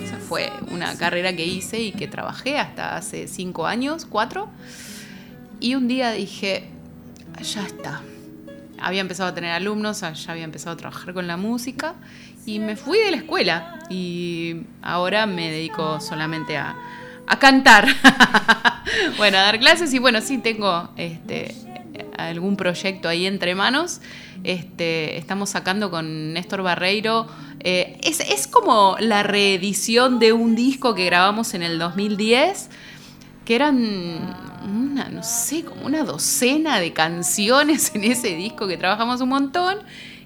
Esa 0.00 0.18
fue 0.18 0.52
una 0.70 0.96
carrera 0.96 1.34
que 1.34 1.44
hice 1.44 1.80
y 1.80 1.92
que 1.92 2.08
trabajé 2.08 2.58
hasta 2.58 2.96
hace 2.96 3.28
cinco 3.28 3.66
años, 3.66 4.06
cuatro. 4.06 4.48
Y 5.60 5.74
un 5.74 5.88
día 5.88 6.12
dije, 6.12 6.68
ya 7.42 7.64
está. 7.64 8.02
Había 8.78 9.00
empezado 9.00 9.30
a 9.30 9.34
tener 9.34 9.52
alumnos, 9.52 10.00
ya 10.00 10.32
había 10.32 10.44
empezado 10.44 10.74
a 10.74 10.76
trabajar 10.76 11.14
con 11.14 11.26
la 11.26 11.36
música 11.36 11.94
y 12.44 12.58
me 12.58 12.76
fui 12.76 12.98
de 12.98 13.10
la 13.10 13.16
escuela 13.16 13.78
y 13.88 14.62
ahora 14.82 15.26
me 15.26 15.50
dedico 15.50 16.00
solamente 16.00 16.56
a, 16.56 16.76
a 17.26 17.38
cantar. 17.38 17.88
bueno, 19.16 19.38
a 19.38 19.42
dar 19.42 19.58
clases 19.58 19.92
y 19.94 19.98
bueno, 19.98 20.20
sí 20.20 20.38
tengo 20.38 20.90
este, 20.96 21.54
algún 22.16 22.56
proyecto 22.56 23.08
ahí 23.08 23.26
entre 23.26 23.54
manos. 23.54 24.00
Este, 24.44 25.16
estamos 25.18 25.50
sacando 25.50 25.90
con 25.90 26.32
Néstor 26.32 26.62
Barreiro. 26.62 27.26
eh, 27.60 27.98
es, 28.02 28.20
es 28.20 28.46
como 28.46 28.96
la 29.00 29.22
reedición 29.22 30.18
de 30.18 30.32
un 30.32 30.54
disco 30.54 30.94
que 30.94 31.06
grabamos 31.06 31.54
en 31.54 31.62
el 31.62 31.78
2010 31.78 32.70
que 33.46 33.54
eran 33.54 33.78
una, 34.66 35.08
no 35.08 35.22
sé, 35.22 35.64
como 35.64 35.86
una 35.86 36.02
docena 36.02 36.80
de 36.80 36.92
canciones 36.92 37.94
en 37.94 38.04
ese 38.04 38.34
disco 38.36 38.66
que 38.66 38.76
trabajamos 38.76 39.22
un 39.22 39.30
montón. 39.30 39.78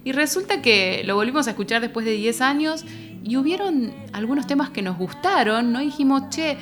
Y 0.03 0.13
resulta 0.13 0.63
que 0.63 1.03
lo 1.05 1.15
volvimos 1.15 1.47
a 1.47 1.51
escuchar 1.51 1.83
después 1.83 2.07
de 2.07 2.13
10 2.13 2.41
años 2.41 2.85
y 3.23 3.37
hubieron 3.37 3.93
algunos 4.15 4.47
temas 4.47 4.71
que 4.71 4.81
nos 4.81 4.97
gustaron, 4.97 5.73
¿no? 5.73 5.81
Dijimos, 5.81 6.31
che, 6.31 6.57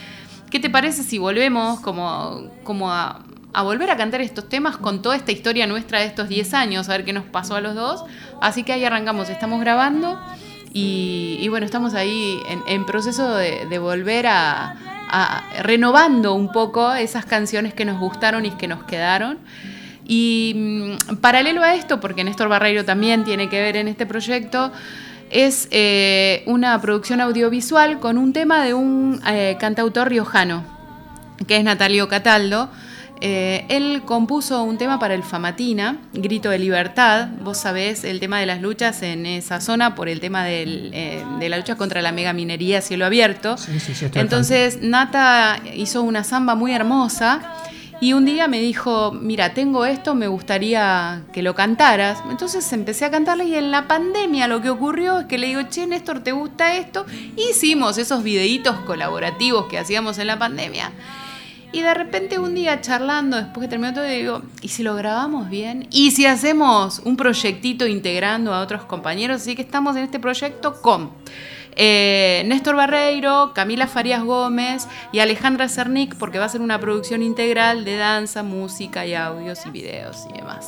¿qué 0.50 0.58
te 0.58 0.68
parece 0.68 1.04
si 1.04 1.18
volvemos 1.18 1.78
como, 1.78 2.50
como 2.64 2.90
a, 2.90 3.24
a 3.58 3.62
volver 3.62 3.90
a 3.90 3.96
cantar 3.96 4.20
estos 4.20 4.48
temas 4.48 4.76
con 4.76 5.02
toda 5.02 5.16
esta 5.16 5.32
historia 5.32 5.66
nuestra 5.66 5.98
de 5.98 6.06
estos 6.06 6.28
10 6.28 6.54
años, 6.54 6.88
a 6.88 6.92
ver 6.92 7.04
qué 7.04 7.12
nos 7.12 7.24
pasó 7.24 7.56
a 7.56 7.60
los 7.60 7.74
dos? 7.74 8.04
Así 8.40 8.62
que 8.62 8.72
ahí 8.72 8.84
arrancamos, 8.84 9.30
estamos 9.30 9.60
grabando 9.60 10.16
y, 10.72 11.44
bueno, 11.48 11.66
estamos 11.66 11.94
ahí 11.94 12.38
en, 12.68 12.86
proceso 12.86 13.34
de, 13.34 13.78
volver 13.80 14.28
a, 14.28 14.76
a- 15.10 15.42
renovando 15.62 16.34
un 16.34 16.52
poco 16.52 16.92
esas 16.94 17.24
canciones 17.26 17.74
que 17.74 17.84
nos 17.84 17.98
gustaron 17.98 18.46
y 18.46 18.52
que 18.52 18.68
nos 18.68 18.84
quedaron. 18.84 19.38
Y 20.06 20.94
mm, 21.10 21.16
paralelo 21.16 21.64
a 21.64 21.74
esto, 21.74 21.98
porque 21.98 22.22
Néstor 22.22 22.48
Barreiro 22.48 22.84
también 22.84 23.24
tiene 23.24 23.48
que 23.48 23.60
ver 23.60 23.76
en 23.76 23.88
este 23.88 24.06
proyecto, 24.06 24.70
es 25.30 25.66
eh, 25.72 26.44
una 26.46 26.80
producción 26.80 27.20
audiovisual 27.20 27.98
con 27.98 28.18
un 28.18 28.32
tema 28.32 28.62
de 28.62 28.74
un 28.74 29.20
eh, 29.26 29.56
cantautor 29.58 30.10
riojano, 30.10 30.62
que 31.48 31.56
es 31.56 31.64
Natalio 31.64 32.06
Cataldo. 32.06 32.68
Eh, 33.20 33.64
él 33.68 34.02
compuso 34.04 34.62
un 34.62 34.78
tema 34.78 34.98
para 34.98 35.14
el 35.14 35.22
Famatina, 35.22 35.98
Grito 36.12 36.50
de 36.50 36.58
Libertad. 36.58 37.28
Vos 37.42 37.58
sabés 37.58 38.04
el 38.04 38.20
tema 38.20 38.38
de 38.38 38.46
las 38.46 38.62
luchas 38.62 39.02
en 39.02 39.26
esa 39.26 39.60
zona 39.60 39.94
por 39.94 40.08
el 40.08 40.20
tema 40.20 40.44
del, 40.44 40.90
eh, 40.94 41.24
de 41.38 41.48
la 41.48 41.56
lucha 41.56 41.76
contra 41.76 42.02
la 42.02 42.12
megaminería 42.12 42.78
a 42.78 42.80
cielo 42.80 43.06
abierto. 43.06 43.56
Sí, 43.56 43.80
sí, 43.80 43.94
sí, 43.94 44.06
Entonces 44.14 44.78
Nata 44.82 45.60
hizo 45.74 46.02
una 46.02 46.22
samba 46.22 46.54
muy 46.54 46.72
hermosa 46.72 47.40
y 48.00 48.12
un 48.12 48.24
día 48.24 48.46
me 48.46 48.60
dijo, 48.60 49.10
mira, 49.10 49.54
tengo 49.54 49.84
esto, 49.84 50.14
me 50.14 50.28
gustaría 50.28 51.22
que 51.32 51.42
lo 51.42 51.56
cantaras. 51.56 52.22
Entonces 52.30 52.72
empecé 52.72 53.04
a 53.04 53.10
cantarle 53.10 53.44
y 53.44 53.56
en 53.56 53.72
la 53.72 53.88
pandemia 53.88 54.46
lo 54.46 54.62
que 54.62 54.70
ocurrió 54.70 55.20
es 55.20 55.26
que 55.26 55.38
le 55.38 55.48
digo, 55.48 55.62
che, 55.68 55.86
Néstor, 55.86 56.20
¿te 56.20 56.30
gusta 56.30 56.76
esto? 56.76 57.04
Hicimos 57.36 57.98
esos 57.98 58.22
videitos 58.22 58.76
colaborativos 58.80 59.66
que 59.66 59.78
hacíamos 59.78 60.18
en 60.18 60.28
la 60.28 60.38
pandemia. 60.38 60.92
Y 61.70 61.82
de 61.82 61.92
repente 61.92 62.38
un 62.38 62.54
día 62.54 62.80
charlando, 62.80 63.36
después 63.36 63.64
que 63.64 63.68
terminó 63.68 63.92
todo, 63.92 64.04
digo, 64.04 64.42
¿y 64.62 64.68
si 64.68 64.82
lo 64.82 64.94
grabamos 64.94 65.50
bien? 65.50 65.86
¿Y 65.90 66.12
si 66.12 66.24
hacemos 66.24 67.00
un 67.04 67.16
proyectito 67.16 67.86
integrando 67.86 68.54
a 68.54 68.60
otros 68.60 68.84
compañeros? 68.84 69.42
Así 69.42 69.54
que 69.54 69.62
estamos 69.62 69.94
en 69.96 70.04
este 70.04 70.18
proyecto 70.18 70.80
con 70.80 71.10
eh, 71.76 72.42
Néstor 72.46 72.74
Barreiro, 72.74 73.52
Camila 73.54 73.86
Farías 73.86 74.24
Gómez 74.24 74.88
y 75.12 75.18
Alejandra 75.18 75.68
Cernic, 75.68 76.16
porque 76.16 76.38
va 76.38 76.46
a 76.46 76.48
ser 76.48 76.62
una 76.62 76.80
producción 76.80 77.22
integral 77.22 77.84
de 77.84 77.96
danza, 77.96 78.42
música 78.42 79.06
y 79.06 79.14
audios 79.14 79.64
y 79.66 79.70
videos 79.70 80.26
y 80.30 80.38
demás. 80.38 80.66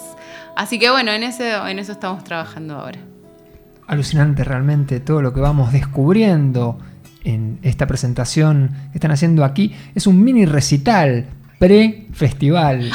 Así 0.55 0.79
que 0.79 0.91
bueno, 0.91 1.13
en 1.13 1.23
eso, 1.23 1.67
en 1.67 1.79
eso 1.79 1.93
estamos 1.93 2.23
trabajando 2.25 2.75
ahora. 2.77 2.99
alucinante 3.87 4.45
realmente 4.45 5.01
todo 5.01 5.23
lo 5.23 5.33
que 5.33 5.41
vamos 5.41 5.73
descubriendo 5.73 6.79
en 7.25 7.59
esta 7.63 7.87
presentación 7.87 8.71
que 8.93 8.99
están 8.99 9.11
haciendo 9.11 9.45
aquí. 9.45 9.75
Es 9.95 10.07
un 10.07 10.23
mini 10.23 10.47
recital 10.47 11.27
pre-festival. 11.59 12.91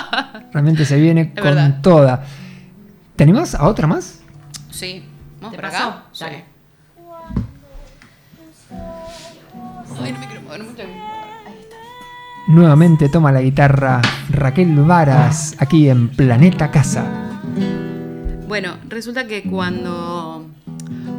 realmente 0.52 0.84
se 0.84 1.00
viene 1.00 1.32
con 1.34 1.44
verdad. 1.44 1.80
toda. 1.82 2.24
¿Te 3.16 3.24
animás 3.24 3.54
a 3.54 3.66
otra 3.68 3.86
más? 3.86 4.20
Sí. 4.70 5.04
¿Vamos 5.40 5.56
¿Te 5.56 5.62
por 5.62 5.70
pasó? 5.70 5.88
acá? 5.88 6.04
Sí. 6.12 6.24
Dale. 6.24 6.44
Ay, 10.02 10.12
no 10.12 10.18
me 10.20 10.26
quiero 10.26 10.42
mover 10.42 10.62
mucho. 10.64 10.82
Ahí 10.82 11.54
está. 11.60 11.76
Nuevamente 12.48 13.08
toma 13.08 13.32
la 13.32 13.40
guitarra 13.42 14.00
Raquel 14.30 14.74
Varas 14.76 15.54
aquí 15.58 15.88
en 15.88 16.08
Planeta 16.08 16.70
Casa. 16.70 17.04
Bueno, 18.48 18.74
resulta 18.88 19.26
que 19.26 19.42
cuando 19.44 20.46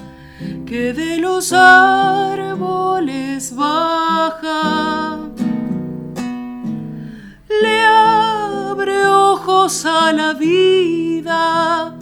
que 0.64 0.94
de 0.94 1.18
los 1.18 1.52
árboles 1.52 3.54
baja. 3.54 5.18
Le 7.60 7.84
abre 7.84 9.04
ojos 9.04 9.84
a 9.84 10.10
la 10.14 10.32
vida 10.32 11.96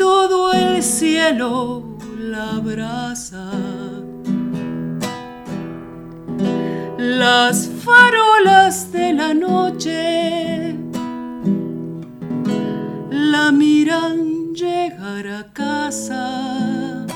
todo 0.00 0.54
el 0.54 0.82
cielo 0.82 1.84
la 2.18 2.52
abraza. 2.52 3.50
Las 6.96 7.68
farolas 7.84 8.90
de 8.92 9.12
la 9.12 9.34
noche 9.34 10.74
la 13.10 13.52
miran 13.52 14.54
llegar 14.54 15.26
a 15.26 15.52
casa. 15.52 17.06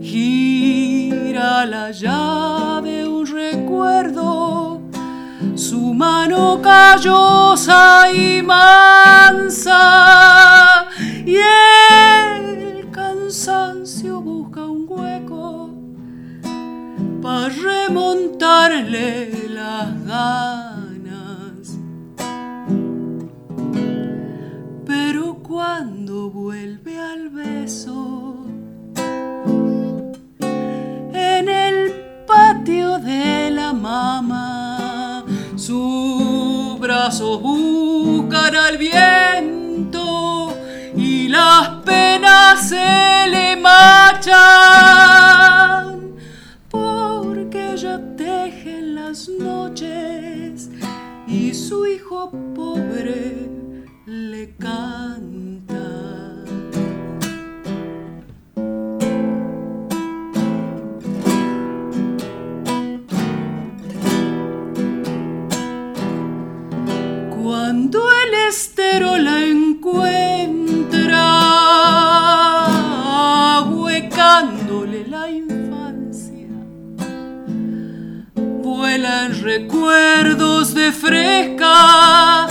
Gira 0.00 1.66
la 1.66 1.90
llave 1.90 3.04
un 3.08 3.26
recuerdo, 3.26 4.80
su 5.56 5.92
mano 5.92 6.60
callosa 6.62 8.12
y 8.12 8.42
mansa. 8.42 10.35
Mama, 33.96 35.24
sus 35.56 36.78
brazos 36.78 37.40
buscan 37.40 38.54
al 38.54 38.76
viento 38.76 40.54
y 40.94 41.28
las 41.28 41.68
penas 41.86 42.68
se 42.68 43.26
le 43.30 43.56
machan 43.56 43.95
estero 68.56 69.18
la 69.18 69.44
encuentra, 69.44 71.26
ahuecándole 73.58 75.06
la 75.06 75.30
infancia, 75.30 76.48
vuelan 78.62 79.42
recuerdos 79.42 80.72
de 80.72 80.90
fresca 80.90 82.46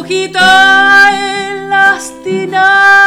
hojita 0.00 1.10
en 1.12 1.70
las 1.70 2.12
tinajas 2.22 2.99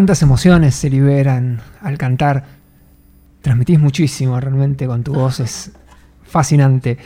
Cuántas 0.00 0.22
emociones 0.22 0.74
se 0.76 0.88
liberan 0.88 1.60
al 1.82 1.98
cantar. 1.98 2.42
Transmitís 3.42 3.78
muchísimo 3.78 4.40
realmente 4.40 4.86
con 4.86 5.04
tu 5.04 5.12
voz, 5.12 5.40
es 5.40 5.72
fascinante. 6.22 6.96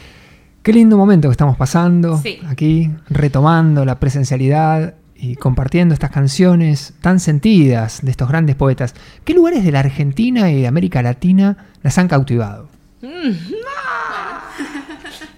Qué 0.62 0.72
lindo 0.72 0.96
momento 0.96 1.26
que 1.26 1.32
estamos 1.32 1.56
pasando 1.56 2.16
Sí. 2.18 2.38
aquí, 2.48 2.92
retomando 3.10 3.84
la 3.84 3.98
presencialidad 3.98 4.94
y 5.16 5.34
compartiendo 5.34 5.92
estas 5.92 6.12
canciones 6.12 6.94
tan 7.00 7.18
sentidas 7.18 7.98
de 8.00 8.12
estos 8.12 8.28
grandes 8.28 8.54
poetas. 8.54 8.94
¿Qué 9.24 9.34
lugares 9.34 9.64
de 9.64 9.72
la 9.72 9.80
Argentina 9.80 10.48
y 10.52 10.60
de 10.60 10.68
América 10.68 11.02
Latina 11.02 11.56
las 11.82 11.98
han 11.98 12.06
cautivado? 12.06 12.68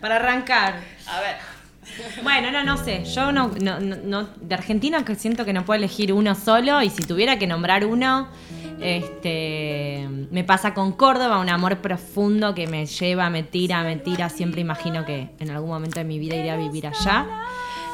Para 0.02 0.16
arrancar. 0.16 0.74
A 1.06 1.20
ver. 1.20 1.36
Bueno, 2.22 2.50
no, 2.50 2.64
no 2.64 2.76
sé. 2.76 3.04
Yo 3.04 3.32
no, 3.32 3.50
no, 3.60 3.80
no- 3.80 4.28
de 4.40 4.54
Argentina 4.54 5.04
que 5.04 5.14
siento 5.14 5.44
que 5.44 5.52
no 5.52 5.64
puedo 5.64 5.78
elegir 5.78 6.12
uno 6.12 6.34
solo 6.34 6.82
y 6.82 6.90
si 6.90 7.02
tuviera 7.04 7.38
que 7.38 7.46
nombrar 7.46 7.84
uno, 7.86 8.28
este, 8.80 10.06
me 10.30 10.44
pasa 10.44 10.74
con 10.74 10.92
Córdoba, 10.92 11.38
un 11.38 11.48
amor 11.48 11.78
profundo 11.78 12.54
que 12.54 12.66
me 12.66 12.86
lleva, 12.86 13.30
me 13.30 13.42
tira, 13.42 13.82
me 13.82 13.96
tira. 13.96 14.28
Siempre 14.28 14.60
imagino 14.60 15.04
que 15.04 15.30
en 15.38 15.50
algún 15.50 15.70
momento 15.70 15.98
de 15.98 16.04
mi 16.04 16.18
vida 16.18 16.36
iré 16.36 16.50
a 16.50 16.56
vivir 16.56 16.86
allá. 16.86 17.26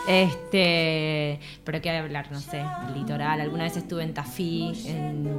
Este, 0.08 1.38
pero 1.64 1.80
qué 1.80 1.90
hablar, 1.90 2.26
no 2.32 2.40
sé, 2.40 2.60
el 2.88 2.94
litoral. 2.94 3.40
Alguna 3.40 3.64
vez 3.64 3.76
estuve 3.76 4.02
en 4.02 4.14
Tafí 4.14 4.72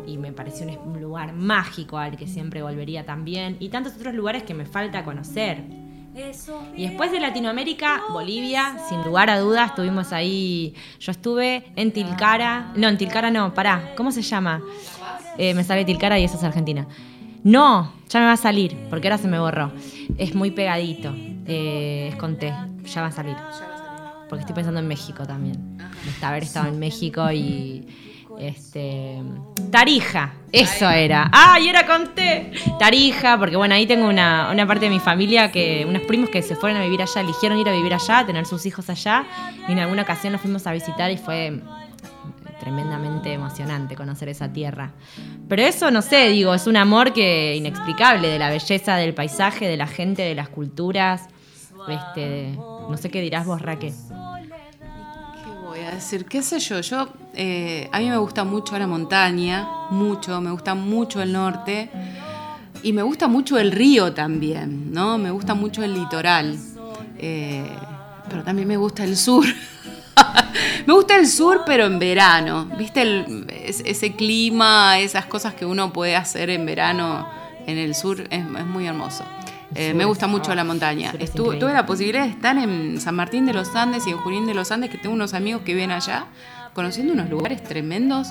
y 0.08 0.18
me 0.18 0.32
pareció 0.32 0.66
un 0.86 1.02
lugar 1.02 1.34
mágico 1.34 1.98
al 1.98 2.16
que 2.16 2.28
siempre 2.28 2.62
volvería 2.62 3.06
también. 3.06 3.58
Y 3.60 3.70
tantos 3.70 3.94
otros 3.96 4.14
lugares 4.14 4.44
que 4.44 4.54
me 4.54 4.66
falta 4.66 5.04
conocer. 5.04 5.83
Y 6.76 6.88
después 6.88 7.12
de 7.12 7.20
Latinoamérica, 7.20 8.04
Bolivia, 8.12 8.78
sin 8.88 9.02
lugar 9.04 9.30
a 9.30 9.40
dudas, 9.40 9.72
estuvimos 9.72 10.14
ahí. 10.14 10.76
Yo 11.00 11.12
estuve 11.12 11.72
en 11.76 11.92
Tilcara. 11.92 12.72
No, 12.76 12.88
en 12.88 12.98
Tilcara 12.98 13.32
no, 13.32 13.54
pará. 13.54 13.94
¿Cómo 13.98 14.12
se 14.12 14.22
llama? 14.22 14.62
Eh, 15.38 15.54
me 15.56 15.64
sale 15.64 15.86
Tilcara 15.86 16.20
y 16.20 16.24
eso 16.24 16.38
es 16.38 16.44
Argentina. 16.44 16.88
No, 17.44 17.92
ya 18.10 18.20
me 18.20 18.28
va 18.28 18.34
a 18.34 18.38
salir, 18.38 18.78
porque 18.90 19.08
ahora 19.08 19.18
se 19.18 19.28
me 19.28 19.40
borró. 19.40 19.72
Es 20.18 20.36
muy 20.36 20.52
pegadito. 20.52 21.14
Eh, 21.46 22.10
es 22.12 22.16
con 22.16 22.38
T, 22.38 22.54
ya 22.86 23.02
va 23.02 23.08
a 23.08 23.12
salir. 23.12 23.36
Porque 24.30 24.42
estoy 24.42 24.56
pensando 24.56 24.80
en 24.80 24.88
México 24.88 25.26
también. 25.26 25.78
De 26.20 26.26
haber 26.26 26.44
estado 26.44 26.68
en 26.68 26.80
México 26.80 27.32
y. 27.32 27.88
Este. 28.40 29.22
Tarija, 29.72 30.34
eso 30.52 30.90
era. 30.90 31.30
¡Ah! 31.32 31.60
Y 31.60 31.68
era 31.68 31.86
con 31.86 32.14
T. 32.14 32.52
Tarija, 32.80 33.38
porque 33.38 33.56
bueno, 33.56 33.76
ahí 33.76 33.86
tengo 33.86 34.08
una, 34.08 34.50
una 34.52 34.68
parte 34.68 34.86
de 34.86 34.92
mi 34.92 35.00
familia 35.00 35.52
que. 35.52 35.86
unos 35.88 36.04
primos 36.04 36.30
que 36.30 36.42
se 36.42 36.56
fueron 36.56 36.80
a 36.80 36.84
vivir 36.84 37.02
allá, 37.02 37.22
eligieron 37.22 37.58
ir 37.60 37.70
a 37.70 37.72
vivir 37.72 37.94
allá, 37.94 38.26
tener 38.26 38.46
sus 38.46 38.66
hijos 38.66 38.90
allá. 38.90 39.26
Y 39.68 39.72
en 39.72 39.80
alguna 39.80 40.04
ocasión 40.04 40.34
los 40.34 40.42
fuimos 40.42 40.66
a 40.68 40.74
visitar 40.74 41.12
y 41.12 41.18
fue 41.18 41.60
tremendamente 42.60 43.34
emocionante 43.34 43.96
conocer 43.96 44.30
esa 44.30 44.52
tierra. 44.52 44.92
Pero 45.50 45.62
eso, 45.64 45.92
no 45.92 46.02
sé, 46.02 46.30
digo, 46.30 46.54
es 46.54 46.66
un 46.66 46.78
amor 46.78 47.12
que 47.12 47.56
inexplicable 47.56 48.30
de 48.30 48.40
la 48.40 48.50
belleza 48.50 48.96
del 48.96 49.14
paisaje, 49.14 49.68
de 49.68 49.76
la 49.76 49.88
gente, 49.88 50.22
de 50.22 50.34
las 50.34 50.50
culturas. 50.50 51.28
Este, 51.90 52.52
no 52.54 52.96
sé 52.96 53.10
qué 53.10 53.20
dirás 53.20 53.46
vos, 53.46 53.62
Raquel. 53.62 53.94
¿Qué 55.84 55.90
voy 55.90 55.98
a 55.98 56.00
decir? 56.00 56.24
¿Qué 56.24 56.42
sé 56.42 56.60
yo? 56.60 56.80
Yo, 56.80 57.10
eh, 57.34 57.90
a 57.92 58.00
mí 58.00 58.10
me 58.10 58.16
gusta 58.16 58.46
mucho 58.46 58.80
la 58.80 58.88
montaña, 58.88 59.68
mucho, 59.90 60.40
me 60.40 60.50
gusta 60.50 60.76
mucho 60.76 61.22
el 61.22 61.34
norte 61.34 61.90
y 62.84 62.94
me 62.94 63.02
gusta 63.02 63.28
mucho 63.28 63.58
el 63.58 63.70
río 63.70 64.14
también, 64.14 64.94
¿no? 64.94 65.18
Me 65.18 65.30
gusta 65.30 65.54
mucho 65.56 65.84
el 65.84 65.94
litoral, 65.94 66.58
eh, 67.18 67.68
pero 68.30 68.46
también 68.46 68.66
me 68.66 68.78
gusta 68.78 69.04
el 69.04 69.18
sur. 69.18 69.44
me 70.88 70.94
gusta 70.94 71.18
el 71.18 71.28
sur, 71.28 71.64
pero 71.66 71.86
en 71.86 72.00
verano, 72.00 72.70
¿viste? 72.78 73.26
Ese 73.60 74.16
clima, 74.16 75.00
esas 75.00 75.26
cosas 75.26 75.54
que 75.54 75.66
uno 75.66 75.92
puede 75.92 76.16
hacer 76.16 76.50
en 76.50 76.66
verano 76.66 77.28
en 77.68 77.78
el 77.78 77.94
sur, 77.94 78.24
es 78.30 78.46
muy 78.66 78.88
hermoso. 78.88 79.26
Eh, 79.76 79.94
me 79.94 80.06
gusta 80.06 80.28
mucho 80.28 80.52
ah, 80.52 80.56
la 80.56 80.64
montaña. 80.64 81.14
Estuve- 81.20 81.58
tuve 81.58 81.74
la 81.74 81.86
posibilidad 81.86 82.24
de 82.24 82.30
estar 82.32 82.58
en 82.58 83.00
San 83.02 83.16
Martín 83.16 83.46
de 83.46 83.54
los 83.54 83.76
Andes 83.76 84.06
y 84.08 84.12
en 84.12 84.18
Junín 84.18 84.46
de 84.46 84.54
los 84.54 84.72
Andes, 84.72 84.90
que 84.90 84.98
tengo 84.98 85.16
unos 85.16 85.34
amigos 85.34 85.62
que 85.64 85.74
viven 85.74 85.92
allá, 85.92 86.26
conociendo 86.74 87.14
unos 87.14 87.30
lugares 87.30 87.64
tremendos. 87.64 88.30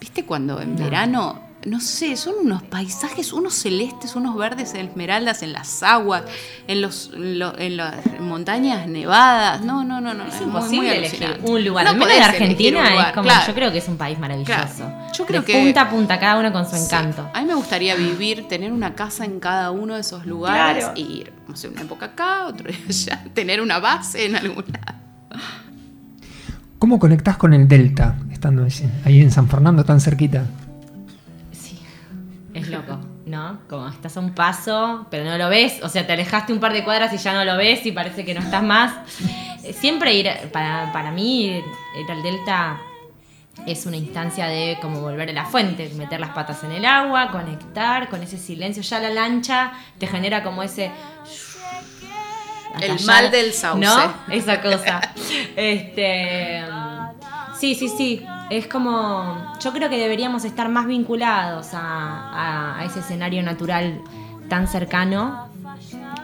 ¿Viste 0.00 0.24
cuando 0.24 0.60
en 0.60 0.76
verano, 0.76 1.40
no 1.66 1.78
sé, 1.80 2.16
son 2.16 2.34
unos 2.42 2.62
paisajes, 2.62 3.34
unos 3.34 3.52
celestes, 3.54 4.16
unos 4.16 4.34
verdes 4.36 4.72
esmeraldas 4.72 5.42
en 5.42 5.52
las 5.52 5.82
aguas, 5.82 6.22
en, 6.66 6.80
los, 6.80 7.10
en, 7.14 7.38
lo- 7.38 7.58
en 7.58 7.76
las 7.76 7.96
montañas 8.18 8.86
nevadas? 8.88 9.60
No, 9.62 9.84
no, 9.84 10.00
no, 10.00 10.14
no. 10.14 10.24
Es 10.24 10.34
muy- 10.40 10.46
muy 10.46 10.46
imposible 10.56 10.96
elegir 10.96 11.40
un 11.42 11.62
lugar. 11.64 11.84
No 11.84 11.90
Al 11.90 11.96
menos 11.98 12.14
elegir 12.14 12.30
Argentina 12.34 13.08
es 13.08 13.12
como, 13.12 13.24
claro. 13.24 13.46
yo 13.46 13.54
creo 13.54 13.72
que 13.72 13.78
es 13.78 13.88
un 13.88 13.98
país 13.98 14.18
maravilloso. 14.18 14.52
Claro. 14.54 15.12
Yo 15.12 15.26
creo 15.26 15.40
de 15.42 15.46
que- 15.46 15.60
punta 15.62 15.80
a 15.82 15.90
punta, 15.90 16.18
cada 16.18 16.38
uno 16.38 16.50
con 16.50 16.64
su 16.64 16.76
Sí. 16.76 16.84
encanto. 16.84 17.28
A 17.34 17.40
mí 17.42 17.46
me 17.46 17.54
gustaría 17.54 17.94
vivir, 17.94 18.48
tener 18.48 18.72
una 18.72 18.94
casa 18.94 19.26
en 19.26 19.38
cada 19.38 19.70
uno 19.70 19.96
de 19.96 20.00
esos 20.00 20.24
lugares 20.24 20.84
Claro. 20.86 20.98
y 20.98 21.02
ir, 21.20 21.32
no 21.46 21.56
sé, 21.56 21.68
una 21.68 21.82
época 21.82 22.06
acá, 22.06 22.46
otra 22.46 22.70
allá, 22.88 23.24
tener 23.34 23.60
una 23.60 23.78
base 23.80 24.24
en 24.24 24.36
algún 24.36 24.64
lado. 24.66 24.98
¿Cómo 26.78 26.98
conectás 26.98 27.36
con 27.36 27.52
el 27.52 27.68
Delta, 27.68 28.16
estando 28.32 28.66
ahí 29.04 29.20
en 29.20 29.30
San 29.30 29.46
Fernando 29.48 29.84
tan 29.84 30.00
cerquita? 30.00 30.44
Es 32.54 32.68
loco, 32.68 32.98
¿no? 33.26 33.60
Como 33.68 33.88
estás 33.88 34.16
a 34.16 34.20
un 34.20 34.34
paso, 34.34 35.06
pero 35.10 35.24
no 35.24 35.38
lo 35.38 35.48
ves, 35.48 35.80
o 35.82 35.88
sea, 35.88 36.06
te 36.06 36.12
alejaste 36.12 36.52
un 36.52 36.60
par 36.60 36.72
de 36.72 36.82
cuadras 36.84 37.12
y 37.12 37.16
ya 37.16 37.32
no 37.32 37.44
lo 37.44 37.56
ves 37.56 37.86
y 37.86 37.92
parece 37.92 38.24
que 38.24 38.34
no 38.34 38.40
estás 38.40 38.62
más. 38.62 38.92
Eh, 39.62 39.72
Siempre 39.72 40.14
ir, 40.14 40.28
para, 40.52 40.92
para 40.92 41.10
mí, 41.10 41.46
ir 41.46 41.64
al 42.10 42.22
Delta 42.22 42.80
es 43.66 43.86
una 43.86 43.96
instancia 43.96 44.46
de 44.46 44.78
como 44.80 45.00
volver 45.00 45.28
a 45.28 45.32
la 45.32 45.44
fuente, 45.44 45.90
meter 45.96 46.20
las 46.20 46.30
patas 46.30 46.64
en 46.64 46.72
el 46.72 46.84
agua, 46.84 47.30
conectar 47.30 48.08
con 48.08 48.22
ese 48.22 48.38
silencio. 48.38 48.82
Ya 48.82 49.00
la 49.00 49.10
lancha 49.10 49.72
te 49.98 50.06
genera 50.06 50.42
como 50.42 50.62
ese... 50.62 50.90
El 52.80 53.04
mal 53.04 53.30
del 53.30 53.52
sauce. 53.52 53.84
¿No? 53.84 54.14
Esa 54.28 54.62
cosa. 54.62 55.00
Este. 55.56 56.62
Sí, 57.58 57.74
sí, 57.74 57.88
sí. 57.88 58.24
Es 58.50 58.66
como. 58.66 59.54
Yo 59.60 59.72
creo 59.72 59.88
que 59.88 59.96
deberíamos 59.96 60.44
estar 60.44 60.68
más 60.68 60.86
vinculados 60.86 61.72
a, 61.72 61.80
a- 61.80 62.78
a 62.80 62.84
ese 62.84 62.98
escenario 63.00 63.42
natural 63.42 64.00
tan 64.48 64.66
cercano. 64.68 65.48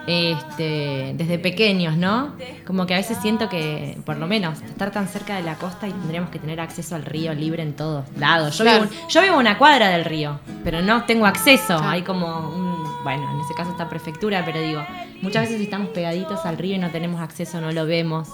Este, 0.09 1.15
desde 1.17 1.39
pequeños, 1.39 1.97
¿no? 1.97 2.33
Como 2.65 2.87
que 2.87 2.95
a 2.95 2.99
veces 2.99 3.19
siento 3.21 3.49
que, 3.49 3.99
por 4.07 4.17
lo 4.19 4.29
menos, 4.29 4.63
estar 4.63 4.93
tan 4.93 5.09
cerca 5.09 5.35
de 5.35 5.43
la 5.43 5.57
costa 5.57 5.89
y 5.89 5.91
tendríamos 5.93 6.31
que 6.31 6.39
tener 6.39 6.61
acceso 6.61 6.95
al 6.95 7.05
río 7.05 7.35
libre 7.35 7.63
en 7.65 7.75
todos 7.75 8.05
lados. 8.17 8.57
Yo, 8.57 8.65
Claro. 8.65 8.85
vivo, 8.85 8.95
yo 9.09 9.23
vivo 9.23 9.37
una 9.39 9.59
cuadra 9.59 9.89
del 9.89 10.05
río, 10.05 10.39
pero 10.63 10.81
no 10.81 11.05
tengo 11.05 11.27
acceso. 11.27 11.77
Claro. 11.79 11.89
Hay 11.89 12.03
como 12.03 12.27
un. 12.51 12.77
Bueno, 13.03 13.29
en 13.35 13.41
ese 13.41 13.55
caso 13.55 13.71
está 13.73 13.89
prefectura, 13.89 14.45
pero 14.45 14.61
digo, 14.61 14.85
muchas 15.23 15.43
veces 15.49 15.61
estamos 15.61 15.89
pegaditos 15.89 16.45
al 16.47 16.57
río 16.59 16.77
y 16.77 16.79
no 16.79 16.91
tenemos 16.91 17.21
acceso, 17.21 17.61
no 17.61 17.73
lo 17.73 17.85
vemos. 17.87 18.29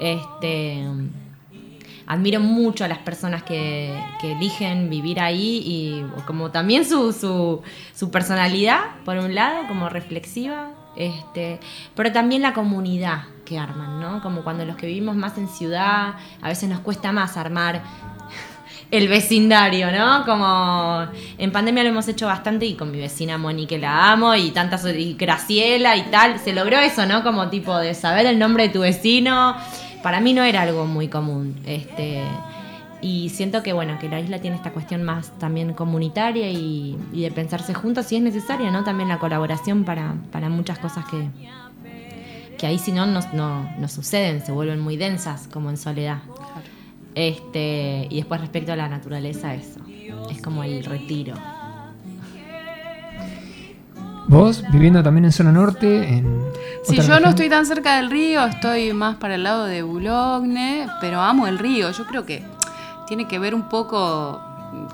Este. 0.00 0.84
Admiro 2.06 2.40
mucho 2.40 2.84
a 2.84 2.88
las 2.88 2.98
personas 2.98 3.42
que, 3.42 3.98
eligen 4.22 4.90
vivir 4.90 5.20
ahí 5.20 5.62
y 5.64 6.04
como 6.26 6.50
también 6.50 6.84
su, 6.84 7.12
su, 7.12 7.62
su 7.94 8.10
personalidad, 8.10 8.80
por 9.04 9.18
un 9.18 9.34
lado, 9.34 9.66
como 9.68 9.88
reflexiva, 9.88 10.70
este, 10.96 11.60
pero 11.94 12.10
también 12.10 12.42
la 12.42 12.54
comunidad 12.54 13.24
que 13.44 13.58
arman, 13.58 14.00
¿no? 14.00 14.22
Como 14.22 14.42
cuando 14.42 14.64
los 14.64 14.76
que 14.76 14.86
vivimos 14.86 15.14
más 15.14 15.36
en 15.36 15.48
ciudad, 15.48 16.14
a 16.40 16.48
veces 16.48 16.68
nos 16.68 16.80
cuesta 16.80 17.12
más 17.12 17.36
armar 17.36 17.82
el 18.90 19.08
vecindario, 19.08 19.92
¿no? 19.92 20.24
Como 20.24 21.06
en 21.38 21.52
pandemia 21.52 21.82
lo 21.82 21.90
hemos 21.90 22.08
hecho 22.08 22.26
bastante 22.26 22.66
y 22.66 22.74
con 22.74 22.90
mi 22.90 22.98
vecina 22.98 23.36
Moni 23.36 23.66
que 23.66 23.78
la 23.78 24.10
amo 24.10 24.34
y 24.34 24.50
tantas 24.50 24.86
y 24.86 25.14
Graciela 25.14 25.96
y 25.96 26.02
tal, 26.04 26.38
se 26.38 26.52
logró 26.54 26.78
eso, 26.78 27.04
¿no? 27.04 27.22
Como 27.22 27.48
tipo 27.50 27.76
de 27.76 27.94
saber 27.94 28.26
el 28.26 28.38
nombre 28.38 28.64
de 28.64 28.68
tu 28.70 28.80
vecino. 28.80 29.56
Para 30.06 30.20
mí 30.20 30.32
no 30.34 30.44
era 30.44 30.62
algo 30.62 30.86
muy 30.86 31.08
común, 31.08 31.56
este 31.66 32.22
Y 33.02 33.30
siento 33.30 33.64
que 33.64 33.72
bueno, 33.72 33.98
que 33.98 34.08
la 34.08 34.20
isla 34.20 34.40
tiene 34.40 34.54
esta 34.54 34.70
cuestión 34.70 35.02
más 35.02 35.36
también 35.40 35.72
comunitaria 35.72 36.48
y, 36.48 36.96
y 37.12 37.22
de 37.22 37.32
pensarse 37.32 37.74
juntos 37.74 38.06
si 38.06 38.14
es 38.14 38.22
necesaria, 38.22 38.70
¿no? 38.70 38.84
También 38.84 39.08
la 39.08 39.18
colaboración 39.18 39.82
para, 39.82 40.14
para 40.30 40.48
muchas 40.48 40.78
cosas 40.78 41.06
que, 41.06 41.28
que 42.56 42.68
ahí 42.68 42.78
si 42.78 42.92
no, 42.92 43.04
no, 43.04 43.18
no, 43.32 43.68
no 43.80 43.88
suceden, 43.88 44.46
se 44.46 44.52
vuelven 44.52 44.78
muy 44.78 44.96
densas 44.96 45.48
como 45.52 45.70
en 45.70 45.76
soledad. 45.76 46.18
Este, 47.16 48.06
y 48.08 48.14
después 48.14 48.40
respecto 48.40 48.74
a 48.74 48.76
la 48.76 48.88
naturaleza, 48.88 49.54
eso. 49.54 49.80
Es 50.30 50.40
como 50.40 50.62
el 50.62 50.84
retiro. 50.84 51.34
Vos, 54.28 54.64
viviendo 54.72 55.02
también 55.02 55.24
en 55.26 55.32
zona 55.32 55.52
norte, 55.52 56.08
en... 56.08 56.42
Sí, 56.82 56.96
yo 56.96 57.20
no 57.20 57.30
estoy 57.30 57.48
tan 57.48 57.64
cerca 57.64 57.96
del 57.96 58.10
río, 58.10 58.44
estoy 58.44 58.92
más 58.92 59.16
para 59.16 59.36
el 59.36 59.44
lado 59.44 59.66
de 59.66 59.82
Boulogne, 59.82 60.88
pero 61.00 61.20
amo 61.20 61.46
el 61.46 61.58
río. 61.58 61.90
Yo 61.92 62.06
creo 62.06 62.26
que 62.26 62.44
tiene 63.06 63.28
que 63.28 63.38
ver 63.38 63.54
un 63.54 63.68
poco 63.68 64.40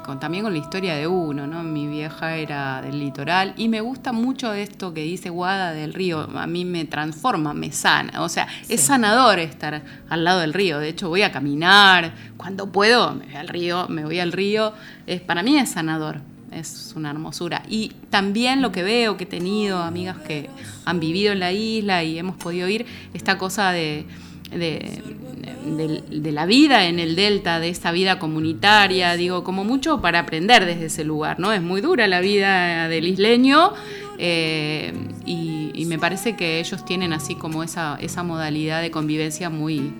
con, 0.04 0.20
también 0.20 0.44
con 0.44 0.52
la 0.52 0.58
historia 0.58 0.94
de 0.96 1.06
uno, 1.06 1.46
¿no? 1.46 1.62
Mi 1.62 1.86
vieja 1.86 2.36
era 2.36 2.82
del 2.82 2.98
litoral 2.98 3.54
y 3.56 3.68
me 3.68 3.80
gusta 3.80 4.12
mucho 4.12 4.52
esto 4.52 4.92
que 4.92 5.02
dice 5.02 5.30
Guada 5.30 5.72
del 5.72 5.94
río. 5.94 6.28
A 6.34 6.46
mí 6.46 6.66
me 6.66 6.84
transforma, 6.84 7.54
me 7.54 7.72
sana. 7.72 8.22
O 8.22 8.28
sea, 8.28 8.48
es 8.68 8.82
sanador 8.82 9.38
estar 9.38 9.82
al 10.10 10.24
lado 10.24 10.40
del 10.40 10.52
río. 10.52 10.78
De 10.78 10.90
hecho, 10.90 11.08
voy 11.08 11.22
a 11.22 11.32
caminar. 11.32 12.12
Cuando 12.36 12.70
puedo, 12.70 13.14
me 13.14 13.24
voy 13.24 13.36
al 13.36 13.48
río, 13.48 13.88
me 13.88 14.04
voy 14.04 14.20
al 14.20 14.32
río. 14.32 14.74
Es, 15.06 15.22
para 15.22 15.42
mí 15.42 15.56
es 15.58 15.70
sanador 15.70 16.31
es 16.54 16.92
una 16.96 17.10
hermosura. 17.10 17.62
Y 17.68 17.92
también 18.10 18.62
lo 18.62 18.72
que 18.72 18.82
veo, 18.82 19.16
que 19.16 19.24
he 19.24 19.26
tenido 19.26 19.78
amigas 19.78 20.18
que 20.18 20.50
han 20.84 21.00
vivido 21.00 21.32
en 21.32 21.40
la 21.40 21.52
isla 21.52 22.04
y 22.04 22.18
hemos 22.18 22.36
podido 22.36 22.68
ir, 22.68 22.86
esta 23.14 23.38
cosa 23.38 23.72
de, 23.72 24.06
de, 24.50 26.32
la 26.32 26.46
vida 26.46 26.86
en 26.86 26.98
el 26.98 27.16
delta, 27.16 27.60
de 27.60 27.68
esta 27.68 27.92
vida 27.92 28.18
comunitaria, 28.18 29.16
digo, 29.16 29.44
como 29.44 29.64
mucho 29.64 30.00
para 30.00 30.20
aprender 30.20 30.66
desde 30.66 30.86
ese 30.86 31.04
lugar, 31.04 31.38
¿no? 31.38 31.52
Es 31.52 31.62
muy 31.62 31.80
dura 31.80 32.06
la 32.06 32.20
vida 32.20 32.88
del 32.88 33.06
isleño. 33.06 33.72
eh, 34.18 34.92
y, 35.24 35.70
y 35.74 35.86
me 35.86 35.98
parece 35.98 36.36
que 36.36 36.60
ellos 36.60 36.84
tienen 36.84 37.12
así 37.12 37.34
como 37.34 37.62
esa, 37.62 37.96
esa 38.00 38.22
modalidad 38.22 38.82
de 38.82 38.90
convivencia 38.90 39.50
muy, 39.50 39.92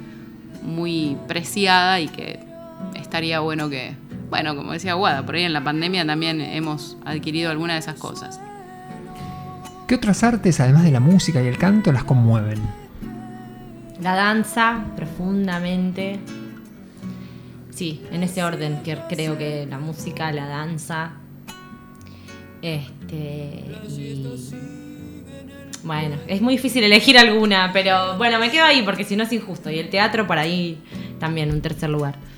muy 0.63 1.17
preciada 1.27 2.01
y 2.01 2.09
que 2.09 2.41
estaría 2.95 3.41
bueno 3.41 3.69
que, 3.69 3.95
bueno, 4.33 4.57
como 4.57 4.73
decía 4.73 4.95
Guada, 4.95 5.27
por 5.27 5.35
ahí 5.35 5.43
en 5.43 5.53
la 5.53 5.63
pandemia 5.63 6.07
también 6.07 6.41
hemos 6.41 6.97
adquirido 7.05 7.51
alguna 7.51 7.75
de 7.75 7.81
esas 7.81 7.99
cosas. 7.99 8.41
¿Qué 9.87 9.95
otras 9.95 10.23
artes, 10.23 10.59
además 10.59 10.85
de 10.85 10.91
la 10.91 11.01
música 11.01 11.43
y 11.43 11.49
el 11.49 11.59
canto, 11.59 11.93
las 11.93 12.05
conmueven? 12.05 12.59
La 14.01 14.15
danza, 14.15 14.87
profundamente. 14.97 16.19
Sí, 17.73 18.03
en 18.11 18.23
ese 18.23 18.43
orden, 18.43 18.83
que 18.83 18.97
creo 19.07 19.37
que 19.37 19.67
la 19.69 19.79
música, 19.79 20.33
la 20.33 20.47
danza. 20.47 21.11
Este. 22.63 23.67
Y. 23.91 24.27
Bueno, 25.85 26.17
es 26.27 26.41
muy 26.41 26.55
difícil 26.57 26.83
elegir 26.85 27.19
alguna, 27.19 27.71
pero 27.75 28.17
bueno, 28.17 28.39
me 28.39 28.51
quedo 28.51 28.65
ahí 28.65 28.81
porque 28.81 29.05
si 29.05 29.15
no 29.15 29.25
es 29.25 29.33
injusto. 29.35 29.71
Y 29.71 29.79
el 29.79 29.91
teatro 29.91 30.27
por 30.27 30.39
ahí 30.39 30.79
también, 31.21 31.51
un 31.51 31.61
tercer 31.61 31.91
lugar. 31.91 32.32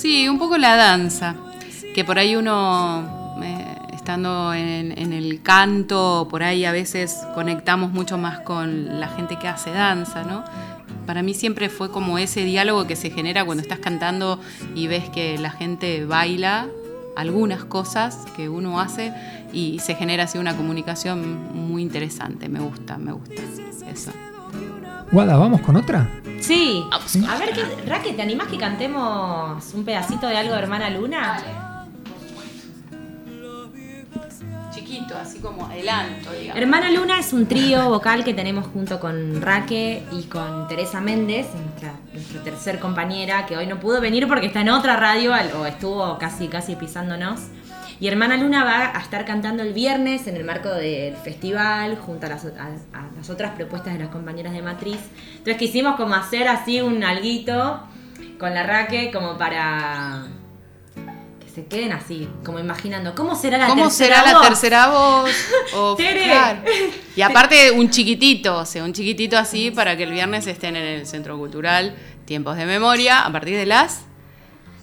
Sí, 0.00 0.28
un 0.28 0.38
poco 0.38 0.58
la 0.58 0.76
danza, 0.76 1.34
que 1.92 2.04
por 2.04 2.20
ahí 2.20 2.36
uno, 2.36 3.36
eh, 3.42 3.76
estando 3.92 4.54
en, 4.54 4.96
en 4.96 5.12
el 5.12 5.42
canto, 5.42 6.28
por 6.30 6.44
ahí 6.44 6.64
a 6.64 6.70
veces 6.70 7.18
conectamos 7.34 7.90
mucho 7.90 8.16
más 8.16 8.38
con 8.38 9.00
la 9.00 9.08
gente 9.08 9.40
que 9.40 9.48
hace 9.48 9.70
danza, 9.70 10.22
¿no? 10.22 10.44
Para 11.04 11.24
mí 11.24 11.34
siempre 11.34 11.68
fue 11.68 11.90
como 11.90 12.16
ese 12.16 12.44
diálogo 12.44 12.86
que 12.86 12.94
se 12.94 13.10
genera 13.10 13.44
cuando 13.44 13.60
estás 13.60 13.80
cantando 13.80 14.38
y 14.76 14.86
ves 14.86 15.10
que 15.10 15.36
la 15.36 15.50
gente 15.50 16.04
baila 16.04 16.68
algunas 17.16 17.64
cosas 17.64 18.24
que 18.36 18.48
uno 18.48 18.80
hace 18.80 19.12
y 19.52 19.80
se 19.80 19.96
genera 19.96 20.24
así 20.24 20.38
una 20.38 20.56
comunicación 20.56 21.52
muy 21.54 21.82
interesante. 21.82 22.48
Me 22.48 22.60
gusta, 22.60 22.98
me 22.98 23.10
gusta 23.10 23.42
eso. 23.90 24.12
Guada, 25.10 25.36
¿vamos 25.36 25.62
con 25.62 25.76
otra? 25.76 26.06
Sí. 26.40 26.84
A 26.92 27.38
ver, 27.38 27.52
¿qué, 27.54 27.62
Raque, 27.86 28.12
¿te 28.12 28.20
animás 28.20 28.48
que 28.48 28.58
cantemos 28.58 29.72
un 29.72 29.84
pedacito 29.84 30.26
de 30.26 30.36
algo 30.36 30.52
de 30.52 30.58
Hermana 30.58 30.90
Luna? 30.90 31.86
Chiquito, 34.70 35.16
así 35.16 35.38
como 35.38 35.64
adelanto, 35.64 36.30
digamos. 36.32 36.60
Hermana 36.60 36.90
Luna 36.90 37.18
es 37.18 37.32
un 37.32 37.46
trío 37.46 37.88
vocal 37.88 38.22
que 38.22 38.34
tenemos 38.34 38.66
junto 38.66 39.00
con 39.00 39.40
Raque 39.40 40.04
y 40.12 40.24
con 40.24 40.68
Teresa 40.68 41.00
Méndez, 41.00 41.46
nuestra, 41.54 41.94
nuestra 42.12 42.42
tercer 42.42 42.78
compañera, 42.78 43.46
que 43.46 43.56
hoy 43.56 43.66
no 43.66 43.80
pudo 43.80 44.02
venir 44.02 44.28
porque 44.28 44.46
está 44.46 44.60
en 44.60 44.68
otra 44.68 44.96
radio 44.96 45.32
o 45.58 45.64
estuvo 45.64 46.18
casi, 46.18 46.48
casi 46.48 46.76
pisándonos. 46.76 47.40
Y 48.00 48.06
Hermana 48.08 48.36
Luna 48.36 48.64
va 48.64 48.96
a 48.96 49.00
estar 49.00 49.24
cantando 49.24 49.62
el 49.62 49.72
viernes 49.72 50.26
en 50.28 50.36
el 50.36 50.44
marco 50.44 50.68
del 50.70 51.16
festival, 51.16 51.96
junto 51.96 52.26
a 52.26 52.28
las, 52.30 52.44
a- 52.44 52.48
a 52.98 53.08
las 53.16 53.28
otras 53.30 53.52
propuestas 53.56 53.92
de 53.94 53.98
las 54.00 54.08
compañeras 54.08 54.52
de 54.52 54.62
Matriz. 54.62 54.98
Entonces 55.32 55.56
quisimos 55.56 55.96
como 55.96 56.14
hacer 56.14 56.46
así 56.48 56.80
un 56.80 57.02
alguito 57.02 57.82
con 58.38 58.54
la 58.54 58.62
Raque 58.62 59.10
como 59.12 59.36
para 59.36 60.26
que 61.40 61.48
se 61.48 61.66
queden 61.66 61.90
así, 61.92 62.28
como 62.44 62.60
imaginando, 62.60 63.14
¿cómo 63.16 63.34
será 63.34 63.58
la 63.58 63.66
¿Cómo 63.66 63.84
tercera 63.84 64.20
será 64.22 64.32
la 64.32 64.40
tercera 64.48 64.88
voz? 64.90 65.30
Claro. 66.24 66.60
Y 67.16 67.22
aparte 67.22 67.72
un 67.72 67.90
chiquitito, 67.90 68.58
o 68.58 68.64
sea, 68.66 68.84
un 68.84 68.92
chiquitito 68.92 69.36
así 69.36 69.72
para 69.72 69.96
que 69.96 70.04
el 70.04 70.12
viernes 70.12 70.46
estén 70.46 70.76
en 70.76 70.84
el 70.84 71.06
Centro 71.06 71.36
Cultural 71.36 71.96
Tiempos 72.26 72.56
de 72.56 72.64
Memoria 72.66 73.22
a 73.24 73.32
partir 73.32 73.56
de 73.56 73.66
las 73.66 74.02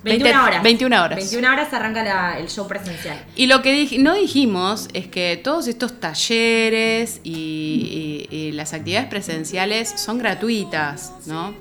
21 0.06 0.24
20 0.24 0.39
horas. 0.47 0.64
21 0.64 1.03
horas. 1.03 1.16
21 1.18 1.51
horas 1.51 1.74
arranca 1.74 2.03
la- 2.03 2.38
el 2.39 2.47
show 2.47 2.68
presencial. 2.68 3.18
Y 3.36 3.47
lo 3.47 3.62
que 3.62 3.74
dij- 3.89 3.97
no 3.99 4.14
dijimos 4.14 4.88
es 4.93 5.08
que 5.08 5.39
todos 5.43 5.68
estos 5.68 5.99
talleres 5.99 7.20
y, 7.24 8.28
y- 8.32 8.36
y 8.36 8.51
las 8.51 8.74
actividades 8.74 9.08
presenciales 9.10 9.89
son 9.97 10.18
gratuitas, 10.20 11.12
¿no? 11.26 11.53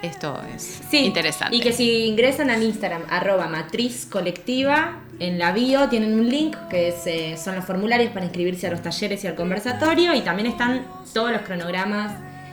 Esto 0.00 0.40
es 0.54 0.80
Sí, 0.90 0.98
interesante. 0.98 1.56
Y 1.56 1.60
que 1.60 1.72
si 1.72 2.04
ingresan 2.04 2.50
al 2.50 2.62
Instagram, 2.62 3.02
arroba 3.10 3.48
matriz 3.48 4.06
colectiva, 4.08 5.00
en 5.18 5.40
la 5.40 5.50
bio 5.50 5.88
tienen 5.88 6.14
un 6.14 6.28
link 6.30 6.56
que 6.70 6.88
es, 6.90 7.04
eh, 7.06 7.36
son 7.36 7.56
los 7.56 7.64
formularios 7.64 8.12
para 8.12 8.24
inscribirse 8.24 8.68
a 8.68 8.70
los 8.70 8.80
talleres 8.80 9.24
y 9.24 9.26
al 9.26 9.34
conversatorio. 9.34 10.14
Y 10.14 10.20
también 10.20 10.46
están 10.46 10.86
todos 11.12 11.32
los 11.32 11.40
cronogramas 11.42 12.12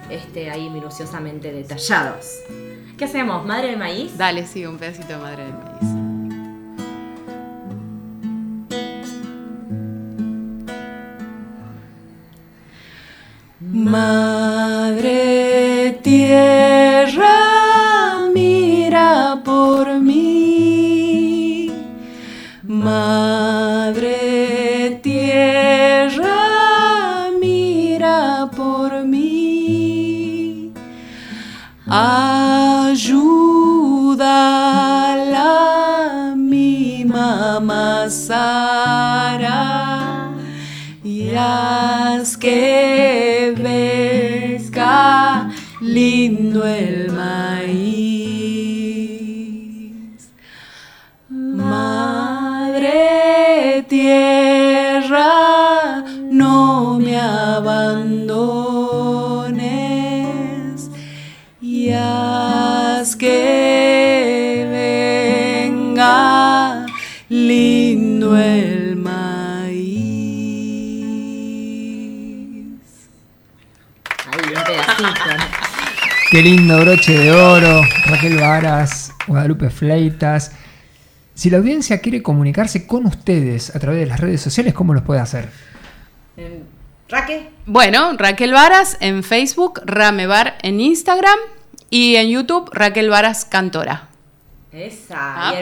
este, 0.09 0.49
ahí 0.49 0.69
minuciosamente 0.69 1.51
detallados. 1.51 2.39
¿Qué 2.97 3.05
hacemos? 3.05 3.45
¿Madre 3.45 3.69
de 3.71 3.75
maíz? 3.75 4.17
Dale, 4.17 4.45
sí, 4.45 4.65
un 4.65 4.77
pedacito 4.77 5.07
de 5.09 5.17
madre 5.17 5.43
del 5.43 5.53
maíz. 5.53 5.65
Madre 13.85 15.15
tierra, 16.01 17.24
mamá 37.59 38.09
Sara 38.09 39.53
y 41.03 41.33
haz 41.35 42.35
que 42.35 43.53
vezca 43.57 45.49
lindo 45.79 46.65
el 46.65 47.11
maíz. 47.11 48.74
Qué 76.35 76.41
lindo 76.41 76.77
broche 76.81 77.17
de 77.17 77.31
oro, 77.31 77.81
Raquel 78.07 78.37
Varas, 78.37 79.13
Guadalupe 79.25 79.69
Fleitas. 79.69 80.51
Si 81.33 81.49
la 81.49 81.59
audiencia 81.59 81.99
quiere 82.01 82.21
comunicarse 82.21 82.85
con 82.85 83.05
ustedes 83.05 83.73
a 83.73 83.79
través 83.79 84.01
de 84.01 84.05
las 84.07 84.19
redes 84.19 84.41
sociales, 84.41 84.73
¿cómo 84.73 84.93
los 84.93 85.03
puede 85.03 85.21
hacer? 85.21 85.47
Eh, 86.35 86.61
Raque, 87.07 87.51
Bueno, 87.65 88.17
Raquel 88.17 88.51
Varas 88.51 88.97
en 88.99 89.23
Facebook, 89.23 89.79
Ramebar 89.85 90.57
en 90.61 90.81
Instagram 90.81 91.39
y 91.89 92.17
en 92.17 92.27
YouTube 92.27 92.69
Raquel 92.73 93.09
Varas 93.09 93.45
Cantora. 93.45 94.09
Esa. 94.75 95.53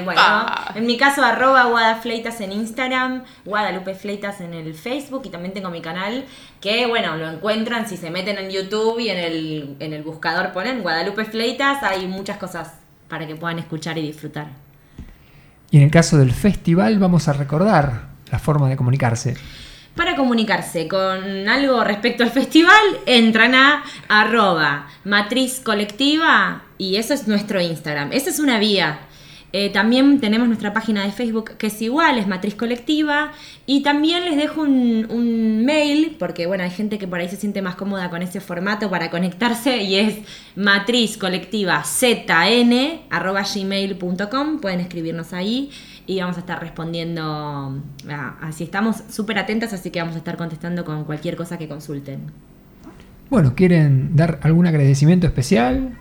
En 0.73 0.87
mi 0.87 0.97
caso, 0.97 1.23
arroba 1.23 1.65
Guadafleitas 1.65 2.41
en 2.41 2.51
Instagram, 2.51 3.23
Guadalupe 3.45 3.93
Fleitas 3.93 4.41
en 4.41 4.55
el 4.55 4.73
Facebook 4.73 5.21
y 5.25 5.29
también 5.29 5.53
tengo 5.53 5.69
mi 5.69 5.81
canal 5.81 6.25
que, 6.59 6.87
bueno, 6.87 7.15
lo 7.15 7.29
encuentran 7.29 7.87
si 7.87 7.95
se 7.95 8.09
meten 8.09 8.39
en 8.39 8.49
YouTube 8.49 8.99
y 8.99 9.09
en 9.09 9.19
el, 9.19 9.75
en 9.79 9.93
el 9.93 10.01
buscador 10.01 10.51
ponen 10.51 10.81
Guadalupe 10.81 11.25
Fleitas. 11.25 11.83
Hay 11.83 12.07
muchas 12.07 12.37
cosas 12.37 12.73
para 13.07 13.27
que 13.27 13.35
puedan 13.35 13.59
escuchar 13.59 13.99
y 13.99 14.01
disfrutar. 14.01 14.47
Y 15.69 15.77
en 15.77 15.83
el 15.83 15.91
caso 15.91 16.17
del 16.17 16.31
festival 16.31 16.97
vamos 16.97 17.27
a 17.27 17.33
recordar 17.33 18.07
la 18.31 18.39
forma 18.39 18.67
de 18.67 18.75
comunicarse. 18.75 19.37
Para 19.95 20.15
comunicarse 20.15 20.87
con 20.87 21.47
algo 21.47 21.83
respecto 21.83 22.23
al 22.23 22.31
festival, 22.31 22.81
entran 23.05 23.53
a 23.53 23.83
arroba 24.07 24.87
matriz 25.03 25.59
colectiva 25.59 26.63
y 26.83 26.95
eso 26.97 27.13
es 27.13 27.27
nuestro 27.27 27.61
Instagram. 27.61 28.11
Esa 28.11 28.29
es 28.29 28.39
una 28.39 28.59
vía. 28.59 28.99
Eh, 29.55 29.69
también 29.69 30.19
tenemos 30.19 30.47
nuestra 30.47 30.73
página 30.73 31.03
de 31.03 31.11
Facebook 31.11 31.51
que 31.59 31.67
es 31.67 31.79
igual, 31.83 32.17
es 32.17 32.27
Matriz 32.27 32.55
Colectiva. 32.55 33.31
Y 33.67 33.83
también 33.83 34.25
les 34.25 34.35
dejo 34.35 34.61
un, 34.61 35.63
mail, 35.63 36.15
porque 36.17 36.47
bueno, 36.47 36.63
hay 36.63 36.71
gente 36.71 36.97
que 36.97 37.07
por 37.07 37.19
ahí 37.19 37.29
se 37.29 37.37
siente 37.37 37.61
más 37.61 37.75
cómoda 37.75 38.09
con 38.09 38.21
ese 38.23 38.41
formato 38.41 38.89
para 38.89 39.09
conectarse 39.11 39.77
y 39.83 39.95
es 39.95 40.15
matriz 40.55 41.17
colectiva 41.17 41.83
zn 41.83 42.73
arroba 43.11 43.43
gmail.com. 43.43 44.59
Pueden 44.59 44.79
escribirnos 44.79 45.33
ahí 45.33 45.69
y 46.07 46.19
vamos 46.19 46.35
a 46.37 46.39
estar 46.39 46.59
respondiendo. 46.59 47.21
a- 48.09 48.37
Así 48.41 48.63
estamos 48.63 49.03
súper 49.09 49.37
atentas, 49.37 49.71
así 49.71 49.91
que 49.91 49.99
vamos 49.99 50.15
a 50.15 50.17
estar 50.17 50.35
contestando 50.35 50.83
con 50.83 51.05
cualquier 51.05 51.35
cosa 51.35 51.57
que 51.59 51.67
consulten. 51.67 52.31
Bueno, 53.29 53.53
¿quieren 53.55 54.15
dar 54.15 54.39
algún 54.41 54.65
agradecimiento 54.67 55.27
especial? 55.27 55.97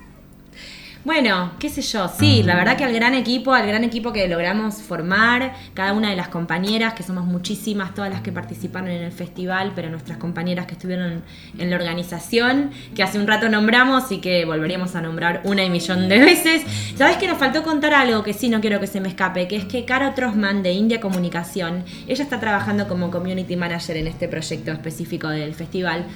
Bueno, 1.04 1.50
qué 1.58 1.68
sé 1.68 1.82
yo, 1.82 2.08
sí, 2.16 2.44
la 2.44 2.54
verdad 2.54 2.76
que 2.76 2.84
al 2.84 2.92
gran 2.92 3.12
equipo, 3.14 3.52
al 3.52 3.66
gran 3.66 3.82
equipo 3.82 4.12
que 4.12 4.28
logramos 4.28 4.76
formar, 4.76 5.52
cada 5.74 5.94
una 5.94 6.10
de 6.10 6.14
las 6.14 6.28
compañeras, 6.28 6.94
que 6.94 7.02
somos 7.02 7.24
muchísimas, 7.24 7.92
todas 7.92 8.08
las 8.08 8.20
que 8.20 8.30
participaron 8.30 8.88
en 8.88 9.02
el 9.02 9.10
festival, 9.10 9.72
pero 9.74 9.90
nuestras 9.90 10.18
compañeras 10.18 10.66
que 10.66 10.74
estuvieron 10.74 11.24
en 11.58 11.70
la 11.70 11.74
organización, 11.74 12.70
que 12.94 13.02
hace 13.02 13.18
un 13.18 13.26
rato 13.26 13.48
nombramos 13.48 14.12
y 14.12 14.20
que 14.20 14.44
volveríamos 14.44 14.94
a 14.94 15.00
nombrar 15.00 15.40
una 15.42 15.64
y 15.64 15.70
millón 15.70 16.08
de 16.08 16.20
veces. 16.20 16.62
¿Sabes 16.96 17.16
que 17.16 17.26
nos 17.26 17.36
faltó 17.36 17.64
contar 17.64 17.94
algo 17.94 18.22
que 18.22 18.32
sí 18.32 18.48
no 18.48 18.60
quiero 18.60 18.78
que 18.78 18.86
se 18.86 19.00
me 19.00 19.08
escape? 19.08 19.48
Que 19.48 19.56
es 19.56 19.64
que 19.64 19.84
Caro 19.84 20.12
Trosman 20.14 20.62
de 20.62 20.70
India 20.70 21.00
Comunicación, 21.00 21.84
ella 22.06 22.22
está 22.22 22.38
trabajando 22.38 22.86
como 22.86 23.10
community 23.10 23.56
manager 23.56 23.96
en 23.96 24.06
este 24.06 24.28
proyecto 24.28 24.70
específico 24.70 25.28
del 25.28 25.52
festival 25.54 26.06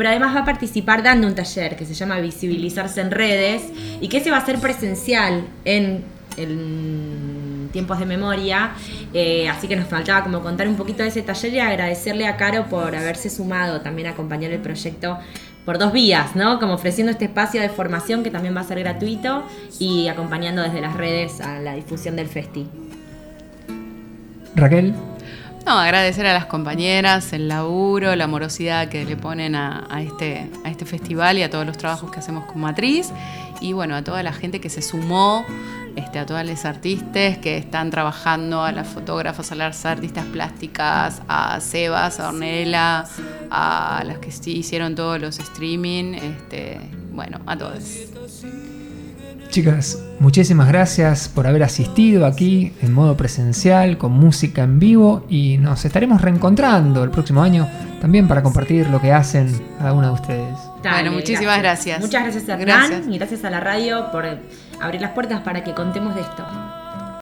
pero 0.00 0.08
además 0.08 0.34
va 0.34 0.40
a 0.40 0.44
participar 0.46 1.02
dando 1.02 1.26
un 1.26 1.34
taller 1.34 1.76
que 1.76 1.84
se 1.84 1.92
llama 1.92 2.18
Visibilizarse 2.20 3.02
en 3.02 3.10
redes 3.10 3.64
y 4.00 4.08
que 4.08 4.16
ese 4.16 4.30
va 4.30 4.38
a 4.38 4.46
ser 4.46 4.58
presencial 4.58 5.44
en, 5.66 6.04
tiempos 7.70 7.98
de 7.98 8.06
memoria. 8.06 8.70
Eh, 9.12 9.46
así 9.50 9.68
que 9.68 9.76
nos 9.76 9.88
faltaba 9.88 10.24
como 10.24 10.40
contar 10.40 10.68
un 10.68 10.76
poquito 10.76 11.02
de 11.02 11.10
ese 11.10 11.20
taller 11.20 11.52
y 11.52 11.58
agradecerle 11.58 12.26
a 12.26 12.38
Caro 12.38 12.66
por 12.70 12.96
haberse 12.96 13.28
sumado 13.28 13.82
también 13.82 14.08
a 14.08 14.12
acompañar 14.12 14.50
el 14.52 14.60
proyecto 14.60 15.18
por 15.66 15.76
dos 15.76 15.92
vías, 15.92 16.34
¿no? 16.34 16.58
Como 16.60 16.72
ofreciendo 16.72 17.10
este 17.12 17.26
espacio 17.26 17.60
de 17.60 17.68
formación 17.68 18.22
que 18.22 18.30
también 18.30 18.56
va 18.56 18.62
a 18.62 18.64
ser 18.64 18.78
gratuito 18.78 19.44
y 19.78 20.08
acompañando 20.08 20.62
desde 20.62 20.80
las 20.80 20.96
redes 20.96 21.42
a 21.42 21.60
la 21.60 21.74
difusión 21.74 22.16
del 22.16 22.28
festi. 22.28 22.66
Raquel, 24.54 24.94
No, 25.66 25.78
agradecer 25.78 26.26
a 26.26 26.32
las 26.32 26.46
compañeras, 26.46 27.32
el 27.32 27.48
laburo, 27.48 28.16
la 28.16 28.24
amorosidad 28.24 28.88
que 28.88 29.04
le 29.04 29.16
ponen 29.16 29.54
a, 29.54 29.86
este, 30.02 30.50
a 30.64 30.70
este 30.70 30.86
festival 30.86 31.38
y 31.38 31.42
a 31.42 31.50
todos 31.50 31.66
los 31.66 31.76
trabajos 31.76 32.10
que 32.10 32.18
hacemos 32.18 32.46
con 32.46 32.60
Matriz. 32.62 33.10
Y 33.60 33.74
bueno, 33.74 33.94
a 33.94 34.02
toda 34.02 34.22
la 34.22 34.32
gente 34.32 34.60
que 34.60 34.70
se 34.70 34.80
sumó, 34.80 35.44
este, 35.96 36.18
a 36.18 36.26
todas 36.26 36.46
las 36.46 36.64
artistas 36.64 37.38
que 37.38 37.58
están 37.58 37.90
trabajando, 37.90 38.62
a 38.62 38.72
las 38.72 38.88
fotógrafas, 38.88 39.52
a 39.52 39.54
las 39.54 39.84
artistas 39.84 40.24
plásticas, 40.26 41.20
a 41.28 41.60
Sebas, 41.60 42.20
a 42.20 42.28
Ornella, 42.28 43.04
a 43.50 44.02
las 44.06 44.18
que 44.18 44.32
sí 44.32 44.58
hicieron 44.58 44.94
todos 44.94 45.20
los 45.20 45.38
streaming, 45.38 46.14
este, 46.14 46.80
bueno, 47.12 47.40
a 47.46 47.56
todos. 47.56 47.84
Chicas, 49.50 49.98
muchísimas 50.20 50.68
gracias 50.68 51.28
por 51.28 51.46
haber 51.46 51.64
asistido 51.64 52.24
aquí 52.24 52.72
en 52.82 52.92
modo 52.92 53.16
presencial, 53.16 53.98
con 53.98 54.12
música 54.12 54.62
en 54.62 54.78
vivo 54.78 55.26
y 55.28 55.58
nos 55.58 55.84
estaremos 55.84 56.22
reencontrando 56.22 57.02
el 57.02 57.10
próximo 57.10 57.42
año 57.42 57.68
también 58.00 58.28
para 58.28 58.42
compartir 58.42 58.88
lo 58.88 59.00
que 59.00 59.12
hacen 59.12 59.50
cada 59.78 59.92
una 59.92 60.08
de 60.08 60.12
ustedes. 60.14 60.58
Bueno, 60.82 61.12
muchísimas 61.12 61.58
gracias. 61.58 62.00
Muchas 62.00 62.22
gracias 62.22 62.48
a 62.48 62.54
Hernán 62.54 62.90
Gracias. 62.90 63.06
y 63.08 63.18
gracias 63.18 63.44
a 63.44 63.50
la 63.50 63.60
radio 63.60 64.10
por 64.12 64.24
abrir 64.80 65.00
las 65.00 65.10
puertas 65.10 65.40
para 65.42 65.64
que 65.64 65.74
contemos 65.74 66.14
de 66.14 66.20
esto. 66.22 66.79